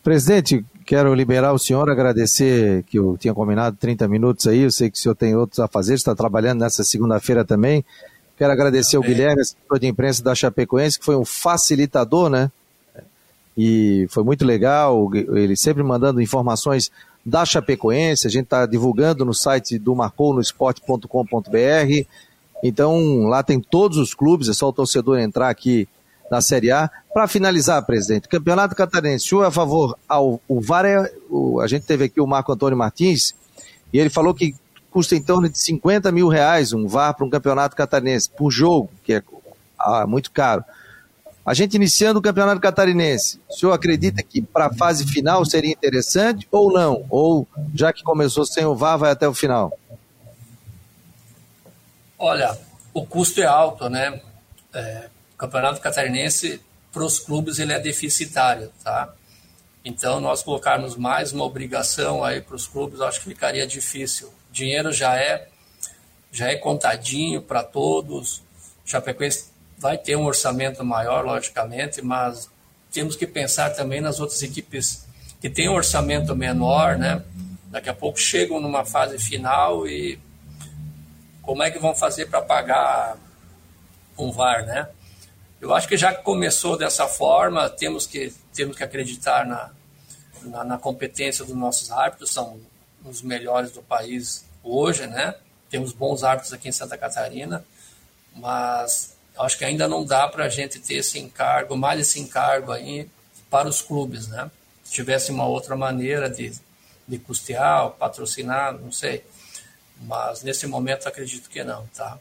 Presidente, 0.03 0.63
quero 0.85 1.13
liberar 1.13 1.53
o 1.53 1.59
senhor, 1.59 1.89
agradecer 1.89 2.83
que 2.83 2.99
eu 2.99 3.17
tinha 3.17 3.33
combinado 3.33 3.75
30 3.77 4.07
minutos 4.07 4.45
aí, 4.45 4.59
eu 4.59 4.71
sei 4.71 4.91
que 4.91 4.97
o 4.97 5.01
senhor 5.01 5.15
tem 5.15 5.35
outros 5.35 5.59
a 5.59 5.67
fazer, 5.67 5.95
está 5.95 6.13
trabalhando 6.13 6.59
nessa 6.59 6.83
segunda-feira 6.83 7.43
também. 7.43 7.83
Quero 8.37 8.51
agradecer 8.51 8.97
ao 8.97 9.01
Guilherme, 9.01 9.41
assessor 9.41 9.79
de 9.79 9.87
imprensa 9.87 10.21
da 10.21 10.35
Chapecoense, 10.35 10.99
que 10.99 11.05
foi 11.05 11.15
um 11.15 11.25
facilitador, 11.25 12.29
né? 12.29 12.51
E 13.57 14.05
foi 14.09 14.23
muito 14.23 14.45
legal, 14.45 15.09
ele 15.13 15.55
sempre 15.55 15.81
mandando 15.81 16.21
informações 16.21 16.91
da 17.25 17.45
Chapecoense, 17.45 18.27
a 18.27 18.29
gente 18.29 18.43
está 18.43 18.65
divulgando 18.65 19.25
no 19.25 19.33
site 19.33 19.79
do 19.79 19.95
marcounosport.com.br, 19.95 22.05
então 22.63 23.27
lá 23.27 23.41
tem 23.41 23.59
todos 23.59 23.97
os 23.97 24.13
clubes, 24.13 24.49
é 24.49 24.53
só 24.53 24.69
o 24.69 24.73
torcedor 24.73 25.19
entrar 25.19 25.49
aqui 25.49 25.87
na 26.29 26.41
Série 26.41 26.71
A. 26.71 26.89
Para 27.13 27.27
finalizar, 27.27 27.85
presidente, 27.85 28.27
Campeonato 28.27 28.75
Catarinense, 28.75 29.33
o 29.33 29.43
é 29.43 29.47
a 29.47 29.51
favor 29.51 29.97
ao 30.07 30.41
o 30.47 30.61
VAR, 30.61 30.85
é, 30.85 31.11
o, 31.29 31.59
a 31.61 31.67
gente 31.67 31.85
teve 31.85 32.05
aqui 32.05 32.19
o 32.19 32.27
Marco 32.27 32.51
Antônio 32.51 32.77
Martins, 32.77 33.33
e 33.91 33.99
ele 33.99 34.09
falou 34.09 34.33
que 34.33 34.55
custa 34.91 35.15
em 35.15 35.21
torno 35.21 35.49
de 35.49 35.57
50 35.57 36.11
mil 36.11 36.27
reais 36.27 36.73
um 36.73 36.87
VAR 36.87 37.13
para 37.13 37.25
um 37.25 37.29
campeonato 37.29 37.75
catarinense, 37.75 38.29
por 38.29 38.51
jogo, 38.51 38.89
que 39.03 39.13
é 39.13 39.23
ah, 39.79 40.05
muito 40.07 40.31
caro. 40.31 40.63
A 41.45 41.53
gente 41.53 41.75
iniciando 41.75 42.17
o 42.17 42.21
Campeonato 42.21 42.59
Catarinense, 42.59 43.39
o 43.47 43.53
senhor 43.53 43.71
acredita 43.71 44.23
que 44.23 44.41
para 44.41 44.65
a 44.65 44.73
fase 44.73 45.05
final 45.05 45.45
seria 45.45 45.71
interessante 45.71 46.47
ou 46.49 46.73
não? 46.73 47.05
Ou 47.07 47.47
já 47.73 47.93
que 47.93 48.01
começou 48.01 48.45
sem 48.45 48.65
o 48.65 48.75
VAR, 48.75 48.97
vai 48.97 49.11
até 49.11 49.27
o 49.27 49.33
final? 49.33 49.71
Olha, 52.17 52.57
o 52.91 53.05
custo 53.05 53.41
é 53.41 53.45
alto, 53.45 53.87
né? 53.89 54.19
É, 54.73 55.07
o 55.35 55.37
Campeonato 55.37 55.79
Catarinense, 55.79 56.59
para 56.91 57.03
os 57.03 57.19
clubes, 57.19 57.59
ele 57.59 57.73
é 57.73 57.79
deficitário, 57.79 58.71
tá? 58.83 59.13
Então, 59.83 60.19
nós 60.19 60.41
colocarmos 60.41 60.95
mais 60.95 61.31
uma 61.31 61.43
obrigação 61.43 62.23
aí 62.23 62.41
para 62.41 62.55
os 62.55 62.65
clubes, 62.65 63.01
acho 63.01 63.19
que 63.19 63.29
ficaria 63.29 63.67
difícil. 63.67 64.33
Dinheiro 64.51 64.91
já 64.91 65.15
é 65.15 65.47
já 66.31 66.49
é 66.49 66.55
contadinho 66.55 67.41
para 67.41 67.63
todos. 67.63 68.41
Chapecoense 68.83 69.54
vai 69.77 69.97
ter 69.97 70.15
um 70.15 70.25
orçamento 70.25 70.83
maior, 70.83 71.25
logicamente, 71.25 72.01
mas 72.01 72.49
temos 72.91 73.15
que 73.15 73.27
pensar 73.27 73.71
também 73.71 74.01
nas 74.01 74.19
outras 74.19 74.41
equipes 74.41 75.05
que 75.39 75.49
têm 75.49 75.69
um 75.69 75.73
orçamento 75.73 76.35
menor, 76.35 76.97
né? 76.97 77.23
Daqui 77.67 77.89
a 77.89 77.93
pouco 77.93 78.19
chegam 78.19 78.59
numa 78.59 78.85
fase 78.85 79.17
final 79.19 79.87
e 79.87 80.19
como 81.41 81.61
é 81.61 81.69
que 81.69 81.77
vão 81.77 81.93
fazer 81.93 82.27
para 82.27 82.41
pagar 82.41 83.17
um 84.17 84.31
VAR, 84.31 84.65
né? 84.65 84.87
Eu 85.59 85.73
acho 85.73 85.87
que 85.87 85.97
já 85.97 86.13
começou 86.13 86.77
dessa 86.77 87.07
forma, 87.07 87.69
temos 87.69 88.07
que, 88.07 88.33
temos 88.53 88.77
que 88.77 88.83
acreditar 88.83 89.45
na, 89.45 89.71
na, 90.43 90.63
na 90.63 90.77
competência 90.77 91.43
dos 91.43 91.55
nossos 91.55 91.91
árbitros, 91.91 92.31
são 92.31 92.59
os 93.03 93.21
melhores 93.21 93.71
do 93.71 93.81
país 93.81 94.45
hoje, 94.63 95.05
né? 95.07 95.35
Temos 95.69 95.91
bons 95.91 96.23
árbitros 96.23 96.53
aqui 96.53 96.69
em 96.69 96.71
Santa 96.71 96.97
Catarina, 96.97 97.65
mas 98.35 99.14
acho 99.37 99.57
que 99.57 99.65
ainda 99.65 99.87
não 99.87 100.05
dá 100.05 100.27
para 100.27 100.45
a 100.45 100.49
gente 100.49 100.79
ter 100.79 100.95
esse 100.95 101.19
encargo, 101.19 101.75
mais 101.75 101.99
esse 101.99 102.19
encargo 102.19 102.71
aí 102.71 103.09
para 103.49 103.67
os 103.67 103.81
clubes, 103.81 104.27
né? 104.27 104.49
Se 104.83 104.93
tivesse 104.93 105.31
uma 105.31 105.45
outra 105.45 105.75
maneira 105.75 106.29
de, 106.29 106.53
de 107.07 107.17
custear, 107.17 107.89
patrocinar, 107.91 108.73
não 108.73 108.91
sei. 108.91 109.23
Mas 110.01 110.43
nesse 110.43 110.67
momento 110.67 111.07
acredito 111.07 111.49
que 111.49 111.63
não, 111.63 111.87
tá? 111.95 112.17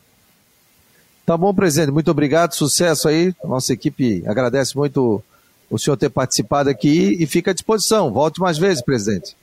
Tá 1.26 1.36
bom, 1.36 1.54
presidente. 1.54 1.90
Muito 1.90 2.10
obrigado. 2.10 2.54
Sucesso 2.54 3.08
aí. 3.08 3.34
Nossa 3.42 3.72
equipe 3.72 4.22
agradece 4.26 4.76
muito 4.76 5.22
o 5.70 5.78
senhor 5.78 5.96
ter 5.96 6.10
participado 6.10 6.68
aqui 6.68 7.16
e 7.18 7.26
fica 7.26 7.50
à 7.50 7.54
disposição. 7.54 8.12
Volte 8.12 8.40
mais 8.40 8.58
vezes, 8.58 8.82
presidente. 8.82 9.36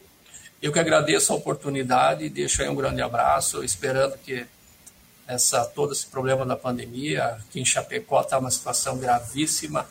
Eu 0.61 0.71
que 0.71 0.79
agradeço 0.79 1.33
a 1.33 1.35
oportunidade 1.35 2.23
e 2.23 2.29
deixo 2.29 2.61
aí 2.61 2.69
um 2.69 2.75
grande 2.75 3.01
abraço, 3.01 3.63
esperando 3.63 4.15
que 4.19 4.45
essa, 5.31 5.63
todo 5.65 5.93
esse 5.93 6.05
problema 6.05 6.45
da 6.45 6.57
pandemia, 6.57 7.25
aqui 7.25 7.61
em 7.61 7.65
Chapecó 7.65 8.19
está 8.19 8.37
uma 8.37 8.51
situação 8.51 8.97
gravíssima, 8.97 9.87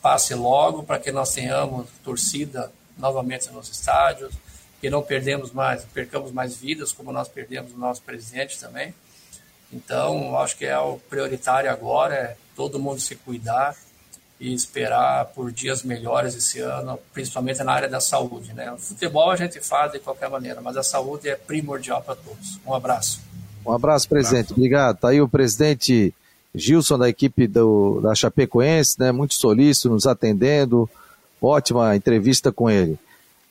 passe 0.00 0.32
logo 0.34 0.84
para 0.84 1.00
que 1.00 1.10
nós 1.10 1.34
tenhamos 1.34 1.88
torcida 2.04 2.72
novamente 2.96 3.50
nos 3.50 3.68
estádios, 3.68 4.32
que 4.80 4.88
não 4.88 5.02
perdemos 5.02 5.50
mais, 5.50 5.84
percamos 5.86 6.30
mais 6.30 6.56
vidas, 6.56 6.92
como 6.92 7.10
nós 7.10 7.26
perdemos 7.28 7.72
o 7.72 7.78
nosso 7.78 8.00
presidente 8.02 8.60
também. 8.60 8.94
Então, 9.72 10.38
acho 10.38 10.56
que 10.56 10.64
é 10.64 10.78
o 10.78 10.98
prioritário 11.10 11.68
agora, 11.68 12.14
é 12.14 12.36
todo 12.54 12.78
mundo 12.78 13.00
se 13.00 13.16
cuidar 13.16 13.76
e 14.38 14.54
esperar 14.54 15.26
por 15.26 15.50
dias 15.50 15.82
melhores 15.82 16.36
esse 16.36 16.60
ano, 16.60 16.96
principalmente 17.12 17.60
na 17.64 17.72
área 17.72 17.88
da 17.88 18.00
saúde. 18.00 18.52
Né? 18.52 18.70
O 18.70 18.78
futebol 18.78 19.30
a 19.32 19.36
gente 19.36 19.60
faz 19.60 19.90
de 19.90 19.98
qualquer 19.98 20.30
maneira, 20.30 20.60
mas 20.60 20.76
a 20.76 20.84
saúde 20.84 21.28
é 21.28 21.34
primordial 21.34 22.00
para 22.02 22.14
todos. 22.14 22.60
Um 22.64 22.72
abraço. 22.72 23.20
Um 23.66 23.72
abraço, 23.72 24.08
presidente. 24.08 24.52
Obrigado. 24.52 24.98
Tá 24.98 25.08
aí 25.08 25.20
o 25.20 25.28
presidente 25.28 26.14
Gilson 26.54 26.98
da 26.98 27.08
equipe 27.08 27.46
do, 27.46 28.00
da 28.00 28.14
Chapecoense, 28.14 28.98
né? 28.98 29.12
Muito 29.12 29.34
solícito, 29.34 29.90
nos 29.90 30.06
atendendo. 30.06 30.88
Ótima 31.40 31.94
entrevista 31.96 32.52
com 32.52 32.70
ele. 32.70 32.98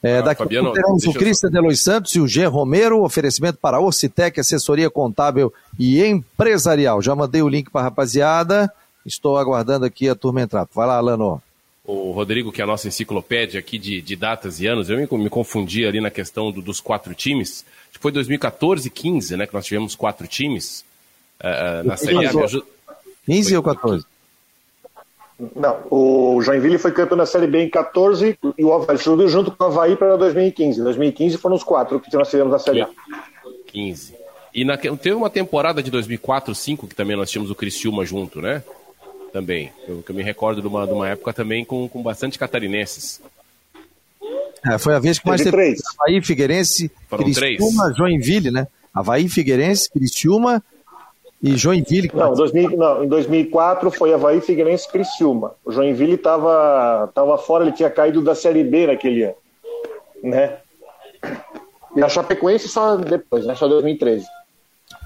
É, 0.01 0.19
ah, 0.19 0.21
daqui 0.21 0.45
pouco 0.45 0.71
teremos 0.71 1.03
o 1.05 1.13
Cristian 1.13 1.47
eu... 1.47 1.51
Delois 1.51 1.81
Santos 1.81 2.13
e 2.15 2.19
o 2.19 2.27
G. 2.27 2.45
Romero, 2.45 3.03
oferecimento 3.03 3.57
para 3.59 3.77
a 3.77 3.79
Ocitec, 3.79 4.39
assessoria 4.39 4.89
contábil 4.89 5.51
e 5.79 6.03
empresarial. 6.03 7.01
Já 7.01 7.15
mandei 7.15 7.41
o 7.41 7.49
link 7.49 7.69
para 7.69 7.81
a 7.81 7.83
rapaziada, 7.85 8.71
estou 9.05 9.37
aguardando 9.37 9.85
aqui 9.85 10.07
a 10.07 10.15
turma 10.15 10.41
entrar. 10.41 10.67
Vai 10.73 10.87
lá, 10.87 10.97
Alano. 10.97 11.41
O 11.87 12.11
Rodrigo, 12.11 12.51
que 12.51 12.61
é 12.61 12.63
a 12.63 12.67
nossa 12.67 12.87
enciclopédia 12.87 13.59
aqui 13.59 13.77
de, 13.77 14.01
de 14.01 14.15
datas 14.15 14.59
e 14.59 14.65
anos, 14.65 14.89
eu 14.89 14.97
me, 14.97 15.07
me 15.23 15.29
confundi 15.29 15.85
ali 15.85 16.01
na 16.01 16.09
questão 16.09 16.51
do, 16.51 16.61
dos 16.61 16.79
quatro 16.79 17.13
times 17.13 17.63
foi 18.05 18.11
2014 18.11 18.87
e 18.87 18.91
15, 18.91 19.35
né? 19.35 19.47
Que 19.47 19.53
nós 19.55 19.65
tivemos 19.65 19.95
quatro 19.95 20.27
times 20.27 20.85
uh, 21.41 21.83
na 21.83 21.97
Série 21.97 22.23
A. 22.23 22.31
15 23.25 23.49
foi... 23.49 23.57
ou 23.57 23.63
14? 23.63 24.05
Não, 25.55 25.79
o 25.89 26.39
Joinville 26.41 26.77
foi 26.77 26.91
campeão 26.91 27.17
da 27.17 27.25
Série 27.25 27.47
B 27.47 27.63
em 27.63 27.69
14 27.69 28.37
e 28.55 28.63
o 28.63 28.71
Havaí 28.71 28.97
subiu 28.99 29.27
junto 29.27 29.49
com 29.51 29.63
o 29.63 29.67
Havaí 29.67 29.95
para 29.95 30.15
2015. 30.17 30.83
2015 30.83 31.37
foram 31.37 31.55
os 31.55 31.63
quatro 31.63 31.99
que 31.99 32.15
nós 32.15 32.29
tivemos 32.29 32.53
na 32.53 32.59
Série 32.59 32.81
A. 32.81 32.89
15. 33.67 34.15
E 34.53 34.63
na, 34.63 34.77
teve 34.77 35.13
uma 35.13 35.29
temporada 35.29 35.81
de 35.81 35.89
2004, 35.89 36.53
2005 36.53 36.87
que 36.87 36.95
também 36.95 37.17
nós 37.17 37.31
tínhamos 37.31 37.49
o 37.49 37.55
Criciúma 37.55 38.05
junto, 38.05 38.39
né? 38.39 38.63
Também. 39.35 39.69
Eu, 39.85 40.01
eu 40.07 40.15
me 40.15 40.23
recordo 40.23 40.61
de 40.61 40.67
uma, 40.67 40.87
de 40.87 40.93
uma 40.93 41.09
época 41.09 41.33
também 41.33 41.65
com, 41.65 41.89
com 41.89 42.01
bastante 42.01 42.39
catarinenses. 42.39 43.19
É, 44.65 44.77
foi 44.77 44.95
a 44.95 44.99
vez 44.99 45.19
que 45.19 45.27
mais 45.27 45.41
teve, 45.41 45.51
três. 45.51 45.81
Havaí, 45.99 46.21
Figueirense, 46.21 46.89
Foram 47.09 47.25
Criciúma, 47.25 47.83
três. 47.83 47.97
Joinville, 47.97 48.49
né? 48.49 48.65
Havaí, 48.93 49.27
Figueirense, 49.27 49.91
Criciúma 49.91 50.63
e 51.43 51.57
Joinville. 51.57 52.09
Não, 52.13 52.33
2000, 52.33 52.77
não, 52.77 53.03
em 53.03 53.09
2004 53.09 53.91
foi 53.91 54.13
Havaí, 54.13 54.39
Figueirense, 54.39 54.89
Criciúma. 54.89 55.53
O 55.65 55.71
Joinville 55.73 56.13
estava 56.13 57.11
tava 57.13 57.37
fora, 57.37 57.65
ele 57.65 57.73
tinha 57.73 57.89
caído 57.89 58.21
da 58.21 58.35
Série 58.35 58.63
B 58.63 58.87
naquele 58.87 59.23
ano, 59.23 59.35
né? 60.23 60.59
E 61.93 62.01
a 62.01 62.07
Chapecoense 62.07 62.69
só 62.69 62.95
depois, 62.95 63.45
né? 63.45 63.53
Só 63.53 63.67
2013. 63.67 64.25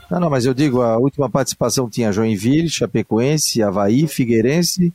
Não, 0.10 0.20
não, 0.20 0.30
mas 0.30 0.46
eu 0.46 0.54
digo, 0.54 0.82
a 0.82 0.98
última 0.98 1.30
participação 1.30 1.90
tinha 1.90 2.12
Joinville, 2.12 2.70
Chapecoense, 2.70 3.62
Havaí, 3.62 4.08
Figueirense. 4.08 4.92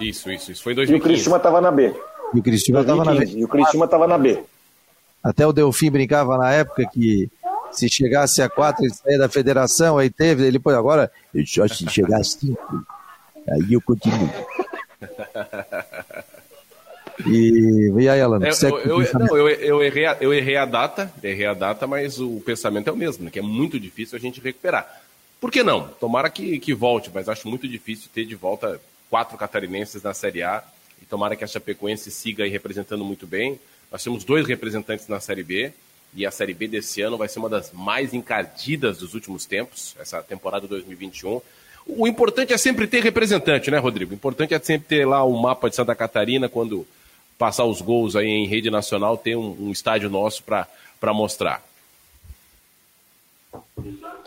Isso, 0.00 0.30
isso, 0.30 0.52
isso 0.52 0.62
foi 0.62 0.72
em 0.72 0.76
2015. 0.76 0.92
E 0.92 0.96
o 0.96 1.02
Criciúma 1.02 1.36
estava 1.36 1.60
na 1.60 1.70
B. 1.70 1.94
E 2.34 2.38
o 2.38 2.42
Cristiúma 2.42 2.80
estava 2.80 3.04
na 3.04 3.14
B. 3.14 3.24
E 3.26 3.44
o 3.44 3.48
Cristiúma 3.48 3.84
estava 3.84 4.06
na 4.06 4.18
B. 4.18 4.42
Até 5.22 5.46
o 5.46 5.52
Delfim 5.52 5.90
brincava 5.90 6.36
na 6.36 6.50
época 6.52 6.84
que 6.92 7.28
se 7.70 7.88
chegasse 7.88 8.40
a 8.42 8.48
quatro 8.48 8.84
e 8.84 8.90
sair 8.90 9.18
da 9.18 9.28
federação, 9.28 9.98
aí 9.98 10.10
teve, 10.10 10.42
ele 10.42 10.52
depois 10.52 10.76
agora, 10.76 11.10
só 11.46 11.66
se 11.68 11.88
chegar 11.90 12.20
a 12.20 12.24
cinco, 12.24 12.86
aí 13.48 13.72
eu 13.72 13.80
continuo. 13.80 14.30
E, 17.26 17.90
e 17.98 18.08
aí, 18.08 18.20
Alan? 18.20 18.38
É, 18.42 18.50
eu, 18.64 19.02
eu, 19.02 19.18
não, 19.18 19.36
eu, 19.36 19.48
eu, 19.48 19.82
errei 19.82 20.06
a, 20.06 20.16
eu 20.20 20.32
errei 20.32 20.56
a 20.56 20.64
data, 20.64 21.12
errei 21.22 21.46
a 21.46 21.54
data, 21.54 21.86
mas 21.86 22.20
o 22.20 22.40
pensamento 22.40 22.88
é 22.88 22.92
o 22.92 22.96
mesmo, 22.96 23.24
né, 23.24 23.30
que 23.30 23.38
é 23.38 23.42
muito 23.42 23.78
difícil 23.78 24.16
a 24.16 24.20
gente 24.20 24.40
recuperar. 24.40 25.02
Por 25.40 25.50
que 25.50 25.62
não? 25.62 25.88
Tomara 25.88 26.30
que, 26.30 26.58
que 26.58 26.74
volte, 26.74 27.10
mas 27.12 27.28
acho 27.28 27.48
muito 27.48 27.66
difícil 27.66 28.08
ter 28.12 28.24
de 28.24 28.34
volta 28.34 28.80
quatro 29.08 29.36
catarinenses 29.36 30.02
na 30.02 30.12
Série 30.14 30.42
A 30.42 30.62
e 31.00 31.06
tomara 31.06 31.36
que 31.36 31.44
a 31.44 31.46
Chapecoense 31.46 32.10
siga 32.10 32.44
aí 32.44 32.50
representando 32.50 33.04
muito 33.04 33.26
bem. 33.26 33.58
Nós 33.90 34.02
temos 34.02 34.24
dois 34.24 34.46
representantes 34.46 35.08
na 35.08 35.20
Série 35.20 35.42
B, 35.42 35.72
e 36.14 36.26
a 36.26 36.30
Série 36.30 36.54
B 36.54 36.66
desse 36.68 37.00
ano 37.00 37.16
vai 37.16 37.28
ser 37.28 37.38
uma 37.38 37.48
das 37.48 37.72
mais 37.72 38.14
encardidas 38.14 38.98
dos 38.98 39.14
últimos 39.14 39.44
tempos, 39.44 39.94
essa 39.98 40.22
temporada 40.22 40.66
2021. 40.66 41.40
O 41.86 42.06
importante 42.06 42.52
é 42.52 42.58
sempre 42.58 42.86
ter 42.86 43.02
representante, 43.02 43.70
né, 43.70 43.78
Rodrigo? 43.78 44.12
O 44.12 44.14
importante 44.14 44.54
é 44.54 44.58
sempre 44.58 44.88
ter 44.88 45.06
lá 45.06 45.22
o 45.24 45.40
mapa 45.40 45.68
de 45.68 45.76
Santa 45.76 45.94
Catarina, 45.94 46.48
quando 46.48 46.86
passar 47.38 47.64
os 47.64 47.80
gols 47.80 48.16
aí 48.16 48.26
em 48.26 48.46
rede 48.46 48.70
nacional, 48.70 49.16
ter 49.16 49.36
um, 49.36 49.56
um 49.60 49.70
estádio 49.70 50.10
nosso 50.10 50.42
para 50.42 50.66
mostrar. 51.14 51.62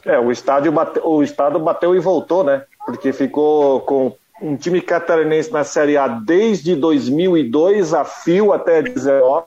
É, 0.05 0.17
o 0.17 0.31
estádio 0.31 0.71
bate, 0.71 0.99
o 1.03 1.21
estado 1.21 1.59
bateu 1.59 1.95
e 1.95 1.99
voltou, 1.99 2.43
né? 2.43 2.63
Porque 2.85 3.13
ficou 3.13 3.81
com 3.81 4.15
um 4.41 4.55
time 4.55 4.81
catarinense 4.81 5.51
na 5.51 5.63
Série 5.63 5.97
A 5.97 6.07
desde 6.07 6.75
2002 6.75 7.93
a 7.93 8.03
fio 8.03 8.51
até 8.51 8.81
19. 8.81 9.45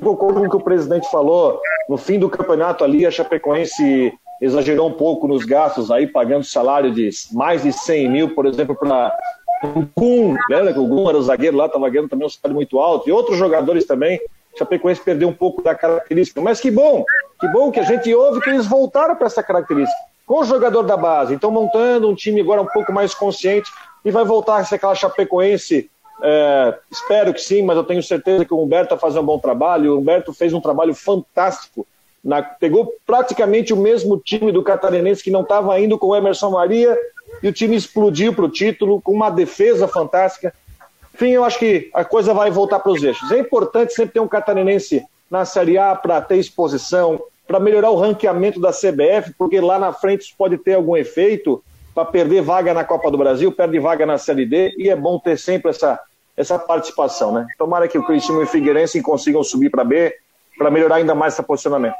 Concordo 0.00 0.40
com 0.40 0.46
o 0.46 0.50
que 0.50 0.56
o 0.56 0.60
presidente 0.60 1.10
falou, 1.10 1.60
no 1.88 1.96
fim 1.96 2.18
do 2.18 2.30
campeonato 2.30 2.84
ali, 2.84 3.04
a 3.04 3.10
Chapecoense 3.10 4.12
exagerou 4.40 4.88
um 4.88 4.92
pouco 4.92 5.26
nos 5.26 5.44
gastos 5.44 5.90
aí, 5.90 6.06
pagando 6.06 6.44
salário 6.44 6.92
de 6.92 7.10
mais 7.32 7.64
de 7.64 7.72
100 7.72 8.08
mil, 8.08 8.34
por 8.34 8.46
exemplo, 8.46 8.76
para 8.76 9.16
O 9.62 9.86
Gum, 9.96 10.36
lembra 10.48 10.72
que 10.72 10.78
o 10.78 10.86
Gum 10.86 11.08
era 11.08 11.18
o 11.18 11.22
zagueiro 11.22 11.56
lá, 11.56 11.66
estava 11.66 11.88
ganhando 11.88 12.08
também 12.08 12.26
um 12.26 12.30
salário 12.30 12.54
muito 12.54 12.78
alto, 12.78 13.08
e 13.08 13.12
outros 13.12 13.36
jogadores 13.36 13.84
também. 13.84 14.20
Chapecoense 14.56 15.00
perdeu 15.00 15.28
um 15.28 15.32
pouco 15.32 15.62
da 15.62 15.74
característica, 15.74 16.40
mas 16.40 16.60
que 16.60 16.70
bom, 16.70 17.04
que 17.40 17.46
bom 17.48 17.70
que 17.70 17.78
a 17.78 17.84
gente 17.84 18.12
ouve 18.12 18.40
que 18.40 18.50
eles 18.50 18.66
voltaram 18.66 19.14
para 19.14 19.26
essa 19.26 19.42
característica. 19.42 19.98
Com 20.26 20.40
o 20.40 20.44
jogador 20.44 20.82
da 20.82 20.96
base, 20.96 21.34
então 21.34 21.50
montando 21.50 22.08
um 22.08 22.14
time 22.14 22.40
agora 22.40 22.60
um 22.60 22.66
pouco 22.66 22.92
mais 22.92 23.14
consciente 23.14 23.70
e 24.04 24.10
vai 24.10 24.24
voltar 24.24 24.56
a 24.56 24.64
ser 24.64 24.74
aquela 24.74 24.94
Chapecoense 24.94 25.90
é, 26.22 26.74
espero 26.90 27.32
que 27.32 27.40
sim, 27.40 27.62
mas 27.62 27.76
eu 27.76 27.84
tenho 27.84 28.02
certeza 28.02 28.44
que 28.44 28.52
o 28.52 28.60
Humberto 28.60 28.90
vai 28.90 28.98
fazer 28.98 29.20
um 29.20 29.24
bom 29.24 29.38
trabalho. 29.38 29.94
O 29.94 29.98
Humberto 29.98 30.32
fez 30.32 30.52
um 30.52 30.60
trabalho 30.60 30.94
fantástico. 30.94 31.86
Na, 32.22 32.42
pegou 32.42 32.92
praticamente 33.06 33.72
o 33.72 33.76
mesmo 33.76 34.18
time 34.18 34.50
do 34.50 34.62
Catarinense 34.62 35.22
que 35.22 35.30
não 35.30 35.42
estava 35.42 35.78
indo 35.80 35.96
com 35.96 36.08
o 36.08 36.16
Emerson 36.16 36.50
Maria 36.50 36.96
e 37.42 37.48
o 37.48 37.52
time 37.52 37.76
explodiu 37.76 38.34
para 38.34 38.44
o 38.44 38.50
título 38.50 39.00
com 39.00 39.12
uma 39.12 39.30
defesa 39.30 39.86
fantástica. 39.86 40.52
Enfim, 41.14 41.30
eu 41.30 41.44
acho 41.44 41.58
que 41.58 41.90
a 41.92 42.04
coisa 42.04 42.32
vai 42.32 42.50
voltar 42.50 42.78
para 42.80 42.92
os 42.92 43.02
eixos. 43.02 43.30
É 43.30 43.38
importante 43.38 43.92
sempre 43.92 44.14
ter 44.14 44.20
um 44.20 44.28
catarinense 44.28 45.04
na 45.30 45.44
Série 45.44 45.76
A 45.76 45.94
para 45.94 46.20
ter 46.20 46.36
exposição, 46.36 47.20
para 47.46 47.58
melhorar 47.60 47.90
o 47.90 47.96
ranqueamento 47.96 48.60
da 48.60 48.70
CBF, 48.70 49.34
porque 49.36 49.60
lá 49.60 49.78
na 49.78 49.92
frente 49.92 50.22
isso 50.22 50.34
pode 50.36 50.58
ter 50.58 50.74
algum 50.74 50.96
efeito 50.96 51.62
para 51.94 52.04
perder 52.04 52.42
vaga 52.42 52.72
na 52.72 52.84
Copa 52.84 53.10
do 53.10 53.18
Brasil, 53.18 53.50
perde 53.50 53.78
vaga 53.78 54.06
na 54.06 54.18
Série 54.18 54.46
D, 54.46 54.74
e 54.78 54.88
é 54.88 54.94
bom 54.94 55.18
ter 55.18 55.38
sempre 55.38 55.70
essa, 55.70 55.98
essa 56.36 56.58
participação, 56.58 57.32
né? 57.32 57.46
Tomara 57.58 57.88
que 57.88 57.98
o 57.98 58.04
Cristiano 58.04 58.40
e 58.40 58.44
o 58.44 58.46
Figueirense 58.46 59.02
consigam 59.02 59.42
subir 59.42 59.70
para 59.70 59.82
B, 59.82 60.14
para 60.56 60.70
melhorar 60.70 60.96
ainda 60.96 61.14
mais 61.14 61.34
esse 61.34 61.42
posicionamento. 61.42 61.96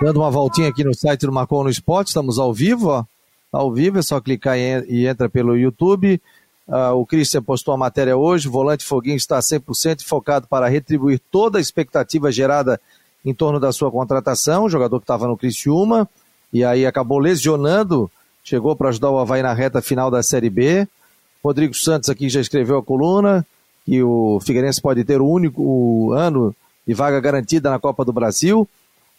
Dando 0.00 0.20
uma 0.20 0.30
voltinha 0.30 0.68
aqui 0.68 0.84
no 0.84 0.94
site 0.94 1.26
do 1.26 1.32
Marcon 1.32 1.64
no 1.64 1.70
Esporte, 1.70 2.08
estamos 2.08 2.38
ao 2.38 2.52
vivo, 2.52 2.88
ó. 2.88 3.04
Ao 3.52 3.72
vivo, 3.72 3.98
é 3.98 4.02
só 4.02 4.20
clicar 4.20 4.58
e 4.58 5.06
entra 5.06 5.28
pelo 5.28 5.56
YouTube. 5.56 6.20
Uh, 6.68 6.94
o 6.94 7.06
Christian 7.06 7.42
postou 7.42 7.72
a 7.72 7.76
matéria 7.76 8.16
hoje. 8.16 8.48
O 8.48 8.50
volante 8.50 8.84
Foguinho 8.84 9.16
está 9.16 9.38
100% 9.38 10.02
focado 10.04 10.46
para 10.48 10.68
retribuir 10.68 11.20
toda 11.30 11.58
a 11.58 11.60
expectativa 11.60 12.32
gerada 12.32 12.80
em 13.24 13.32
torno 13.32 13.60
da 13.60 13.72
sua 13.72 13.90
contratação. 13.90 14.64
O 14.64 14.68
jogador 14.68 14.98
que 14.98 15.04
estava 15.04 15.26
no 15.26 15.36
Criciúma 15.36 16.08
e 16.52 16.64
aí 16.64 16.86
acabou 16.86 17.18
lesionando, 17.18 18.10
chegou 18.42 18.74
para 18.74 18.88
ajudar 18.88 19.10
o 19.10 19.18
Havaí 19.18 19.42
na 19.42 19.52
reta 19.52 19.80
final 19.80 20.10
da 20.10 20.22
Série 20.22 20.50
B. 20.50 20.88
Rodrigo 21.42 21.74
Santos 21.74 22.08
aqui 22.08 22.28
já 22.28 22.40
escreveu 22.40 22.78
a 22.78 22.82
coluna 22.82 23.46
que 23.84 24.02
o 24.02 24.40
Figueirense 24.40 24.82
pode 24.82 25.04
ter 25.04 25.20
o 25.20 25.28
único 25.28 26.12
ano 26.12 26.54
de 26.86 26.92
vaga 26.92 27.20
garantida 27.20 27.70
na 27.70 27.78
Copa 27.78 28.04
do 28.04 28.12
Brasil. 28.12 28.68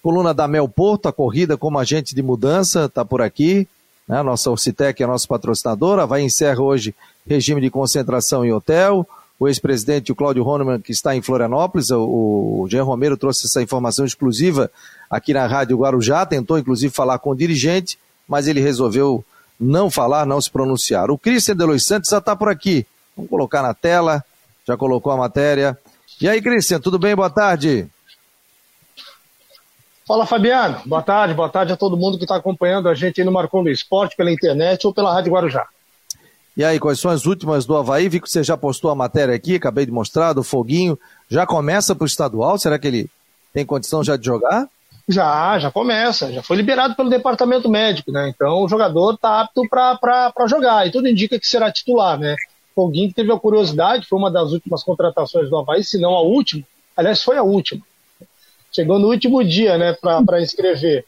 Coluna 0.04 0.34
da 0.34 0.48
Mel 0.48 0.68
Porto, 0.68 1.08
a 1.08 1.14
corrida 1.14 1.58
como 1.58 1.80
agente 1.80 2.14
de 2.14 2.22
mudança, 2.22 2.86
está 2.86 3.06
por 3.06 3.22
aqui. 3.22 3.68
Né? 4.08 4.22
Nossa 4.24 4.50
Orcitec 4.50 5.02
é 5.02 5.06
a 5.06 5.08
nossa 5.08 5.28
patrocinadora. 5.28 6.06
Vai 6.06 6.22
encerra 6.22 6.62
hoje 6.62 6.96
regime 7.28 7.62
de 7.62 7.70
concentração 7.70 8.46
em 8.46 8.52
hotel. 8.52 9.08
O 9.40 9.48
ex-presidente, 9.48 10.12
o 10.12 10.16
Cláudio 10.16 10.46
Honeman, 10.46 10.80
que 10.80 10.92
está 10.92 11.16
em 11.16 11.22
Florianópolis, 11.22 11.92
o, 11.92 12.62
o 12.62 12.68
Jean 12.70 12.84
Romero 12.84 13.16
trouxe 13.16 13.46
essa 13.46 13.62
informação 13.62 14.04
exclusiva 14.04 14.72
aqui 15.10 15.32
na 15.32 15.46
Rádio 15.46 15.78
Guarujá, 15.78 16.26
tentou 16.26 16.58
inclusive 16.58 16.92
falar 16.92 17.20
com 17.20 17.30
o 17.30 17.36
dirigente, 17.36 18.00
mas 18.28 18.48
ele 18.48 18.60
resolveu 18.60 19.24
não 19.60 19.92
falar, 19.92 20.26
não 20.26 20.42
se 20.42 20.50
pronunciar. 20.50 21.12
O 21.12 21.20
Cristian 21.20 21.56
Delois 21.56 21.86
Santos 21.86 22.10
já 22.10 22.18
está 22.18 22.36
por 22.36 22.50
aqui. 22.50 22.86
Vamos 23.16 23.30
colocar 23.30 23.62
na 23.62 23.76
tela 23.76 24.24
já 24.68 24.76
colocou 24.76 25.14
a 25.14 25.18
matéria. 25.18 25.78
E 26.20 26.28
aí, 26.28 26.42
Cristian, 26.42 26.80
tudo 26.80 27.00
bem? 27.00 27.16
Boa 27.16 27.30
tarde. 27.30 27.88
Fala, 30.08 30.26
Fabiano. 30.26 30.80
Boa 30.86 31.02
tarde, 31.02 31.34
boa 31.34 31.50
tarde 31.50 31.74
a 31.74 31.76
todo 31.76 31.98
mundo 31.98 32.18
que 32.18 32.24
está 32.24 32.38
acompanhando 32.38 32.88
a 32.88 32.96
gente 32.96 33.20
aí 33.20 33.26
no 33.26 33.32
Marcon 33.32 33.62
do 33.62 33.70
Esporte, 33.70 34.16
pela 34.16 34.32
internet 34.32 34.88
ou 34.88 34.94
pela 34.94 35.14
Rádio 35.14 35.34
Guarujá. 35.34 35.68
E 36.56 36.64
aí, 36.64 36.80
quais 36.80 36.98
são 36.98 37.12
as 37.12 37.26
últimas 37.26 37.66
do 37.66 37.76
Havaí? 37.76 38.08
Vi 38.08 38.22
que 38.22 38.30
você 38.30 38.42
já 38.42 38.56
postou 38.56 38.90
a 38.90 38.96
matéria 38.96 39.36
aqui, 39.36 39.56
acabei 39.56 39.86
de 39.86 39.92
mostrar, 39.92 40.32
do 40.32 40.44
Foguinho. 40.44 40.98
Já 41.30 41.46
começa 41.46 41.94
para 41.94 42.06
o 42.06 42.08
estadual? 42.08 42.58
Será 42.58 42.80
que 42.80 42.88
ele 42.88 43.10
tem 43.52 43.66
condição 43.66 44.02
já 44.02 44.16
de 44.16 44.26
jogar? 44.26 44.70
Já, 45.10 45.60
já 45.60 45.70
começa. 45.70 46.32
Já 46.32 46.42
foi 46.42 46.56
liberado 46.56 46.96
pelo 46.96 47.10
departamento 47.10 47.68
médico, 47.68 48.10
né? 48.10 48.32
Então 48.34 48.64
o 48.64 48.70
jogador 48.70 49.16
está 49.16 49.42
apto 49.42 49.68
para 49.70 50.48
jogar. 50.48 50.88
E 50.88 50.92
tudo 50.92 51.10
indica 51.10 51.38
que 51.38 51.46
será 51.46 51.70
titular, 51.70 52.18
né? 52.18 52.34
Foguinho 52.74 53.12
teve 53.14 53.32
a 53.32 53.38
curiosidade, 53.38 54.08
foi 54.08 54.18
uma 54.18 54.32
das 54.32 54.54
últimas 54.54 54.84
contratações 54.84 55.50
do 55.50 55.58
Havaí, 55.58 55.84
se 55.84 56.00
não 56.00 56.16
a 56.16 56.22
última. 56.22 56.64
Aliás, 56.96 57.22
foi 57.22 57.38
a 57.38 57.44
última. 57.44 57.84
Chegou 58.78 59.00
no 59.00 59.08
último 59.10 59.44
dia, 59.44 59.76
né, 59.76 59.94
para 59.94 60.40
inscrever. 60.40 61.04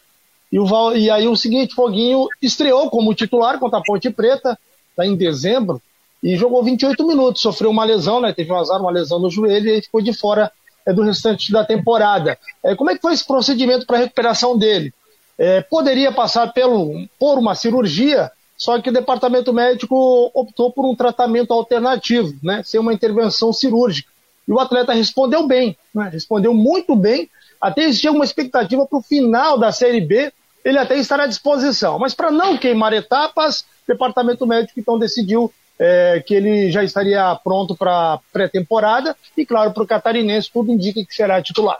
E, 0.51 0.59
o, 0.59 0.95
e 0.95 1.07
aí 1.11 1.27
o 1.27 1.35
seguinte, 1.35 1.75
Foguinho 1.75 2.27
estreou 2.41 2.89
como 2.89 3.13
titular 3.13 3.59
contra 3.59 3.77
a 3.77 3.83
Ponte 3.83 4.09
Preta, 4.09 4.57
tá 4.95 5.05
em 5.05 5.15
dezembro, 5.15 5.79
e 6.23 6.35
jogou 6.35 6.63
28 6.63 7.05
minutos, 7.05 7.43
sofreu 7.43 7.69
uma 7.69 7.83
lesão, 7.83 8.19
né, 8.19 8.33
teve 8.33 8.51
um 8.51 8.55
azar, 8.55 8.81
uma 8.81 8.89
lesão 8.89 9.19
no 9.19 9.29
joelho, 9.29 9.69
e 9.69 9.83
ficou 9.83 10.01
de 10.01 10.11
fora 10.13 10.51
é, 10.83 10.91
do 10.91 11.03
restante 11.03 11.51
da 11.51 11.63
temporada. 11.63 12.39
É, 12.63 12.73
como 12.73 12.89
é 12.89 12.95
que 12.95 13.03
foi 13.03 13.13
esse 13.13 13.23
procedimento 13.23 13.85
para 13.85 13.97
a 13.97 13.99
recuperação 13.99 14.57
dele? 14.57 14.91
É, 15.37 15.61
poderia 15.61 16.11
passar 16.11 16.51
pelo, 16.51 17.07
por 17.19 17.37
uma 17.37 17.53
cirurgia, 17.53 18.31
só 18.57 18.81
que 18.81 18.89
o 18.89 18.93
departamento 18.93 19.53
médico 19.53 20.31
optou 20.33 20.71
por 20.71 20.89
um 20.89 20.95
tratamento 20.95 21.53
alternativo, 21.53 22.35
né, 22.41 22.63
sem 22.65 22.79
uma 22.79 22.95
intervenção 22.95 23.53
cirúrgica. 23.53 24.09
E 24.47 24.51
o 24.51 24.59
atleta 24.59 24.91
respondeu 24.91 25.45
bem, 25.45 25.77
né, 25.93 26.09
respondeu 26.11 26.51
muito 26.51 26.95
bem, 26.95 27.29
até 27.59 27.83
existia 27.83 28.11
uma 28.11 28.23
expectativa 28.23 28.85
para 28.85 28.99
o 28.99 29.01
final 29.01 29.57
da 29.57 29.71
Série 29.71 30.01
B, 30.01 30.31
ele 30.63 30.77
até 30.77 30.97
estará 30.97 31.23
à 31.23 31.27
disposição. 31.27 31.99
Mas 31.99 32.13
para 32.13 32.31
não 32.31 32.57
queimar 32.57 32.93
etapas, 32.93 33.61
o 33.61 33.65
departamento 33.87 34.45
médico 34.45 34.79
então 34.79 34.97
decidiu 34.99 35.51
é, 35.77 36.23
que 36.25 36.33
ele 36.33 36.71
já 36.71 36.83
estaria 36.83 37.33
pronto 37.43 37.75
para 37.75 38.19
pré-temporada 38.33 39.15
e, 39.35 39.45
claro, 39.45 39.71
para 39.71 39.83
o 39.83 39.87
catarinense, 39.87 40.51
tudo 40.51 40.71
indica 40.71 41.03
que 41.05 41.15
será 41.15 41.41
titular. 41.41 41.79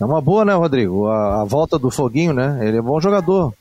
É 0.00 0.04
uma 0.04 0.20
boa, 0.20 0.44
né, 0.44 0.54
Rodrigo? 0.54 1.08
A, 1.08 1.42
a 1.42 1.44
volta 1.44 1.78
do 1.78 1.90
Foguinho, 1.90 2.32
né? 2.32 2.58
Ele 2.62 2.76
é 2.76 2.82
bom 2.82 3.00
jogador. 3.00 3.52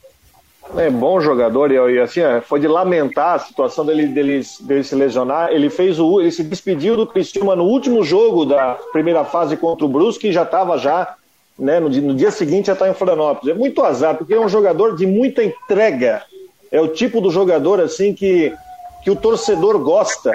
É 0.75 0.89
bom 0.89 1.21
jogador 1.21 1.71
e, 1.71 1.99
assim, 1.99 2.19
é, 2.19 2.41
foi 2.41 2.59
de 2.59 2.67
lamentar 2.67 3.35
a 3.35 3.39
situação 3.39 3.85
dele, 3.85 4.07
dele, 4.07 4.41
dele 4.61 4.83
se 4.83 4.95
lesionar. 4.95 5.49
Ele 5.51 5.69
fez 5.69 5.99
o, 5.99 6.19
ele 6.19 6.31
se 6.31 6.43
despediu 6.43 6.97
do 6.97 7.07
Cristiúma 7.07 7.55
no 7.55 7.63
último 7.63 8.03
jogo 8.03 8.45
da 8.45 8.77
primeira 8.91 9.23
fase 9.23 9.55
contra 9.55 9.85
o 9.85 9.89
Brusque 9.89 10.27
e 10.27 10.33
já 10.33 10.43
estava 10.43 10.77
já, 10.77 11.15
né, 11.57 11.79
no, 11.79 11.89
no, 11.89 12.13
dia 12.13 12.31
seguinte 12.31 12.67
já 12.67 12.73
está 12.73 12.89
em 12.89 12.93
Florianópolis. 12.93 13.55
É 13.55 13.57
muito 13.57 13.81
azar 13.81 14.15
porque 14.15 14.33
é 14.33 14.39
um 14.39 14.49
jogador 14.49 14.95
de 14.95 15.05
muita 15.05 15.43
entrega. 15.43 16.23
É 16.69 16.81
o 16.81 16.89
tipo 16.89 17.21
do 17.21 17.31
jogador 17.31 17.79
assim 17.79 18.13
que, 18.13 18.53
que 19.03 19.09
o 19.09 19.15
torcedor 19.15 19.79
gosta, 19.79 20.33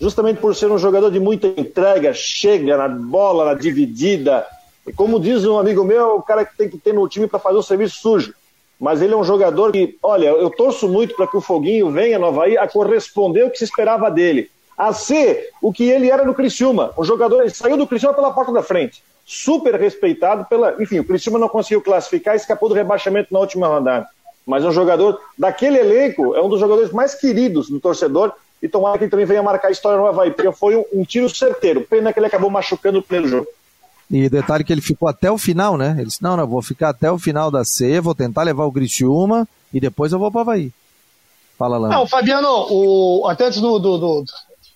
justamente 0.00 0.40
por 0.40 0.56
ser 0.56 0.72
um 0.72 0.78
jogador 0.78 1.10
de 1.10 1.20
muita 1.20 1.46
entrega, 1.46 2.12
chega 2.12 2.76
na 2.76 2.88
bola, 2.88 3.44
na 3.44 3.54
dividida. 3.54 4.44
E 4.84 4.92
como 4.92 5.20
diz 5.20 5.46
um 5.46 5.56
amigo 5.56 5.84
meu, 5.84 6.16
o 6.16 6.22
cara 6.22 6.44
que 6.44 6.56
tem 6.56 6.68
que 6.68 6.78
ter 6.78 6.92
no 6.92 7.08
time 7.08 7.28
para 7.28 7.38
fazer 7.38 7.58
o 7.58 7.62
serviço 7.62 8.00
sujo 8.00 8.34
mas 8.78 9.02
ele 9.02 9.12
é 9.12 9.16
um 9.16 9.24
jogador 9.24 9.72
que, 9.72 9.98
olha, 10.02 10.28
eu 10.28 10.50
torço 10.50 10.88
muito 10.88 11.14
para 11.16 11.26
que 11.26 11.36
o 11.36 11.40
Foguinho 11.40 11.90
venha 11.90 12.18
no 12.18 12.26
Havaí 12.26 12.56
a 12.56 12.68
corresponder 12.68 13.44
o 13.44 13.50
que 13.50 13.58
se 13.58 13.64
esperava 13.64 14.10
dele, 14.10 14.50
a 14.76 14.92
ser 14.92 15.50
o 15.60 15.72
que 15.72 15.90
ele 15.90 16.10
era 16.10 16.24
no 16.24 16.34
Criciúma. 16.34 16.92
O 16.96 17.04
jogador 17.04 17.40
ele 17.40 17.50
saiu 17.50 17.76
do 17.76 17.86
Criciúma 17.86 18.14
pela 18.14 18.32
porta 18.32 18.52
da 18.52 18.62
frente, 18.62 19.02
super 19.26 19.74
respeitado 19.74 20.44
pela. 20.44 20.80
Enfim, 20.80 21.00
o 21.00 21.04
Criciúma 21.04 21.38
não 21.38 21.48
conseguiu 21.48 21.82
classificar 21.82 22.34
e 22.34 22.36
escapou 22.36 22.68
do 22.68 22.74
rebaixamento 22.74 23.32
na 23.32 23.40
última 23.40 23.66
rodada. 23.66 24.06
Mas 24.46 24.64
é 24.64 24.68
um 24.68 24.72
jogador 24.72 25.20
daquele 25.36 25.78
elenco, 25.78 26.34
é 26.34 26.42
um 26.42 26.48
dos 26.48 26.60
jogadores 26.60 26.92
mais 26.92 27.14
queridos 27.14 27.68
do 27.68 27.80
torcedor. 27.80 28.32
E 28.60 28.68
tomara 28.68 28.98
que 28.98 29.04
ele 29.04 29.10
também 29.10 29.26
venha 29.26 29.42
marcar 29.42 29.68
a 29.68 29.70
história 29.70 29.98
no 29.98 30.06
Havaí, 30.06 30.32
porque 30.32 30.50
foi 30.50 30.74
um, 30.74 30.84
um 30.92 31.04
tiro 31.04 31.28
certeiro. 31.28 31.82
Pena 31.82 32.12
que 32.12 32.18
ele 32.18 32.26
acabou 32.26 32.50
machucando 32.50 32.96
no 32.96 33.02
primeiro 33.02 33.28
jogo. 33.28 33.46
E 34.10 34.28
detalhe 34.28 34.64
que 34.64 34.72
ele 34.72 34.80
ficou 34.80 35.08
até 35.08 35.30
o 35.30 35.36
final, 35.36 35.76
né? 35.76 35.94
Ele 35.98 36.06
disse, 36.06 36.22
não, 36.22 36.36
não, 36.36 36.46
vou 36.46 36.62
ficar 36.62 36.90
até 36.90 37.10
o 37.10 37.18
final 37.18 37.50
da 37.50 37.64
C, 37.64 38.00
vou 38.00 38.14
tentar 38.14 38.42
levar 38.42 38.64
o 38.64 38.72
Criciúma 38.72 39.46
e 39.72 39.78
depois 39.78 40.12
eu 40.12 40.18
vou 40.18 40.30
para 40.30 40.40
Havaí. 40.40 40.72
Fala, 41.58 41.76
Alano. 41.76 41.92
Não, 41.92 42.06
Fabiano, 42.06 42.48
o, 42.70 43.26
até 43.28 43.46
antes 43.46 43.60
do, 43.60 43.78
do, 43.78 43.98
do, 43.98 44.24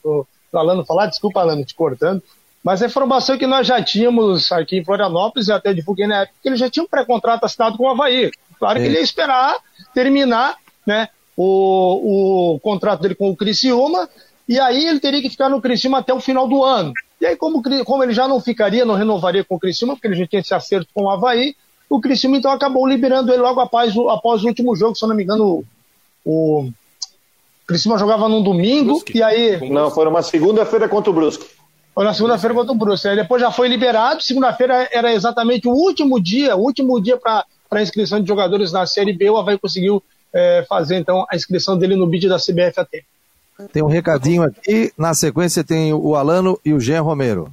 do, 0.04 0.26
do 0.52 0.58
Alano 0.58 0.84
falar, 0.84 1.06
desculpa, 1.06 1.40
Alano, 1.40 1.64
te 1.64 1.74
cortando, 1.74 2.22
mas 2.62 2.82
a 2.82 2.86
informação 2.86 3.34
é 3.34 3.38
que 3.38 3.46
nós 3.46 3.66
já 3.66 3.82
tínhamos 3.82 4.52
aqui 4.52 4.78
em 4.78 4.84
Florianópolis 4.84 5.48
e 5.48 5.52
até 5.52 5.72
divulguei 5.72 6.06
na 6.06 6.22
época 6.22 6.38
que 6.42 6.48
ele 6.48 6.56
já 6.56 6.68
tinha 6.68 6.84
um 6.84 6.88
pré-contrato 6.88 7.44
assinado 7.44 7.78
com 7.78 7.84
o 7.84 7.88
Havaí. 7.88 8.30
Claro 8.58 8.78
é. 8.78 8.82
que 8.82 8.88
ele 8.88 8.96
ia 8.96 9.02
esperar 9.02 9.56
terminar 9.94 10.56
né, 10.86 11.08
o, 11.36 12.54
o 12.54 12.60
contrato 12.60 13.00
dele 13.00 13.14
com 13.14 13.30
o 13.30 13.36
Criciúma 13.36 14.08
e 14.48 14.60
aí 14.60 14.86
ele 14.86 15.00
teria 15.00 15.22
que 15.22 15.30
ficar 15.30 15.48
no 15.48 15.60
Criciúma 15.60 15.98
até 15.98 16.12
o 16.12 16.20
final 16.20 16.46
do 16.46 16.62
ano. 16.62 16.92
E 17.22 17.26
aí, 17.26 17.36
como, 17.36 17.62
como 17.84 18.02
ele 18.02 18.12
já 18.12 18.26
não 18.26 18.40
ficaria, 18.40 18.84
não 18.84 18.96
renovaria 18.96 19.44
com 19.44 19.54
o 19.54 19.58
Criciúma, 19.60 19.94
porque 19.94 20.08
ele 20.08 20.16
já 20.16 20.26
tinha 20.26 20.40
esse 20.40 20.52
acerto 20.52 20.88
com 20.92 21.04
o 21.04 21.08
Havaí, 21.08 21.54
o 21.88 22.00
Criciúma 22.00 22.36
então 22.36 22.50
acabou 22.50 22.84
liberando 22.84 23.32
ele 23.32 23.40
logo 23.40 23.60
após, 23.60 23.94
após 24.10 24.42
o 24.42 24.48
último 24.48 24.74
jogo, 24.74 24.96
se 24.96 25.04
eu 25.04 25.08
não 25.08 25.14
me 25.14 25.22
engano, 25.22 25.64
o, 26.24 26.64
o 26.64 26.72
Criciúma 27.64 27.96
jogava 27.96 28.28
num 28.28 28.42
domingo, 28.42 28.94
Brusque. 28.94 29.18
e 29.18 29.22
aí... 29.22 29.70
Não, 29.70 29.88
foi 29.88 30.04
numa 30.04 30.20
segunda-feira 30.20 30.88
contra 30.88 31.12
o 31.12 31.14
Brusque. 31.14 31.46
Foi 31.94 32.04
na 32.04 32.12
segunda-feira 32.12 32.56
contra 32.56 32.72
o 32.72 32.76
Brusque. 32.76 33.06
Aí 33.06 33.14
depois 33.14 33.40
já 33.40 33.52
foi 33.52 33.68
liberado, 33.68 34.20
segunda-feira 34.20 34.88
era 34.90 35.12
exatamente 35.12 35.68
o 35.68 35.72
último 35.72 36.20
dia, 36.20 36.56
o 36.56 36.60
último 36.60 37.00
dia 37.00 37.16
para 37.16 37.46
a 37.70 37.82
inscrição 37.82 38.20
de 38.20 38.26
jogadores 38.26 38.72
na 38.72 38.84
Série 38.84 39.12
B, 39.12 39.30
o 39.30 39.36
Havaí 39.36 39.56
conseguiu 39.56 40.02
é, 40.32 40.66
fazer 40.68 40.96
então 40.96 41.24
a 41.30 41.36
inscrição 41.36 41.78
dele 41.78 41.94
no 41.94 42.08
bid 42.08 42.28
da 42.28 42.36
CBF 42.36 42.80
até. 42.80 43.04
Tem 43.72 43.82
um 43.82 43.88
recadinho 43.88 44.42
aqui, 44.42 44.92
na 44.96 45.14
sequência 45.14 45.62
tem 45.62 45.92
o 45.92 46.16
Alano 46.16 46.58
e 46.64 46.72
o 46.72 46.80
Jean 46.80 47.02
Romero. 47.02 47.52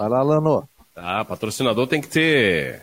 Vai 0.00 0.08
lá, 0.08 0.22
Lano. 0.22 0.66
Ah, 0.96 1.22
patrocinador 1.26 1.86
tem 1.86 2.00
que 2.00 2.08
ter. 2.08 2.80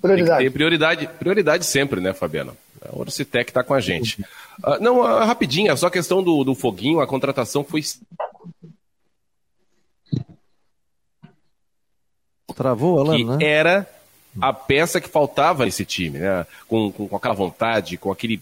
Prioridade. 0.00 0.28
Tem 0.28 0.36
que 0.36 0.44
ter 0.44 0.50
prioridade, 0.52 1.06
prioridade 1.18 1.66
sempre, 1.66 2.00
né, 2.00 2.14
Fabiano? 2.14 2.56
A 2.80 2.96
Orcitec 2.96 3.50
está 3.50 3.64
com 3.64 3.74
a 3.74 3.80
gente. 3.80 4.22
Uh, 4.62 4.80
não, 4.80 5.00
uh, 5.00 5.24
rapidinho, 5.24 5.76
só 5.76 5.88
a 5.88 5.90
questão 5.90 6.22
do, 6.22 6.44
do 6.44 6.54
foguinho, 6.54 7.00
a 7.00 7.08
contratação 7.08 7.64
foi. 7.64 7.82
Travou, 12.54 13.00
Alan, 13.00 13.16
que 13.16 13.24
né? 13.24 13.38
era 13.40 13.90
a 14.40 14.52
peça 14.52 15.00
que 15.00 15.08
faltava 15.08 15.64
nesse 15.64 15.84
time, 15.84 16.20
né? 16.20 16.46
Com, 16.68 16.92
com, 16.92 17.08
com 17.08 17.16
aquela 17.16 17.34
vontade, 17.34 17.96
com 17.96 18.12
aquele 18.12 18.40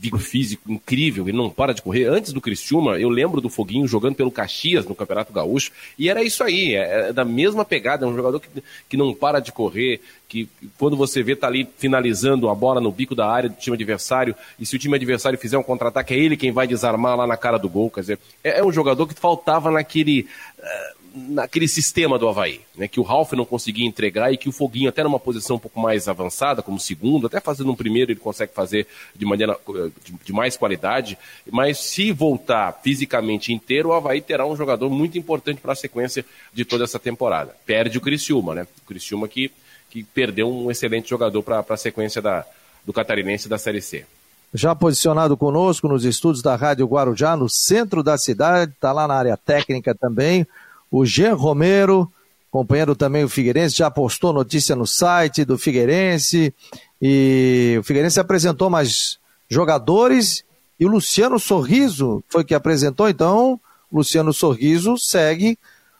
vigor 0.00 0.20
físico 0.20 0.70
incrível, 0.70 1.28
ele 1.28 1.36
não 1.36 1.50
para 1.50 1.74
de 1.74 1.82
correr. 1.82 2.06
Antes 2.06 2.32
do 2.32 2.40
Criciúma, 2.40 2.98
eu 2.98 3.08
lembro 3.08 3.40
do 3.40 3.48
Foguinho 3.48 3.86
jogando 3.86 4.14
pelo 4.14 4.30
Caxias 4.30 4.86
no 4.86 4.94
Campeonato 4.94 5.32
Gaúcho, 5.32 5.72
e 5.98 6.08
era 6.08 6.22
isso 6.22 6.44
aí, 6.44 6.74
é, 6.74 7.08
é 7.08 7.12
da 7.12 7.24
mesma 7.24 7.64
pegada, 7.64 8.06
é 8.06 8.08
um 8.08 8.14
jogador 8.14 8.38
que, 8.38 8.48
que 8.88 8.96
não 8.96 9.12
para 9.12 9.40
de 9.40 9.50
correr, 9.50 10.00
que 10.28 10.48
quando 10.78 10.96
você 10.96 11.22
vê 11.22 11.34
tá 11.34 11.48
ali 11.48 11.68
finalizando 11.78 12.48
a 12.48 12.54
bola 12.54 12.80
no 12.80 12.92
bico 12.92 13.14
da 13.14 13.28
área 13.28 13.48
do 13.48 13.56
time 13.56 13.74
adversário, 13.74 14.36
e 14.58 14.64
se 14.64 14.76
o 14.76 14.78
time 14.78 14.94
adversário 14.94 15.38
fizer 15.38 15.58
um 15.58 15.62
contra-ataque, 15.62 16.14
é 16.14 16.18
ele 16.18 16.36
quem 16.36 16.52
vai 16.52 16.66
desarmar 16.66 17.16
lá 17.16 17.26
na 17.26 17.36
cara 17.36 17.58
do 17.58 17.68
gol, 17.68 17.90
quer 17.90 18.02
dizer, 18.02 18.18
é, 18.44 18.60
é 18.60 18.64
um 18.64 18.72
jogador 18.72 19.06
que 19.06 19.14
faltava 19.14 19.70
naquele... 19.70 20.26
Uh, 20.58 20.98
naquele 21.28 21.66
sistema 21.66 22.18
do 22.18 22.28
Havaí, 22.28 22.60
né, 22.76 22.86
que 22.86 23.00
o 23.00 23.02
Ralf 23.02 23.32
não 23.32 23.44
conseguia 23.44 23.86
entregar 23.86 24.32
e 24.32 24.36
que 24.36 24.48
o 24.48 24.52
Foguinho, 24.52 24.88
até 24.88 25.02
numa 25.02 25.18
posição 25.18 25.56
um 25.56 25.58
pouco 25.58 25.80
mais 25.80 26.08
avançada, 26.08 26.62
como 26.62 26.78
segundo, 26.78 27.26
até 27.26 27.40
fazendo 27.40 27.70
um 27.70 27.74
primeiro, 27.74 28.12
ele 28.12 28.20
consegue 28.20 28.52
fazer 28.54 28.86
de 29.14 29.26
maneira 29.26 29.58
de, 30.04 30.12
de, 30.24 30.32
mais 30.32 30.56
qualidade, 30.56 31.18
mas 31.50 31.78
se 31.78 32.12
voltar 32.12 32.80
fisicamente 32.82 33.52
inteiro, 33.52 33.88
o 33.88 33.92
Havaí 33.92 34.20
terá 34.20 34.46
um 34.46 34.56
jogador 34.56 34.88
muito 34.88 35.18
importante 35.18 35.60
para 35.60 35.72
a 35.72 35.76
sequência 35.76 36.24
de 36.52 36.64
toda 36.64 36.84
essa 36.84 36.98
temporada. 36.98 37.54
Perde 37.66 37.98
o 37.98 38.00
Criciúma, 38.00 38.54
né? 38.54 38.66
O 38.82 38.86
Criciúma 38.86 39.26
que, 39.26 39.50
que 39.90 40.02
perdeu 40.02 40.48
um 40.48 40.70
excelente 40.70 41.10
jogador 41.10 41.42
para 41.42 41.64
a 41.68 41.76
sequência 41.76 42.22
da, 42.22 42.44
do 42.84 42.92
Catarinense 42.92 43.48
da 43.48 43.58
Série 43.58 43.82
C. 43.82 44.06
Já 44.52 44.74
posicionado 44.74 45.36
conosco 45.36 45.86
nos 45.88 46.06
estúdios 46.06 46.42
da 46.42 46.56
Rádio 46.56 46.86
Guarujá, 46.86 47.36
no 47.36 47.50
centro 47.50 48.02
da 48.02 48.16
cidade, 48.16 48.72
está 48.72 48.92
lá 48.92 49.06
na 49.06 49.14
área 49.14 49.36
técnica 49.36 49.94
também, 49.94 50.46
o 50.90 51.04
Jean 51.04 51.34
Romero, 51.34 52.10
companheiro 52.50 52.94
também 52.96 53.24
o 53.24 53.28
Figueirense, 53.28 53.76
já 53.76 53.90
postou 53.90 54.32
notícia 54.32 54.74
no 54.74 54.86
site 54.86 55.44
do 55.44 55.58
Figueirense, 55.58 56.52
e 57.00 57.76
o 57.78 57.82
Figueirense 57.82 58.18
apresentou 58.18 58.70
mais 58.70 59.18
jogadores, 59.48 60.44
e 60.78 60.86
o 60.86 60.88
Luciano 60.88 61.38
Sorriso 61.38 62.22
foi 62.28 62.44
que 62.44 62.54
apresentou, 62.54 63.08
então 63.08 63.60
Luciano 63.92 64.32
Sorriso 64.32 64.96
segue 64.96 65.58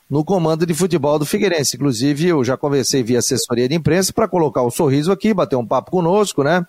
no 0.09 0.25
comando 0.25 0.65
de 0.65 0.73
futebol 0.73 1.19
do 1.19 1.27
Figueirense. 1.27 1.77
Inclusive, 1.77 2.29
eu 2.29 2.45
já 2.45 2.57
conversei 2.57 3.03
via 3.03 3.19
assessoria 3.19 3.69
de 3.69 3.75
imprensa 3.75 4.13
para 4.13 4.29
colocar 4.29 4.63
o 4.63 4.71
Sorriso 4.71 5.13
aqui, 5.13 5.35
bater 5.35 5.57
um 5.57 5.67
papo 5.67 5.91
conosco, 5.91 6.43
né? 6.43 6.67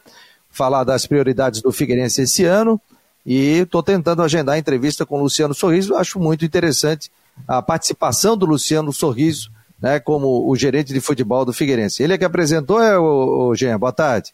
Falar 0.49 0.83
das 0.83 1.05
prioridades 1.05 1.61
do 1.61 1.71
Figueirense 1.71 2.23
esse 2.23 2.43
ano. 2.43 2.81
E 3.25 3.59
estou 3.59 3.83
tentando 3.83 4.23
agendar 4.23 4.55
a 4.55 4.59
entrevista 4.59 5.05
com 5.05 5.19
o 5.19 5.23
Luciano 5.23 5.53
Sorriso. 5.53 5.95
Acho 5.95 6.19
muito 6.19 6.43
interessante 6.43 7.09
a 7.47 7.61
participação 7.61 8.37
do 8.37 8.45
Luciano 8.45 8.93
Sorriso, 8.93 9.49
né, 9.81 9.99
como 9.99 10.49
o 10.49 10.55
gerente 10.55 10.93
de 10.93 10.99
futebol 10.99 11.45
do 11.45 11.53
Figueirense. 11.53 12.03
Ele 12.03 12.13
é 12.13 12.17
que 12.17 12.25
apresentou, 12.25 12.81
é 12.81 12.97
o, 12.97 13.49
o 13.49 13.55
Jean? 13.55 13.77
Boa 13.79 13.93
tarde. 13.93 14.31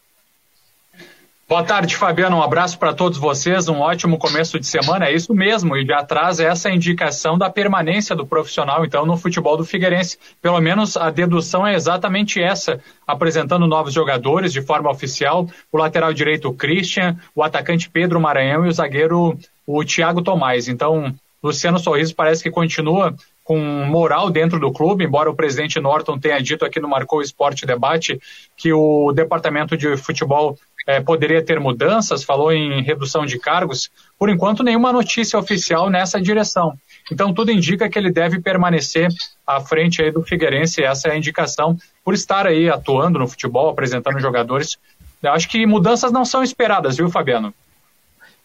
Boa 1.47 1.63
tarde, 1.63 1.95
Fabiano. 1.95 2.37
Um 2.37 2.41
abraço 2.41 2.79
para 2.79 2.91
todos 2.91 3.19
vocês. 3.19 3.69
Um 3.69 3.79
ótimo 3.79 4.17
começo 4.17 4.59
de 4.59 4.65
semana. 4.65 5.05
É 5.05 5.13
isso 5.13 5.31
mesmo. 5.31 5.77
E 5.77 5.85
já 5.85 6.03
traz 6.03 6.39
essa 6.39 6.71
indicação 6.71 7.37
da 7.37 7.51
permanência 7.51 8.15
do 8.15 8.25
profissional, 8.25 8.83
então, 8.83 9.05
no 9.05 9.15
futebol 9.15 9.55
do 9.55 9.63
Figueirense. 9.63 10.17
Pelo 10.41 10.59
menos 10.59 10.97
a 10.97 11.11
dedução 11.11 11.65
é 11.67 11.75
exatamente 11.75 12.41
essa. 12.41 12.79
Apresentando 13.05 13.67
novos 13.67 13.93
jogadores 13.93 14.51
de 14.51 14.63
forma 14.63 14.89
oficial. 14.89 15.47
O 15.71 15.77
lateral 15.77 16.11
direito, 16.13 16.49
o 16.49 16.53
Christian, 16.53 17.15
o 17.35 17.43
atacante 17.43 17.91
Pedro 17.91 18.19
Maranhão 18.19 18.65
e 18.65 18.69
o 18.69 18.73
zagueiro, 18.73 19.37
o 19.67 19.85
Thiago 19.85 20.23
Tomás. 20.23 20.67
Então, 20.67 21.13
Luciano 21.43 21.79
Sorriso 21.79 22.15
parece 22.15 22.41
que 22.41 22.51
continua 22.51 23.15
com 23.43 23.59
moral 23.59 24.29
dentro 24.31 24.59
do 24.59 24.71
clube, 24.71 25.05
embora 25.05 25.29
o 25.29 25.35
presidente 25.35 25.79
Norton 25.79 26.17
tenha 26.17 26.41
dito 26.41 26.65
aqui 26.65 26.79
no 26.79 26.89
Marcou 26.89 27.21
Esporte 27.21 27.65
Debate 27.65 28.19
que 28.57 28.73
o 28.73 29.11
departamento 29.11 29.77
de 29.77 29.95
futebol 29.97 30.57
é, 30.87 30.99
poderia 30.99 31.43
ter 31.43 31.59
mudanças, 31.59 32.23
falou 32.23 32.51
em 32.51 32.81
redução 32.81 33.25
de 33.25 33.39
cargos. 33.39 33.89
Por 34.17 34.29
enquanto, 34.29 34.63
nenhuma 34.63 34.93
notícia 34.93 35.37
oficial 35.37 35.89
nessa 35.89 36.21
direção. 36.21 36.77
Então, 37.11 37.33
tudo 37.33 37.51
indica 37.51 37.89
que 37.89 37.97
ele 37.97 38.11
deve 38.11 38.39
permanecer 38.39 39.09
à 39.45 39.59
frente 39.59 40.01
aí 40.01 40.11
do 40.11 40.23
Figueirense, 40.23 40.83
essa 40.83 41.09
é 41.09 41.11
a 41.11 41.17
indicação, 41.17 41.77
por 42.03 42.13
estar 42.13 42.47
aí 42.47 42.69
atuando 42.69 43.19
no 43.19 43.27
futebol, 43.27 43.69
apresentando 43.69 44.19
jogadores. 44.19 44.77
Eu 45.21 45.31
acho 45.31 45.49
que 45.49 45.65
mudanças 45.65 46.11
não 46.11 46.25
são 46.25 46.43
esperadas, 46.43 46.97
viu, 46.97 47.09
Fabiano? 47.09 47.53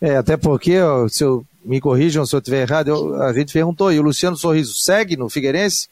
É, 0.00 0.16
até 0.16 0.36
porque, 0.36 0.76
se 1.08 1.24
eu, 1.24 1.44
me 1.64 1.80
corrijam 1.80 2.24
se 2.24 2.34
eu 2.34 2.38
estiver 2.38 2.62
errado, 2.62 2.88
eu, 2.88 3.22
a 3.22 3.32
gente 3.32 3.52
perguntou, 3.52 3.92
e 3.92 3.98
o 3.98 4.02
Luciano 4.02 4.36
Sorriso 4.36 4.74
segue 4.74 5.16
no 5.16 5.28
Figueirense? 5.28 5.88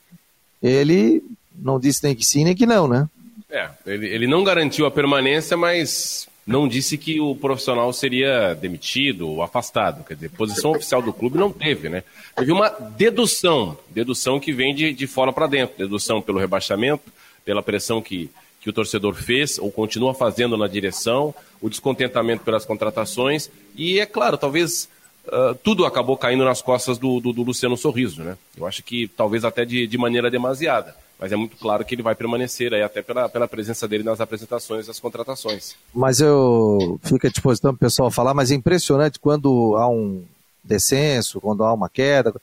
Ele 0.62 1.23
não 1.55 1.79
disse 1.79 2.03
nem 2.05 2.14
que 2.14 2.25
sim, 2.25 2.45
nem 2.45 2.55
que 2.55 2.66
não, 2.66 2.89
né? 2.89 3.09
É, 3.51 3.69
ele, 3.87 4.07
ele 4.07 4.27
não 4.27 4.45
garantiu 4.45 4.87
a 4.87 4.91
permanência, 4.91 5.57
mas 5.57 6.29
não 6.47 6.66
disse 6.66 6.97
que 6.97 7.21
o 7.21 7.35
profissional 7.35 7.93
seria 7.93 8.55
demitido 8.55 9.29
ou 9.29 9.43
afastado. 9.43 10.05
Quer 10.05 10.14
dizer, 10.14 10.31
posição 10.31 10.71
oficial 10.73 11.03
do 11.03 11.12
clube 11.12 11.39
não 11.39 11.53
teve, 11.53 11.89
né? 11.89 12.03
Teve 12.35 12.53
uma 12.53 12.71
dedução, 12.71 13.77
dedução 13.91 14.41
que 14.41 14.53
vem 14.53 14.75
de, 14.75 14.93
de 14.93 15.07
fora 15.07 15.33
para 15.33 15.47
dentro, 15.47 15.77
dedução 15.77 16.23
pelo 16.23 16.39
rebaixamento, 16.39 17.12
pela 17.45 17.62
pressão 17.62 18.01
que, 18.01 18.31
que 18.61 18.71
o 18.71 18.73
torcedor 18.73 19.14
fez 19.14 19.59
ou 19.59 19.71
continua 19.71 20.14
fazendo 20.14 20.57
na 20.57 20.66
direção, 20.66 21.35
o 21.61 21.69
descontentamento 21.69 22.45
pelas 22.45 22.64
contratações 22.64 23.51
e, 23.77 24.01
é 24.01 24.07
claro, 24.07 24.39
talvez 24.39 24.89
uh, 25.29 25.55
tudo 25.62 25.87
acabou 25.87 26.16
caindo 26.16 26.45
nas 26.45 26.61
costas 26.61 26.99
do, 26.99 27.20
do, 27.20 27.33
do, 27.33 27.43
Luciano 27.43 27.76
Sorriso, 27.76 28.22
né? 28.22 28.37
Eu 28.57 28.66
acho 28.66 28.83
que 28.83 29.09
talvez 29.09 29.45
até 29.45 29.64
de, 29.64 29.87
de 29.87 29.99
maneira 29.99 30.31
demasiada, 30.31 30.95
mas 31.18 31.33
é 31.33 31.37
muito 31.37 31.57
claro 31.57 31.85
que 31.85 31.95
ele 31.95 32.03
vai 32.03 32.14
permanecer 32.14 32.74
aí 32.74 32.83
até 32.83 33.03
pela, 33.03 33.29
pela 33.29 33.49
presença 33.49 33.87
dele 33.87 34.05
nas 34.05 34.20
apresentações 34.20 34.87
das 34.87 35.01
contratações. 35.01 35.76
Mas 35.95 36.20
eu 36.20 36.99
fico 37.03 37.26
à 37.26 37.31
disposição 37.31 37.72
para 37.72 37.87
o 37.87 37.89
pessoal 37.91 38.11
falar, 38.11 38.35
mas 38.35 38.51
é 38.51 38.55
impressionante 38.55 39.18
quando 39.18 39.76
há 39.76 39.89
um 39.89 40.24
descenso, 40.62 41.41
quando 41.41 41.64
há 41.64 41.72
uma 41.72 41.89
queda. 41.89 42.35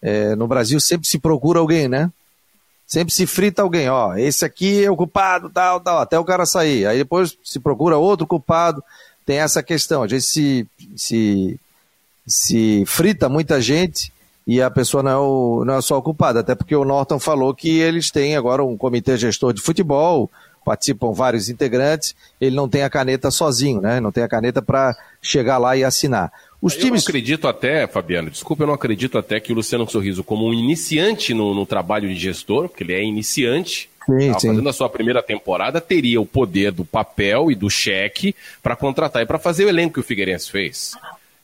É, 0.00 0.36
no 0.36 0.46
Brasil 0.46 0.80
sempre 0.80 1.08
se 1.08 1.18
procura 1.18 1.58
alguém, 1.58 1.88
né? 1.88 2.10
sempre 2.88 3.12
se 3.12 3.26
frita 3.26 3.60
alguém, 3.60 3.90
ó, 3.90 4.16
esse 4.16 4.46
aqui 4.46 4.82
é 4.82 4.90
o 4.90 4.96
culpado, 4.96 5.50
tal, 5.50 5.78
tal, 5.78 5.98
até 5.98 6.18
o 6.18 6.24
cara 6.24 6.46
sair. 6.46 6.86
Aí 6.86 6.96
depois 6.96 7.36
se 7.44 7.60
procura 7.60 7.98
outro 7.98 8.26
culpado, 8.26 8.82
tem 9.26 9.40
essa 9.40 9.62
questão. 9.62 10.02
A 10.02 10.08
gente 10.08 10.24
se, 10.24 10.66
se, 10.96 11.60
se 12.28 12.84
frita 12.86 13.28
muita 13.28 13.60
gente 13.60 14.12
e 14.46 14.62
a 14.62 14.70
pessoa 14.70 15.02
não 15.02 15.10
é, 15.10 15.16
o, 15.16 15.64
não 15.64 15.74
é 15.74 15.82
só 15.82 15.98
o 15.98 16.02
culpado, 16.02 16.38
até 16.38 16.54
porque 16.54 16.74
o 16.74 16.84
Norton 16.84 17.18
falou 17.18 17.54
que 17.54 17.78
eles 17.80 18.10
têm 18.10 18.36
agora 18.36 18.64
um 18.64 18.76
comitê 18.76 19.16
gestor 19.16 19.52
de 19.52 19.60
futebol, 19.60 20.30
participam 20.64 21.12
vários 21.12 21.48
integrantes, 21.48 22.14
ele 22.40 22.54
não 22.54 22.68
tem 22.68 22.82
a 22.82 22.90
caneta 22.90 23.30
sozinho, 23.30 23.80
né? 23.80 24.00
Não 24.00 24.12
tem 24.12 24.22
a 24.22 24.28
caneta 24.28 24.62
para 24.62 24.96
chegar 25.20 25.58
lá 25.58 25.76
e 25.76 25.84
assinar. 25.84 26.32
Os 26.60 26.74
eu 26.74 26.80
times... 26.80 27.04
acredito 27.04 27.46
até, 27.46 27.86
Fabiano, 27.86 28.30
desculpa, 28.30 28.62
eu 28.62 28.66
não 28.66 28.74
acredito 28.74 29.16
até 29.16 29.38
que 29.38 29.52
o 29.52 29.54
Luciano 29.54 29.88
Sorriso, 29.88 30.24
como 30.24 30.46
um 30.46 30.52
iniciante 30.52 31.32
no, 31.32 31.54
no 31.54 31.64
trabalho 31.64 32.08
de 32.08 32.16
gestor, 32.16 32.68
porque 32.68 32.82
ele 32.82 32.94
é 32.94 33.02
iniciante, 33.02 33.88
sim, 34.06 34.32
sim. 34.38 34.48
fazendo 34.48 34.68
a 34.68 34.72
sua 34.72 34.88
primeira 34.88 35.22
temporada, 35.22 35.80
teria 35.80 36.20
o 36.20 36.26
poder 36.26 36.72
do 36.72 36.84
papel 36.84 37.50
e 37.50 37.54
do 37.54 37.70
cheque 37.70 38.34
para 38.62 38.74
contratar 38.74 39.22
e 39.22 39.26
para 39.26 39.38
fazer 39.38 39.66
o 39.66 39.68
elenco 39.68 39.94
que 39.94 40.00
o 40.00 40.02
Figueirense 40.04 40.50
fez. 40.50 40.92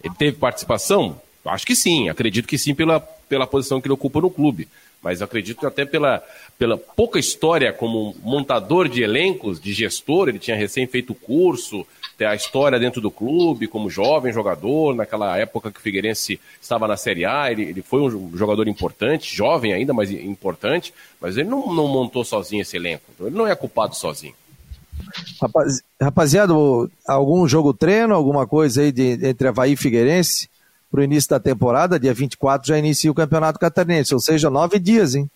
Ele 0.05 0.15
teve 0.15 0.37
participação? 0.37 1.21
Acho 1.45 1.67
que 1.67 1.75
sim, 1.75 2.09
acredito 2.09 2.47
que 2.47 2.59
sim 2.59 2.75
pela, 2.75 3.01
pela 3.01 3.47
posição 3.47 3.81
que 3.81 3.87
ele 3.87 3.95
ocupa 3.95 4.21
no 4.21 4.31
clube. 4.31 4.69
mas 5.03 5.21
acredito 5.21 5.67
até 5.67 5.85
pela, 5.85 6.25
pela 6.59 6.79
pouca 6.79 7.19
história 7.19 7.73
como 7.75 8.17
montador 8.23 8.89
de 8.89 9.03
elencos, 9.03 9.61
de 9.61 9.75
gestor, 9.75 10.29
ele 10.29 10.39
tinha 10.39 10.57
recém 10.57 10.87
feito 10.87 11.15
curso, 11.15 11.87
a 12.21 12.35
história 12.35 12.79
dentro 12.79 13.01
do 13.03 13.11
clube, 13.11 13.67
como 13.67 13.91
jovem 13.91 14.33
jogador, 14.33 14.95
naquela 14.95 15.37
época 15.37 15.71
que 15.71 15.79
o 15.79 15.83
Figueirense 15.83 16.41
estava 16.61 16.89
na 16.89 16.97
Série 16.97 17.27
A, 17.27 17.51
ele, 17.51 17.65
ele 17.65 17.83
foi 17.83 18.01
um 18.01 18.37
jogador 18.37 18.67
importante, 18.69 19.35
jovem 19.35 19.75
ainda, 19.75 19.93
mas 19.93 20.11
importante, 20.11 20.95
mas 21.21 21.37
ele 21.37 21.49
não, 21.49 21.75
não 21.75 21.89
montou 21.89 22.25
sozinho 22.25 22.63
esse 22.63 22.77
elenco, 22.77 23.05
então 23.15 23.27
ele 23.27 23.37
não 23.37 23.47
é 23.47 23.55
culpado 23.55 23.95
sozinho. 23.95 24.35
Rapaz, 25.41 25.83
rapaziada, 26.01 26.53
algum 27.07 27.47
jogo 27.47 27.75
treino, 27.75 28.15
alguma 28.15 28.47
coisa 28.47 28.83
aí 28.83 28.93
de, 28.93 29.27
entre 29.27 29.49
Havaí 29.49 29.73
e 29.73 29.77
Figueirense? 29.77 30.49
para 30.95 31.01
o 31.01 31.05
início 31.05 31.29
da 31.29 31.41
temporada, 31.41 31.99
dia 31.99 32.15
24 32.15 32.69
já 32.69 32.79
inicia 32.79 33.11
o 33.11 33.15
Campeonato 33.15 33.59
Catarinense, 33.59 34.15
ou 34.15 34.21
seja, 34.21 34.49
nove 34.49 34.79
dias, 34.79 35.17
hein? 35.17 35.29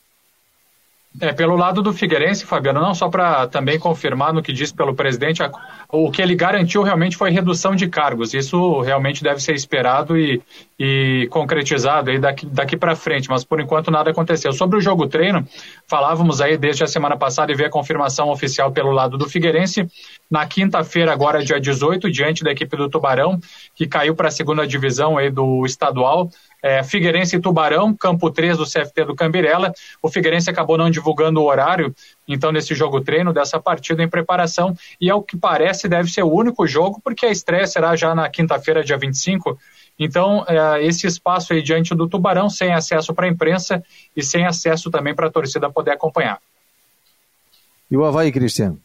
É, 1.21 1.33
pelo 1.33 1.57
lado 1.57 1.83
do 1.83 1.93
Figueirense, 1.93 2.45
Fabiano, 2.45 2.81
não 2.81 2.95
só 2.95 3.09
para 3.09 3.49
também 3.49 3.79
confirmar 3.79 4.33
no 4.33 4.43
que 4.43 4.53
disse 4.53 4.75
pelo 4.75 4.95
presidente, 4.95 5.43
a, 5.43 5.51
o 5.91 6.11
que 6.13 6.21
ele 6.23 6.35
garantiu 6.35 6.83
realmente 6.83 7.17
foi 7.17 7.31
redução 7.31 7.75
de 7.75 7.89
cargos. 7.89 8.35
Isso 8.35 8.81
realmente 8.83 9.23
deve 9.23 9.41
ser 9.41 9.55
esperado 9.55 10.17
e, 10.17 10.41
e 10.79 11.27
concretizado 11.31 12.11
aí 12.11 12.19
daqui, 12.19 12.47
daqui 12.47 12.77
para 12.77 12.95
frente, 12.95 13.29
mas 13.29 13.43
por 13.43 13.59
enquanto 13.59 13.91
nada 13.91 14.11
aconteceu. 14.11 14.53
Sobre 14.53 14.79
o 14.79 14.81
jogo 14.81 15.09
treino, 15.09 15.45
falávamos 15.87 16.41
aí 16.41 16.57
desde 16.57 16.85
a 16.85 16.87
semana 16.87 17.17
passada 17.17 17.51
e 17.51 17.55
veio 17.55 17.69
a 17.69 17.73
confirmação 17.73 18.29
oficial 18.29 18.71
pelo 18.71 18.93
lado 18.93 19.17
do 19.19 19.29
Figueirense. 19.29 19.89
Na 20.31 20.47
quinta-feira, 20.47 21.11
agora 21.11 21.43
dia 21.43 21.59
18, 21.59 22.11
diante 22.11 22.45
da 22.45 22.53
equipe 22.53 22.77
do 22.77 22.89
Tubarão, 22.91 23.41
que 23.75 23.87
caiu 23.87 24.15
para 24.15 24.29
a 24.29 24.31
segunda 24.31 24.67
divisão 24.67 25.17
aí 25.17 25.31
do 25.31 25.65
estadual, 25.65 26.31
é, 26.63 26.83
Figueirense 26.83 27.37
e 27.37 27.41
Tubarão, 27.41 27.95
campo 27.95 28.31
3 28.31 28.59
do 28.59 28.65
CFT 28.65 29.07
do 29.07 29.15
Cambirela. 29.15 29.73
O 30.03 30.09
Figueirense 30.11 30.51
acabou 30.51 30.77
não 30.77 30.91
divulgando 30.91 31.41
o 31.41 31.45
horário, 31.45 31.95
então, 32.27 32.53
nesse 32.53 32.75
jogo 32.75 33.01
treino, 33.01 33.33
dessa 33.33 33.59
partida 33.59 34.03
em 34.03 34.09
preparação, 34.09 34.77
e 35.01 35.09
ao 35.09 35.23
que 35.23 35.35
parece 35.35 35.89
deve 35.89 36.11
ser 36.11 36.23
o 36.23 36.31
único 36.31 36.67
jogo, 36.67 37.01
porque 37.03 37.25
a 37.25 37.31
estreia 37.31 37.67
será 37.67 37.97
já 37.97 38.15
na 38.15 38.29
quinta-feira, 38.29 38.85
dia 38.85 38.99
25. 38.99 39.59
Então, 39.99 40.45
é, 40.47 40.85
esse 40.85 41.07
espaço 41.07 41.55
aí 41.55 41.63
diante 41.63 41.95
do 41.95 42.07
Tubarão, 42.07 42.51
sem 42.51 42.75
acesso 42.75 43.15
para 43.15 43.27
a 43.27 43.31
imprensa 43.31 43.83
e 44.15 44.23
sem 44.23 44.45
acesso 44.45 44.91
também 44.91 45.15
para 45.15 45.29
a 45.29 45.31
torcida 45.31 45.71
poder 45.71 45.93
acompanhar. 45.93 46.39
E 47.91 47.97
o 47.97 48.05
Havaí, 48.05 48.31
Cristiano? 48.31 48.79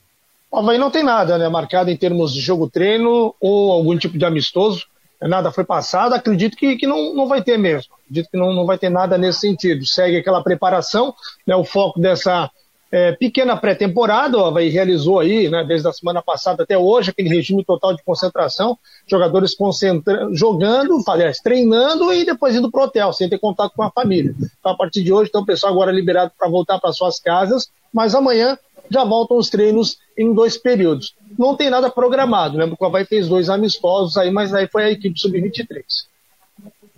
O 0.53 0.59
Havaí 0.59 0.77
não 0.77 0.91
tem 0.91 1.01
nada 1.01 1.35
né, 1.35 1.49
marcado 1.49 1.89
em 1.89 1.97
termos 1.97 2.31
de 2.31 2.39
jogo 2.39 2.69
treino 2.69 3.33
ou 3.41 3.71
algum 3.71 3.97
tipo 3.97 4.19
de 4.19 4.23
amistoso 4.23 4.85
nada 5.19 5.51
foi 5.51 5.63
passado, 5.63 6.13
acredito 6.13 6.55
que, 6.55 6.75
que 6.75 6.85
não, 6.85 7.15
não 7.15 7.27
vai 7.27 7.41
ter 7.41 7.57
mesmo. 7.57 7.93
Acredito 8.03 8.29
que 8.29 8.37
não, 8.37 8.53
não 8.53 8.65
vai 8.65 8.77
ter 8.77 8.89
nada 8.89 9.17
nesse 9.17 9.39
sentido. 9.39 9.83
Segue 9.85 10.17
aquela 10.17 10.43
preparação, 10.43 11.15
né, 11.47 11.55
o 11.55 11.63
foco 11.63 11.99
dessa 11.99 12.51
é, 12.91 13.13
pequena 13.13 13.57
pré-temporada, 13.57 14.37
o 14.37 14.45
Havaí 14.45 14.69
realizou 14.69 15.19
aí, 15.19 15.49
né, 15.49 15.63
desde 15.63 15.87
a 15.87 15.93
semana 15.93 16.21
passada 16.21 16.61
até 16.61 16.77
hoje, 16.77 17.09
aquele 17.09 17.29
regime 17.29 17.65
total 17.65 17.95
de 17.95 18.03
concentração, 18.03 18.77
jogadores 19.07 19.55
concentrando, 19.55 20.35
jogando, 20.35 21.01
aliás, 21.07 21.39
treinando 21.39 22.13
e 22.13 22.25
depois 22.25 22.55
indo 22.55 22.69
para 22.69 22.81
o 22.81 22.83
hotel, 22.83 23.11
sem 23.11 23.27
ter 23.27 23.39
contato 23.39 23.73
com 23.75 23.81
a 23.81 23.89
família. 23.89 24.35
Então, 24.59 24.73
a 24.73 24.77
partir 24.77 25.03
de 25.03 25.11
hoje, 25.11 25.29
então, 25.29 25.41
o 25.41 25.45
pessoal 25.45 25.73
agora 25.73 25.89
é 25.89 25.95
liberado 25.95 26.31
para 26.37 26.47
voltar 26.47 26.79
para 26.79 26.93
suas 26.93 27.19
casas, 27.19 27.71
mas 27.91 28.13
amanhã 28.13 28.55
já 28.89 29.03
voltam 29.03 29.37
os 29.37 29.49
treinos 29.49 29.97
em 30.17 30.33
dois 30.33 30.57
períodos. 30.57 31.15
Não 31.37 31.55
tem 31.55 31.69
nada 31.69 31.89
programado, 31.89 32.57
né? 32.57 32.65
O 32.65 32.85
Havaí 32.85 33.05
fez 33.05 33.27
dois 33.27 33.49
amistosos 33.49 34.17
aí, 34.17 34.31
mas 34.31 34.53
aí 34.53 34.67
foi 34.67 34.83
a 34.83 34.91
equipe 34.91 35.19
sub-23. 35.19 35.83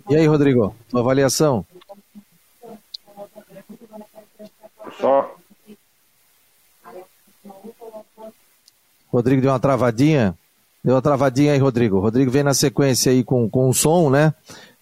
E 0.08 0.16
aí, 0.16 0.26
Rodrigo, 0.26 0.74
tua 0.88 1.00
avaliação? 1.00 1.64
Só. 5.00 5.34
Rodrigo 9.12 9.42
deu 9.42 9.50
uma 9.50 9.60
travadinha. 9.60 10.36
Deu 10.84 10.94
uma 10.94 11.02
travadinha 11.02 11.52
aí, 11.52 11.58
Rodrigo. 11.58 11.98
Rodrigo 11.98 12.30
vem 12.30 12.42
na 12.44 12.54
sequência 12.54 13.10
aí 13.10 13.24
com, 13.24 13.48
com 13.48 13.68
o 13.68 13.74
som, 13.74 14.10
né? 14.10 14.32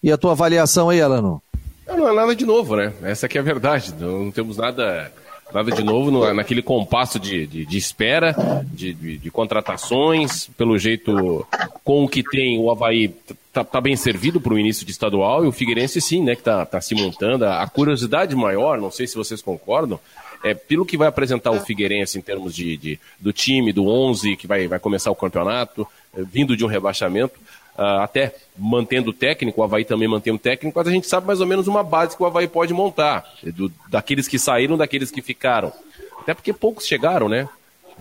E 0.03 0.11
a 0.11 0.17
tua 0.17 0.33
avaliação 0.33 0.89
aí, 0.89 1.01
Alano? 1.01 1.41
Não 1.87 2.07
é 2.07 2.13
nada 2.13 2.35
de 2.35 2.45
novo, 2.45 2.75
né? 2.75 2.93
Essa 3.01 3.25
aqui 3.25 3.37
é 3.37 3.41
a 3.41 3.43
verdade. 3.43 3.93
Não 3.97 4.31
temos 4.31 4.57
nada 4.57 5.11
nada 5.55 5.71
de 5.71 5.83
novo 5.83 6.11
no, 6.11 6.33
naquele 6.33 6.61
compasso 6.61 7.17
de, 7.17 7.47
de, 7.47 7.65
de 7.65 7.77
espera, 7.77 8.35
de, 8.73 8.93
de, 8.93 9.17
de, 9.17 9.31
contratações. 9.31 10.47
Pelo 10.57 10.77
jeito, 10.77 11.47
com 11.81 12.03
o 12.03 12.09
que 12.09 12.21
tem, 12.21 12.59
o 12.59 12.69
Havaí 12.69 13.07
tá, 13.53 13.63
tá 13.63 13.79
bem 13.79 13.95
servido 13.95 14.41
para 14.41 14.53
o 14.53 14.59
início 14.59 14.85
de 14.85 14.91
estadual 14.91 15.45
e 15.45 15.47
o 15.47 15.53
Figueirense 15.53 16.01
sim, 16.01 16.21
né, 16.21 16.35
que 16.35 16.43
tá, 16.43 16.65
tá 16.65 16.81
se 16.81 16.93
montando. 16.93 17.45
A 17.45 17.65
curiosidade 17.67 18.35
maior, 18.35 18.77
não 18.79 18.91
sei 18.91 19.07
se 19.07 19.15
vocês 19.15 19.41
concordam, 19.41 19.97
é 20.43 20.53
pelo 20.53 20.85
que 20.85 20.97
vai 20.97 21.07
apresentar 21.07 21.51
o 21.51 21.61
Figueirense 21.61 22.19
em 22.19 22.21
termos 22.21 22.53
de, 22.53 22.75
de 22.75 22.99
do 23.17 23.31
time, 23.31 23.71
do 23.71 23.87
11 23.87 24.35
que 24.35 24.45
vai, 24.45 24.67
vai 24.67 24.77
começar 24.77 25.09
o 25.09 25.15
campeonato, 25.15 25.87
vindo 26.13 26.57
de 26.57 26.65
um 26.65 26.67
rebaixamento 26.67 27.39
uh, 27.77 28.01
até 28.01 28.35
mantendo 28.57 29.11
o 29.11 29.13
técnico, 29.13 29.61
o 29.61 29.63
Havaí 29.63 29.85
também 29.85 30.07
mantém 30.07 30.33
o 30.33 30.39
técnico, 30.39 30.77
mas 30.77 30.87
a 30.87 30.91
gente 30.91 31.07
sabe 31.07 31.27
mais 31.27 31.41
ou 31.41 31.47
menos 31.47 31.67
uma 31.67 31.83
base 31.83 32.15
que 32.15 32.23
o 32.23 32.25
Havaí 32.25 32.47
pode 32.47 32.73
montar, 32.73 33.25
do, 33.43 33.71
daqueles 33.89 34.27
que 34.27 34.39
saíram, 34.39 34.77
daqueles 34.77 35.11
que 35.11 35.21
ficaram. 35.21 35.71
Até 36.19 36.33
porque 36.33 36.53
poucos 36.53 36.87
chegaram, 36.87 37.29
né? 37.29 37.47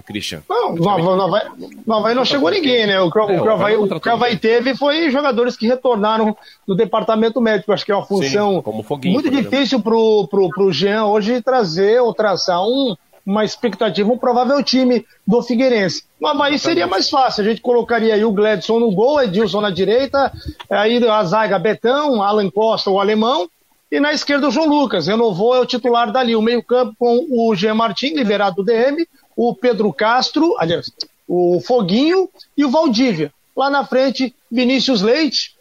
Christian. 0.03 0.43
Não, 0.49 0.75
no 0.75 0.89
Havaí, 0.89 1.43
no 1.87 1.95
Havaí 1.95 2.15
não 2.15 2.25
chegou 2.25 2.51
ninguém, 2.51 2.87
né? 2.87 3.01
O 3.01 3.11
que, 3.11 3.19
é, 3.19 3.23
o, 3.41 3.51
Havaí, 3.51 3.77
o 3.77 4.01
que 4.01 4.09
o 4.09 4.13
Havaí 4.13 4.37
teve 4.37 4.75
foi 4.75 5.11
jogadores 5.11 5.57
que 5.57 5.67
retornaram 5.67 6.37
do 6.67 6.75
departamento 6.75 7.41
médico. 7.41 7.73
Acho 7.73 7.85
que 7.85 7.93
é 7.93 7.95
uma 7.95 8.05
função 8.05 8.63
Sim, 9.01 9.11
muito 9.11 9.31
difícil 9.31 9.81
para 9.81 9.95
o 9.95 10.73
Jean 10.73 11.05
hoje 11.05 11.41
trazer 11.41 12.01
ou 12.01 12.13
traçar 12.13 12.63
um, 12.63 12.97
uma 13.27 13.45
expectativa, 13.45 14.13
um 14.13 14.19
provável 14.19 14.63
time 14.63 15.05
do 15.27 15.43
Figueirense. 15.43 16.05
No 16.21 16.29
Havaí 16.29 16.59
seria 16.59 16.87
mais 16.87 17.09
fácil, 17.09 17.43
a 17.43 17.49
gente 17.49 17.61
colocaria 17.61 18.15
aí 18.15 18.25
o 18.25 18.33
Gledson 18.33 18.79
no 18.79 18.91
gol, 18.91 19.23
Edilson 19.23 19.61
na 19.61 19.71
direita, 19.71 20.33
aí 20.69 21.07
a 21.09 21.25
zaga 21.25 21.59
Betão, 21.59 22.23
Alan 22.23 22.51
Costa, 22.51 22.91
o 22.91 23.01
alemão, 23.01 23.49
e 23.91 23.99
na 24.01 24.13
esquerda 24.13 24.49
o 24.49 24.51
João 24.51 24.69
Lucas, 24.69 25.07
renovou, 25.07 25.55
é 25.55 25.61
o 25.61 25.67
titular 25.67 26.11
dali, 26.11 26.37
o 26.37 26.43
meio 26.43 26.63
campo 26.63 26.95
com 26.99 27.27
o 27.31 27.55
Jean 27.55 27.75
Martin, 27.75 28.15
liberado 28.15 28.57
do 28.57 28.65
DM, 28.65 29.07
o 29.37 29.55
Pedro 29.55 29.93
Castro, 29.93 30.55
aliás, 30.59 30.91
o 31.27 31.61
Foguinho 31.61 32.29
e 32.57 32.65
o 32.65 32.71
Valdívia. 32.71 33.33
Lá 33.57 33.71
na 33.71 33.85
frente, 33.85 34.35
Vinícius 34.51 35.01
Leite, 35.01 35.55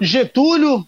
Getúlio, 0.00 0.86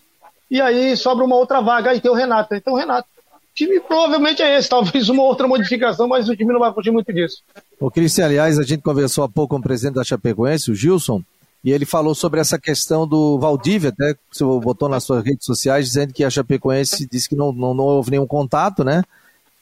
e 0.50 0.60
aí 0.60 0.96
sobra 0.96 1.24
uma 1.24 1.36
outra 1.36 1.60
vaga, 1.60 1.90
aí 1.90 2.00
tem 2.00 2.10
o 2.10 2.14
Renato. 2.14 2.54
Então, 2.54 2.74
o 2.74 2.76
Renato 2.76 3.08
time 3.56 3.80
provavelmente 3.80 4.42
é 4.42 4.58
esse, 4.58 4.68
talvez 4.68 5.08
uma 5.08 5.22
outra 5.22 5.48
modificação, 5.48 6.06
mas 6.06 6.28
o 6.28 6.36
time 6.36 6.52
não 6.52 6.60
vai 6.60 6.72
fugir 6.72 6.90
muito 6.90 7.12
disso. 7.12 7.42
O 7.80 7.90
Cristian, 7.90 8.26
aliás, 8.26 8.58
a 8.58 8.62
gente 8.62 8.82
conversou 8.82 9.24
há 9.24 9.28
pouco 9.28 9.54
com 9.54 9.60
o 9.60 9.62
presidente 9.62 9.94
da 9.94 10.04
Chapecoense, 10.04 10.70
o 10.70 10.74
Gilson, 10.74 11.22
e 11.64 11.72
ele 11.72 11.86
falou 11.86 12.14
sobre 12.14 12.38
essa 12.38 12.58
questão 12.58 13.08
do 13.08 13.38
Valdívia, 13.38 13.88
até 13.88 14.14
você 14.30 14.44
botou 14.44 14.88
nas 14.88 15.02
suas 15.02 15.24
redes 15.24 15.44
sociais, 15.44 15.86
dizendo 15.86 16.12
que 16.12 16.22
a 16.22 16.30
Chapecoense 16.30 17.08
disse 17.10 17.28
que 17.28 17.34
não, 17.34 17.50
não, 17.50 17.74
não 17.74 17.84
houve 17.84 18.10
nenhum 18.10 18.26
contato, 18.26 18.84
né? 18.84 19.02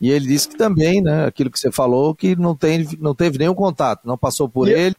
E 0.01 0.11
ele 0.11 0.27
disse 0.27 0.49
que 0.49 0.57
também, 0.57 1.01
né, 1.01 1.25
aquilo 1.27 1.51
que 1.51 1.59
você 1.59 1.71
falou, 1.71 2.15
que 2.15 2.37
não, 2.37 2.55
tem, 2.55 2.87
não 3.01 3.15
teve 3.15 3.39
nenhum 3.39 3.55
contato, 3.55 4.03
não 4.05 4.19
passou 4.19 4.49
por 4.49 4.69
e 4.69 4.73
ele. 4.73 4.97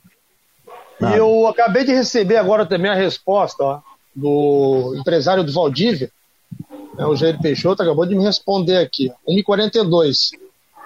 E 1.01 1.17
eu 1.17 1.45
acabei 1.47 1.83
de 1.83 1.93
receber 1.93 2.37
agora 2.37 2.65
também 2.65 2.89
a 2.89 2.95
resposta 2.95 3.63
ó, 3.63 3.81
do 4.15 4.95
empresário 4.97 5.43
do 5.43 5.51
Valdívia, 5.51 6.09
é, 6.97 7.05
o 7.05 7.15
Jair 7.15 7.39
Peixoto 7.41 7.81
acabou 7.81 8.05
de 8.05 8.15
me 8.15 8.23
responder 8.23 8.77
aqui. 8.77 9.11
1h42. 9.27 10.31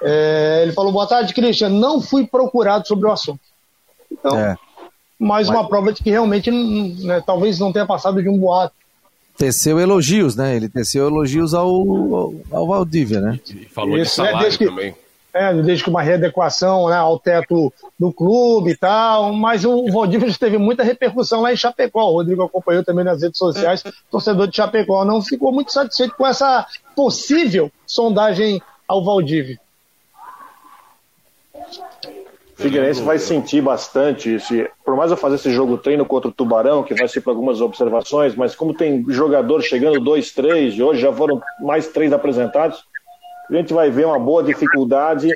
É, 0.01 0.61
ele 0.63 0.71
falou: 0.71 0.91
Boa 0.91 1.07
tarde, 1.07 1.33
Christian. 1.33 1.69
Não 1.69 2.01
fui 2.01 2.25
procurado 2.25 2.87
sobre 2.87 3.07
o 3.07 3.11
assunto. 3.11 3.39
Então, 4.11 4.37
é. 4.37 4.57
mais 5.19 5.47
Mas... 5.47 5.57
uma 5.57 5.67
prova 5.67 5.93
de 5.93 6.01
que 6.01 6.09
realmente 6.09 6.49
né, 6.51 7.21
talvez 7.25 7.59
não 7.59 7.71
tenha 7.71 7.85
passado 7.85 8.21
de 8.21 8.29
um 8.29 8.37
boato. 8.37 8.73
Teceu 9.37 9.79
elogios, 9.79 10.35
né? 10.35 10.55
Ele 10.55 10.67
teceu 10.67 11.07
elogios 11.07 11.53
ao, 11.53 11.69
ao, 11.69 12.33
ao 12.51 12.67
Valdívia, 12.67 13.21
né? 13.21 13.39
E 13.49 13.65
falou 13.65 13.97
Isso, 13.97 14.15
de 14.15 14.21
né, 14.21 14.31
salário 14.31 14.51
né, 14.51 14.67
também. 14.67 14.95
É, 15.39 15.53
desde 15.53 15.85
que 15.85 15.89
uma 15.89 16.01
readequação 16.01 16.89
né, 16.89 16.97
ao 16.97 17.17
teto 17.17 17.71
do 17.97 18.11
clube 18.11 18.71
e 18.71 18.75
tal, 18.75 19.31
mas 19.31 19.63
o 19.63 19.89
Valdívia 19.89 20.29
teve 20.37 20.57
muita 20.57 20.83
repercussão 20.83 21.39
lá 21.39 21.53
em 21.53 21.55
Chapecó. 21.55 22.09
O 22.09 22.15
Rodrigo 22.15 22.43
acompanhou 22.43 22.83
também 22.83 23.05
nas 23.05 23.21
redes 23.21 23.37
sociais. 23.37 23.81
O 23.85 23.93
torcedor 24.11 24.49
de 24.49 24.57
Chapecó 24.57 25.05
não 25.05 25.21
ficou 25.21 25.53
muito 25.53 25.71
satisfeito 25.71 26.13
com 26.17 26.27
essa 26.27 26.67
possível 26.93 27.71
sondagem 27.87 28.61
ao 28.85 29.01
Valdívia. 29.01 29.57
Figueirense 32.55 33.01
vai 33.01 33.17
sentir 33.17 33.61
bastante 33.61 34.31
esse, 34.31 34.69
por 34.83 34.97
mais 34.97 35.09
eu 35.09 35.15
fazer 35.15 35.35
esse 35.35 35.51
jogo 35.51 35.77
treino 35.77 36.05
contra 36.05 36.29
o 36.29 36.33
Tubarão, 36.33 36.83
que 36.83 36.93
vai 36.93 37.07
ser 37.07 37.21
para 37.21 37.31
algumas 37.31 37.61
observações, 37.61 38.35
mas 38.35 38.53
como 38.53 38.73
tem 38.73 39.05
jogador 39.07 39.61
chegando 39.61 40.01
dois, 40.01 40.33
três, 40.33 40.73
e 40.73 40.83
hoje 40.83 40.99
já 40.99 41.13
foram 41.13 41.41
mais 41.61 41.87
três 41.87 42.11
apresentados, 42.11 42.83
a 43.49 43.53
gente 43.53 43.73
vai 43.73 43.89
ver 43.89 44.05
uma 44.05 44.19
boa 44.19 44.43
dificuldade 44.43 45.31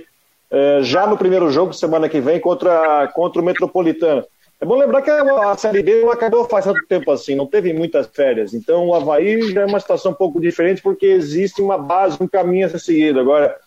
é, 0.51 0.79
já 0.83 1.07
no 1.07 1.17
primeiro 1.17 1.49
jogo, 1.49 1.73
semana 1.73 2.07
que 2.07 2.21
vem, 2.21 2.39
contra, 2.39 3.07
contra 3.13 3.41
o 3.41 3.45
Metropolitano. 3.45 4.23
É 4.61 4.65
bom 4.65 4.77
lembrar 4.77 5.01
que 5.01 5.09
a 5.09 5.57
Série 5.57 5.83
B 5.83 6.01
não 6.03 6.11
acabou 6.11 6.45
faz 6.45 6.63
tanto 6.63 6.85
tempo 6.87 7.11
assim, 7.11 7.35
não 7.35 7.45
teve 7.45 7.73
muitas 7.73 8.07
férias. 8.07 8.53
Então 8.53 8.87
o 8.87 8.95
Havaí 8.95 9.51
já 9.51 9.61
é 9.61 9.65
uma 9.65 9.79
situação 9.79 10.13
um 10.13 10.15
pouco 10.15 10.39
diferente 10.39 10.81
porque 10.81 11.05
existe 11.05 11.61
uma 11.61 11.77
base, 11.77 12.17
um 12.21 12.27
caminho 12.27 12.67
a 12.67 12.69
ser 12.69 12.79
seguido. 12.79 13.19
Agora, 13.19 13.57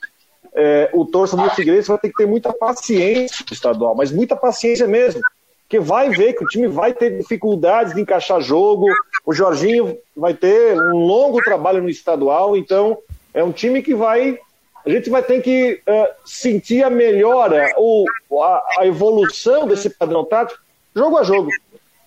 é, 0.55 0.89
o 0.95 1.05
torcedor 1.05 1.51
do 1.51 1.55
Figueirense 1.55 1.89
vai 1.89 1.99
ter 1.99 2.09
que 2.09 2.17
ter 2.17 2.27
muita 2.27 2.51
paciência 2.51 3.45
no 3.47 3.53
estadual, 3.53 3.95
mas 3.95 4.11
muita 4.11 4.35
paciência 4.35 4.87
mesmo. 4.87 5.21
Porque 5.65 5.79
vai 5.79 6.09
ver 6.09 6.33
que 6.33 6.45
o 6.45 6.47
time 6.47 6.67
vai 6.67 6.95
ter 6.95 7.19
dificuldades 7.19 7.95
de 7.95 8.01
encaixar 8.01 8.41
jogo, 8.41 8.87
o 9.27 9.35
Jorginho 9.35 9.99
vai 10.17 10.33
ter 10.33 10.81
um 10.81 10.97
longo 10.97 11.43
trabalho 11.43 11.83
no 11.83 11.91
estadual, 11.91 12.57
então 12.57 12.97
é 13.37 13.45
um 13.45 13.53
time 13.53 13.83
que 13.83 13.95
vai. 13.95 14.39
A 14.85 14.89
gente 14.89 15.11
vai 15.11 15.23
ter 15.23 15.43
que 15.43 15.83
uh, 15.87 16.09
sentir 16.25 16.83
a 16.83 16.89
melhora 16.89 17.73
ou 17.77 18.07
a, 18.43 18.63
a 18.79 18.87
evolução 18.87 19.67
desse 19.67 19.91
padrão 19.91 20.25
tático 20.25 20.61
jogo 20.95 21.19
a 21.19 21.23
jogo, 21.23 21.51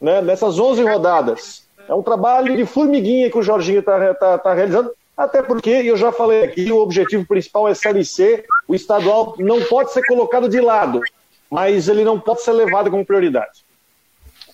né? 0.01 0.21
nessas 0.21 0.57
11 0.57 0.82
rodadas. 0.84 1.67
É 1.88 1.93
um 1.93 2.01
trabalho 2.01 2.57
de 2.57 2.65
formiguinha 2.65 3.30
que 3.30 3.38
o 3.38 3.43
Jorginho 3.43 3.80
está 3.80 4.13
tá, 4.15 4.38
tá 4.38 4.53
realizando, 4.53 4.91
até 5.15 5.43
porque, 5.43 5.69
eu 5.69 5.97
já 5.97 6.11
falei 6.11 6.43
aqui, 6.43 6.71
o 6.71 6.80
objetivo 6.80 7.25
principal 7.27 7.67
é 7.67 7.75
Série 7.75 8.05
C, 8.05 8.43
o 8.67 8.73
estadual 8.73 9.36
não 9.38 9.61
pode 9.63 9.91
ser 9.91 10.01
colocado 10.07 10.49
de 10.49 10.59
lado, 10.59 11.01
mas 11.49 11.88
ele 11.88 12.03
não 12.03 12.19
pode 12.19 12.41
ser 12.41 12.53
levado 12.53 12.89
como 12.89 13.05
prioridade. 13.05 13.65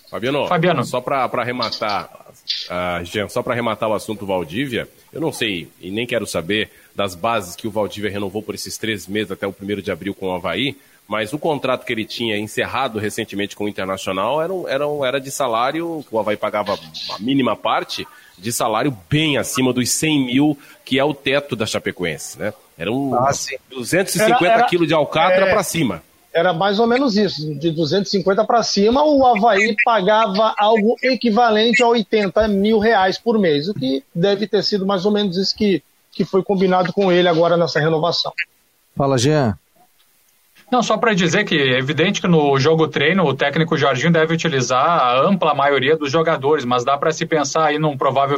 Fabiano, 0.09 0.47
Fabiano. 0.47 0.83
só 0.83 0.99
para 0.99 1.23
arrematar, 1.23 2.09
uh, 2.69 3.03
Jean, 3.03 3.27
só 3.27 3.41
para 3.41 3.53
arrematar 3.53 3.89
o 3.89 3.93
assunto 3.93 4.25
Valdívia, 4.25 4.87
eu 5.11 5.21
não 5.21 5.31
sei 5.31 5.67
e 5.79 5.91
nem 5.91 6.05
quero 6.05 6.27
saber 6.27 6.69
das 6.93 7.15
bases 7.15 7.55
que 7.55 7.67
o 7.67 7.71
Valdívia 7.71 8.11
renovou 8.11 8.41
por 8.41 8.55
esses 8.55 8.77
três 8.77 9.07
meses 9.07 9.31
até 9.31 9.45
o 9.45 9.53
primeiro 9.53 9.81
de 9.81 9.91
abril 9.91 10.13
com 10.13 10.27
o 10.27 10.33
Havaí, 10.33 10.77
mas 11.07 11.33
o 11.33 11.39
contrato 11.39 11.85
que 11.85 11.93
ele 11.93 12.05
tinha 12.05 12.37
encerrado 12.37 12.97
recentemente 12.97 13.55
com 13.55 13.65
o 13.65 13.69
Internacional 13.69 14.41
era, 14.41 14.53
era, 14.67 14.85
era 15.07 15.21
de 15.21 15.29
salário, 15.29 16.03
que 16.07 16.15
o 16.15 16.19
Havaí 16.19 16.35
pagava 16.35 16.73
a 16.73 17.19
mínima 17.19 17.55
parte, 17.55 18.07
de 18.37 18.51
salário 18.51 18.95
bem 19.09 19.37
acima 19.37 19.71
dos 19.71 19.89
100 19.91 20.25
mil, 20.25 20.57
que 20.83 20.99
é 20.99 21.03
o 21.03 21.13
teto 21.13 21.55
da 21.55 21.65
Chapecoense, 21.65 22.39
né? 22.39 22.53
Eram 22.77 23.13
ah, 23.15 23.31
250 23.71 24.45
era, 24.45 24.53
era, 24.55 24.63
quilos 24.65 24.87
de 24.87 24.93
alcatra 24.93 25.45
é, 25.45 25.49
para 25.51 25.63
cima. 25.63 26.03
Era 26.35 26.51
mais 26.51 26.79
ou 26.79 26.85
menos 26.85 27.15
isso, 27.15 27.55
de 27.55 27.71
250 27.71 28.43
para 28.43 28.61
cima, 28.61 29.01
o 29.05 29.25
Havaí 29.25 29.73
pagava 29.85 30.53
algo 30.57 30.97
equivalente 31.01 31.81
a 31.81 31.87
80 31.87 32.45
mil 32.49 32.77
reais 32.77 33.17
por 33.17 33.39
mês, 33.39 33.69
o 33.69 33.73
que 33.73 34.03
deve 34.13 34.45
ter 34.45 34.61
sido 34.61 34.85
mais 34.85 35.05
ou 35.05 35.13
menos 35.13 35.37
isso 35.37 35.55
que, 35.55 35.81
que 36.11 36.25
foi 36.25 36.43
combinado 36.43 36.91
com 36.91 37.09
ele 37.09 37.29
agora 37.29 37.55
nessa 37.55 37.79
renovação. 37.79 38.33
Fala, 38.97 39.17
Jean. 39.17 39.57
Não, 40.69 40.83
só 40.83 40.97
para 40.97 41.13
dizer 41.13 41.45
que 41.45 41.55
é 41.55 41.77
evidente 41.77 42.19
que 42.19 42.27
no 42.27 42.59
jogo 42.59 42.89
treino 42.89 43.23
o 43.23 43.33
técnico 43.33 43.77
Jorginho 43.77 44.11
deve 44.11 44.33
utilizar 44.33 44.85
a 44.85 45.21
ampla 45.21 45.53
maioria 45.53 45.95
dos 45.95 46.11
jogadores, 46.11 46.65
mas 46.65 46.83
dá 46.83 46.97
para 46.97 47.13
se 47.13 47.25
pensar 47.25 47.67
aí 47.67 47.79
num 47.79 47.95
provável 47.95 48.37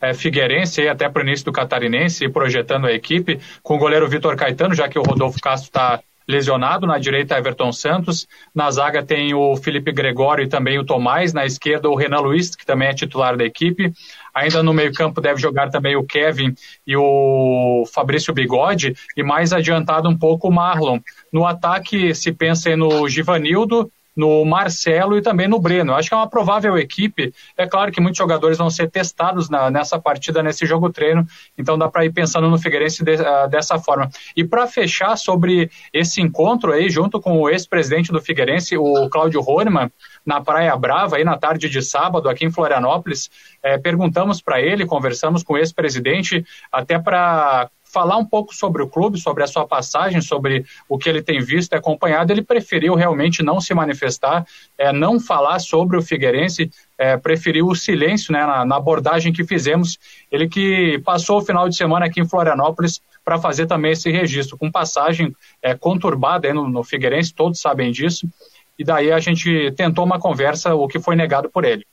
é, 0.00 0.14
Figueirense, 0.14 0.80
aí 0.80 0.88
até 0.88 1.10
para 1.10 1.20
o 1.20 1.26
início 1.26 1.44
do 1.44 1.52
Catarinense, 1.52 2.26
projetando 2.30 2.86
a 2.86 2.92
equipe, 2.92 3.38
com 3.62 3.74
o 3.74 3.78
goleiro 3.78 4.08
Vitor 4.08 4.34
Caetano, 4.34 4.74
já 4.74 4.88
que 4.88 4.98
o 4.98 5.02
Rodolfo 5.02 5.38
Castro 5.42 5.68
está 5.68 6.00
lesionado, 6.26 6.86
na 6.86 6.98
direita 6.98 7.36
Everton 7.36 7.72
Santos, 7.72 8.26
na 8.54 8.70
zaga 8.70 9.02
tem 9.02 9.34
o 9.34 9.56
Felipe 9.56 9.92
Gregório 9.92 10.44
e 10.44 10.48
também 10.48 10.78
o 10.78 10.84
Tomás, 10.84 11.32
na 11.32 11.44
esquerda 11.44 11.88
o 11.88 11.94
Renan 11.94 12.20
Luiz, 12.20 12.54
que 12.56 12.64
também 12.64 12.88
é 12.88 12.94
titular 12.94 13.36
da 13.36 13.44
equipe, 13.44 13.92
ainda 14.34 14.62
no 14.62 14.72
meio 14.72 14.92
campo 14.92 15.20
deve 15.20 15.40
jogar 15.40 15.70
também 15.70 15.96
o 15.96 16.04
Kevin 16.04 16.54
e 16.86 16.96
o 16.96 17.84
Fabrício 17.92 18.32
Bigode, 18.32 18.94
e 19.16 19.22
mais 19.22 19.52
adiantado 19.52 20.08
um 20.08 20.16
pouco 20.16 20.48
o 20.48 20.52
Marlon. 20.52 20.98
No 21.32 21.46
ataque 21.46 22.14
se 22.14 22.32
pensa 22.32 22.74
no 22.76 23.08
Givanildo, 23.08 23.90
no 24.16 24.44
Marcelo 24.44 25.16
e 25.16 25.22
também 25.22 25.48
no 25.48 25.58
Breno. 25.58 25.94
Acho 25.94 26.08
que 26.08 26.14
é 26.14 26.16
uma 26.16 26.28
provável 26.28 26.78
equipe. 26.78 27.32
É 27.56 27.66
claro 27.66 27.90
que 27.90 28.00
muitos 28.00 28.18
jogadores 28.18 28.58
vão 28.58 28.70
ser 28.70 28.90
testados 28.90 29.50
na, 29.50 29.70
nessa 29.70 29.98
partida, 29.98 30.42
nesse 30.42 30.66
jogo 30.66 30.92
treino, 30.92 31.26
então 31.58 31.76
dá 31.76 31.88
para 31.88 32.04
ir 32.04 32.12
pensando 32.12 32.48
no 32.48 32.58
Figueirense 32.58 33.04
de, 33.04 33.14
uh, 33.14 33.48
dessa 33.48 33.78
forma. 33.78 34.08
E 34.36 34.44
para 34.44 34.66
fechar 34.66 35.16
sobre 35.16 35.70
esse 35.92 36.20
encontro 36.20 36.72
aí, 36.72 36.88
junto 36.88 37.20
com 37.20 37.40
o 37.40 37.48
ex-presidente 37.48 38.12
do 38.12 38.20
Figueirense, 38.20 38.76
o 38.76 39.08
Cláudio 39.08 39.42
Horneman, 39.44 39.90
na 40.24 40.40
Praia 40.40 40.74
Brava, 40.76 41.16
aí 41.16 41.24
na 41.24 41.36
tarde 41.36 41.68
de 41.68 41.82
sábado, 41.82 42.28
aqui 42.28 42.44
em 42.44 42.50
Florianópolis, 42.50 43.30
é, 43.62 43.76
perguntamos 43.76 44.40
para 44.40 44.60
ele, 44.60 44.86
conversamos 44.86 45.42
com 45.42 45.54
o 45.54 45.58
ex-presidente, 45.58 46.44
até 46.72 46.98
para 46.98 47.68
falar 47.94 48.16
um 48.16 48.24
pouco 48.24 48.52
sobre 48.52 48.82
o 48.82 48.88
clube, 48.88 49.20
sobre 49.20 49.44
a 49.44 49.46
sua 49.46 49.64
passagem, 49.64 50.20
sobre 50.20 50.66
o 50.88 50.98
que 50.98 51.08
ele 51.08 51.22
tem 51.22 51.38
visto 51.38 51.72
e 51.72 51.76
acompanhado, 51.76 52.32
ele 52.32 52.42
preferiu 52.42 52.96
realmente 52.96 53.40
não 53.40 53.60
se 53.60 53.72
manifestar, 53.72 54.44
é, 54.76 54.92
não 54.92 55.20
falar 55.20 55.60
sobre 55.60 55.96
o 55.96 56.02
Figueirense, 56.02 56.68
é, 56.98 57.16
preferiu 57.16 57.68
o 57.68 57.76
silêncio 57.76 58.32
né, 58.32 58.44
na, 58.44 58.64
na, 58.64 58.76
abordagem 58.76 59.32
que 59.32 59.44
fizemos. 59.44 59.96
Ele 60.30 60.48
que 60.48 61.00
passou 61.04 61.38
o 61.38 61.44
final 61.44 61.68
de 61.68 61.76
semana 61.76 62.06
aqui 62.06 62.20
em 62.20 62.28
Florianópolis 62.28 63.00
para 63.24 63.38
fazer 63.38 63.66
também 63.66 63.92
esse 63.92 64.10
registro, 64.10 64.58
com 64.58 64.70
passagem 64.70 65.32
é, 65.62 65.74
conturbada 65.74 66.52
no, 66.52 66.68
no 66.68 66.82
Figueirense, 66.82 67.32
todos 67.32 67.60
sabem 67.60 67.92
disso, 67.92 68.28
e 68.76 68.82
daí 68.84 69.12
a 69.12 69.20
gente 69.20 69.70
tentou 69.76 70.04
uma 70.04 70.18
conversa, 70.18 70.74
o 70.74 70.88
que 70.88 70.98
foi 70.98 71.14
negado 71.14 71.48
por 71.48 71.64
ele. 71.64 71.86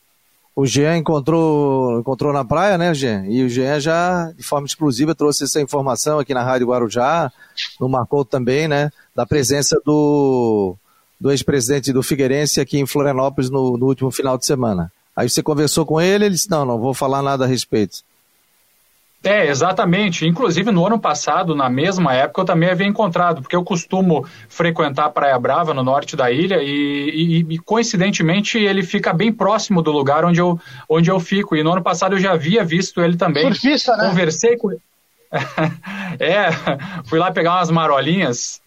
O 0.56 0.66
Jean 0.66 0.98
encontrou, 0.98 2.00
encontrou 2.00 2.34
na 2.34 2.44
praia, 2.44 2.78
né, 2.78 2.94
Jean? 2.94 3.26
E 3.26 3.44
o 3.44 3.50
Jean 3.50 3.80
já, 3.80 4.32
de 4.32 4.44
forma 4.44 4.68
exclusiva, 4.68 5.16
trouxe 5.16 5.46
essa 5.46 5.62
informação 5.62 6.20
aqui 6.20 6.34
na 6.34 6.44
Rádio 6.44 6.68
Guarujá, 6.68 7.32
no 7.80 7.88
Marcou 7.88 8.26
também, 8.26 8.68
né, 8.68 8.92
da 9.16 9.26
presença 9.26 9.80
do, 9.86 10.76
do 11.20 11.32
ex-presidente 11.32 11.94
do 11.94 12.04
Figueirense 12.04 12.60
aqui 12.60 12.78
em 12.78 12.86
Florianópolis 12.86 13.50
no, 13.50 13.78
no 13.78 13.86
último 13.86 14.12
final 14.12 14.38
de 14.38 14.46
semana. 14.46 14.92
Aí 15.16 15.30
você 15.30 15.42
conversou 15.42 15.86
com 15.86 16.02
ele, 16.02 16.26
ele 16.26 16.36
disse, 16.36 16.50
não, 16.50 16.66
não 16.66 16.80
vou 16.80 16.94
falar 16.94 17.22
nada 17.22 17.46
a 17.46 17.48
respeito. 17.48 18.04
É, 19.24 19.48
exatamente. 19.48 20.26
Inclusive, 20.26 20.72
no 20.72 20.86
ano 20.86 21.00
passado, 21.00 21.56
na 21.56 21.70
mesma 21.70 22.14
época, 22.14 22.42
eu 22.42 22.46
também 22.46 22.70
havia 22.70 22.88
encontrado, 22.88 23.42
porque 23.42 23.56
eu 23.56 23.64
costumo 23.64 24.26
frequentar 24.50 25.06
a 25.06 25.10
Praia 25.10 25.38
Brava, 25.38 25.74
no 25.74 25.84
norte 25.84 26.16
da 26.16 26.32
ilha, 26.32 26.58
e, 26.62 27.46
e, 27.48 27.54
e, 27.54 27.58
coincidentemente 27.60 28.58
ele 28.58 28.82
fica 28.82 29.14
bem 29.14 29.32
próximo 29.32 29.82
do 29.82 29.92
lugar 29.92 30.26
onde 30.26 30.42
eu, 30.42 30.60
onde 30.90 31.12
eu 31.12 31.20
fico. 31.20 31.56
E 31.56 31.64
no 31.64 31.72
ano 31.72 31.84
passado 31.84 32.16
eu 32.16 32.20
já 32.20 32.32
havia 32.32 32.64
visto 32.64 33.00
ele 33.00 33.16
também. 33.16 33.44
Surfista, 33.44 33.96
né? 33.96 34.10
Conversei 34.10 34.58
com 34.58 34.72
ele. 34.72 34.82
é, 36.20 36.50
fui 37.06 37.20
lá 37.20 37.32
pegar 37.32 37.58
umas 37.58 37.70
marolinhas. 37.70 38.60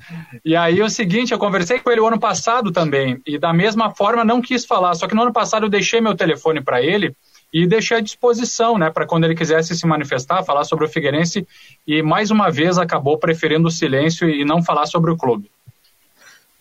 E 0.45 0.57
aí 0.57 0.81
é 0.81 0.85
o 0.85 0.89
seguinte, 0.89 1.33
eu 1.33 1.39
conversei 1.39 1.81
com 1.81 1.91
ele 1.91 2.01
o 2.01 2.07
ano 2.07 2.19
passado 2.19 2.71
também, 2.71 3.21
e 3.27 3.39
da 3.39 3.53
mesma 3.53 3.91
forma 3.91 4.25
não 4.25 4.41
quis 4.41 4.65
falar, 4.65 4.95
só 4.95 5.07
que 5.07 5.15
no 5.15 5.23
ano 5.23 5.33
passado 5.33 5.67
eu 5.67 5.71
deixei 5.71 6.01
meu 6.01 6.15
telefone 6.15 6.63
para 6.63 6.81
ele 6.81 7.15
e 7.55 7.69
deixei 7.69 7.99
à 7.99 8.01
disposição, 8.01 8.77
né, 8.77 8.91
para 8.91 9.07
quando 9.07 9.23
ele 9.23 9.37
quisesse 9.37 9.77
se 9.77 9.87
manifestar, 9.87 10.43
falar 10.43 10.65
sobre 10.65 10.87
o 10.87 10.89
Figueirense, 10.89 11.47
e 11.87 12.03
mais 12.03 12.33
uma 12.33 12.51
vez 12.51 12.79
acabou 12.79 13.17
preferindo 13.17 13.69
o 13.69 13.71
silêncio 13.71 14.29
e 14.29 14.45
não 14.45 14.61
falar 14.61 14.87
sobre 14.87 15.13
o 15.13 15.17
clube. 15.17 15.49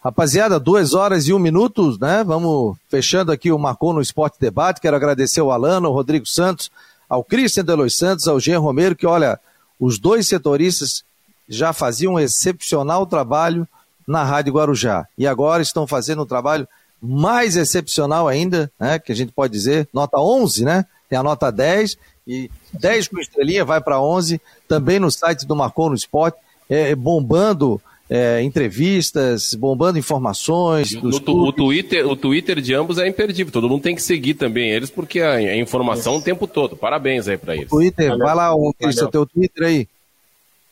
Rapaziada, 0.04 0.60
duas 0.60 0.94
horas 0.94 1.28
e 1.28 1.34
um 1.34 1.40
minuto, 1.40 1.98
né? 2.00 2.24
Vamos 2.24 2.78
fechando 2.90 3.32
aqui 3.32 3.52
o 3.52 3.58
Marcou 3.58 3.92
no 3.92 4.02
Esporte 4.02 4.38
Debate. 4.40 4.82
Quero 4.82 4.96
agradecer 4.96 5.40
ao 5.40 5.50
Alano, 5.50 5.88
ao 5.88 5.94
Rodrigo 5.94 6.28
Santos, 6.28 6.70
ao 7.10 7.24
Cristian 7.24 7.66
Delois 7.66 7.96
Santos, 7.96 8.28
ao 8.28 8.40
Jean 8.40 8.60
Romero, 8.60 8.96
que 8.96 9.08
olha, 9.08 9.40
os 9.80 9.98
dois 9.98 10.28
setoristas 10.28 11.04
já 11.50 11.74
faziam 11.74 12.14
um 12.14 12.20
excepcional 12.20 13.08
trabalho 13.08 13.68
na 14.08 14.24
Rádio 14.24 14.54
Guarujá. 14.54 15.08
E 15.18 15.26
agora 15.26 15.64
estão 15.64 15.88
fazendo 15.88 16.22
um 16.22 16.28
trabalho 16.28 16.68
mais 17.04 17.58
excepcional 17.58 18.30
ainda, 18.30 18.72
né, 18.80 18.98
que 18.98 19.12
a 19.12 19.16
gente 19.16 19.34
pode 19.34 19.52
dizer, 19.52 19.90
nota 19.94 20.18
11, 20.18 20.64
né? 20.64 20.86
Tem 21.10 21.20
a 21.20 21.24
nota 21.24 21.52
10 21.52 21.98
e 22.26 22.50
10 22.74 23.10
com 23.10 23.20
estrelinha 23.20 23.66
vai 23.66 23.82
para 23.82 24.02
11, 24.02 24.40
também 24.68 25.00
no 25.00 25.12
site 25.12 25.46
do 25.46 25.56
Marcou 25.56 25.90
no 25.90 25.96
Esporte, 25.96 26.38
é, 26.70 26.96
bombando 26.96 27.82
é, 28.10 28.42
entrevistas, 28.42 29.54
bombando 29.54 30.00
informações. 30.00 30.94
No, 30.94 31.10
o, 31.10 31.52
Twitter, 31.52 32.08
o 32.08 32.16
Twitter 32.16 32.62
de 32.62 32.74
ambos 32.74 32.98
é 32.98 33.08
imperdível, 33.08 33.52
todo 33.52 33.68
mundo 33.68 33.82
tem 33.82 33.96
que 33.96 34.02
seguir 34.02 34.36
também 34.36 34.72
eles, 34.72 34.90
porque 34.90 35.20
a, 35.20 35.34
a 35.34 35.58
informação 35.58 36.14
Isso. 36.14 36.22
o 36.22 36.26
tempo 36.26 36.48
todo. 36.48 36.78
Parabéns 36.78 37.28
aí 37.28 37.38
para 37.38 37.56
eles. 37.56 37.70
Twitter, 37.70 38.10
Valeu. 38.10 38.26
vai 38.26 38.36
lá, 38.36 38.56
o, 38.56 38.70
o 38.70 39.08
teu 39.10 39.26
Twitter 39.26 39.68
aí. 39.68 39.88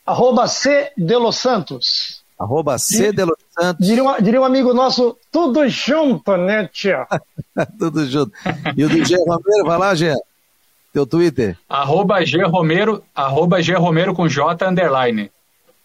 Arroba 0.06 0.48
C 0.48 0.92
de 0.96 1.16
Los 1.16 1.36
Santos. 1.36 2.21
Arroba 2.42 2.76
C 2.76 3.12
de 3.12 3.24
Los 3.24 3.38
Santos. 3.56 3.86
Diria 3.86 4.02
um, 4.02 4.20
diria 4.20 4.40
um 4.40 4.44
amigo 4.44 4.74
nosso, 4.74 5.16
tudo 5.30 5.68
junto, 5.68 6.36
né, 6.36 6.68
tia? 6.72 7.06
tudo 7.78 8.04
junto. 8.04 8.32
E 8.76 8.84
o 8.84 8.88
do 8.88 9.04
Gê 9.04 9.16
Romero, 9.16 9.64
vai 9.64 9.78
lá, 9.78 9.94
Gê. 9.94 10.12
Teu 10.92 11.06
Twitter. 11.06 11.56
Arroba 11.68 12.24
G 12.24 12.42
Romero, 12.42 13.02
arroba 13.14 13.62
G 13.62 13.74
Romero 13.74 14.12
com 14.12 14.26
J 14.26 14.66
underline. 14.66 15.30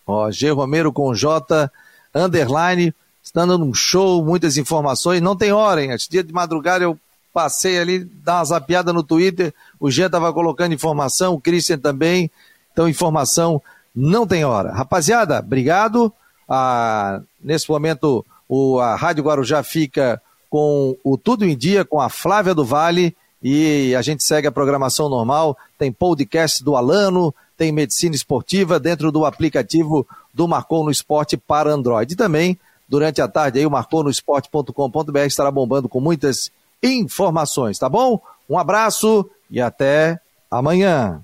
Ó, 0.06 0.32
G 0.32 0.50
Romero 0.50 0.92
com 0.92 1.14
J 1.14 1.72
underline. 2.14 2.92
Está 3.24 3.46
dando 3.46 3.64
um 3.64 3.74
show, 3.74 4.26
muitas 4.26 4.58
informações. 4.58 5.22
Não 5.22 5.36
tem 5.36 5.52
hora, 5.52 5.84
hein? 5.84 5.96
Dia 6.10 6.24
de 6.24 6.34
madrugada 6.34 6.84
eu 6.84 6.98
passei 7.32 7.78
ali, 7.78 8.04
dar 8.04 8.38
uma 8.38 8.46
zapiada 8.46 8.92
no 8.92 9.04
Twitter. 9.04 9.54
O 9.80 9.92
G 9.92 10.08
estava 10.08 10.34
colocando 10.34 10.74
informação, 10.74 11.36
o 11.36 11.40
Christian 11.40 11.78
também. 11.78 12.32
Então, 12.74 12.90
informação 12.90 13.62
não 13.96 14.26
tem 14.26 14.44
hora. 14.44 14.72
Rapaziada, 14.74 15.40
obrigado. 15.40 16.12
Ah, 16.48 17.22
nesse 17.44 17.70
momento, 17.70 18.26
o, 18.48 18.80
a 18.80 18.96
Rádio 18.96 19.24
Guarujá 19.24 19.62
fica 19.64 20.22
com 20.50 20.96
o 21.04 21.18
Tudo 21.18 21.46
em 21.46 21.56
Dia, 21.56 21.84
com 21.84 22.00
a 22.00 22.10
Flávia 22.10 22.56
do 22.56 22.64
Vale, 22.64 23.16
e 23.42 23.94
a 23.96 24.02
gente 24.02 24.24
segue 24.24 24.48
a 24.48 24.52
programação 24.52 25.10
normal. 25.10 25.58
Tem 25.78 25.92
podcast 25.92 26.64
do 26.64 26.76
Alano, 26.76 27.34
tem 27.58 27.72
medicina 27.72 28.16
esportiva 28.16 28.80
dentro 28.80 29.12
do 29.12 29.26
aplicativo 29.26 30.08
do 30.34 30.48
Marcou 30.48 30.84
no 30.84 30.92
Esporte 30.92 31.36
para 31.36 31.72
Android. 31.72 32.14
E 32.14 32.18
também, 32.18 32.58
durante 32.88 33.22
a 33.22 33.28
tarde, 33.28 33.60
aí, 33.60 33.66
o 33.66 33.72
marconosport.com.br 33.72 35.20
estará 35.26 35.52
bombando 35.52 35.90
com 35.90 36.00
muitas 36.00 36.52
informações, 36.82 37.78
tá 37.78 37.90
bom? 37.90 38.22
Um 38.50 38.58
abraço 38.58 39.30
e 39.50 39.60
até 39.60 40.20
amanhã. 40.50 41.22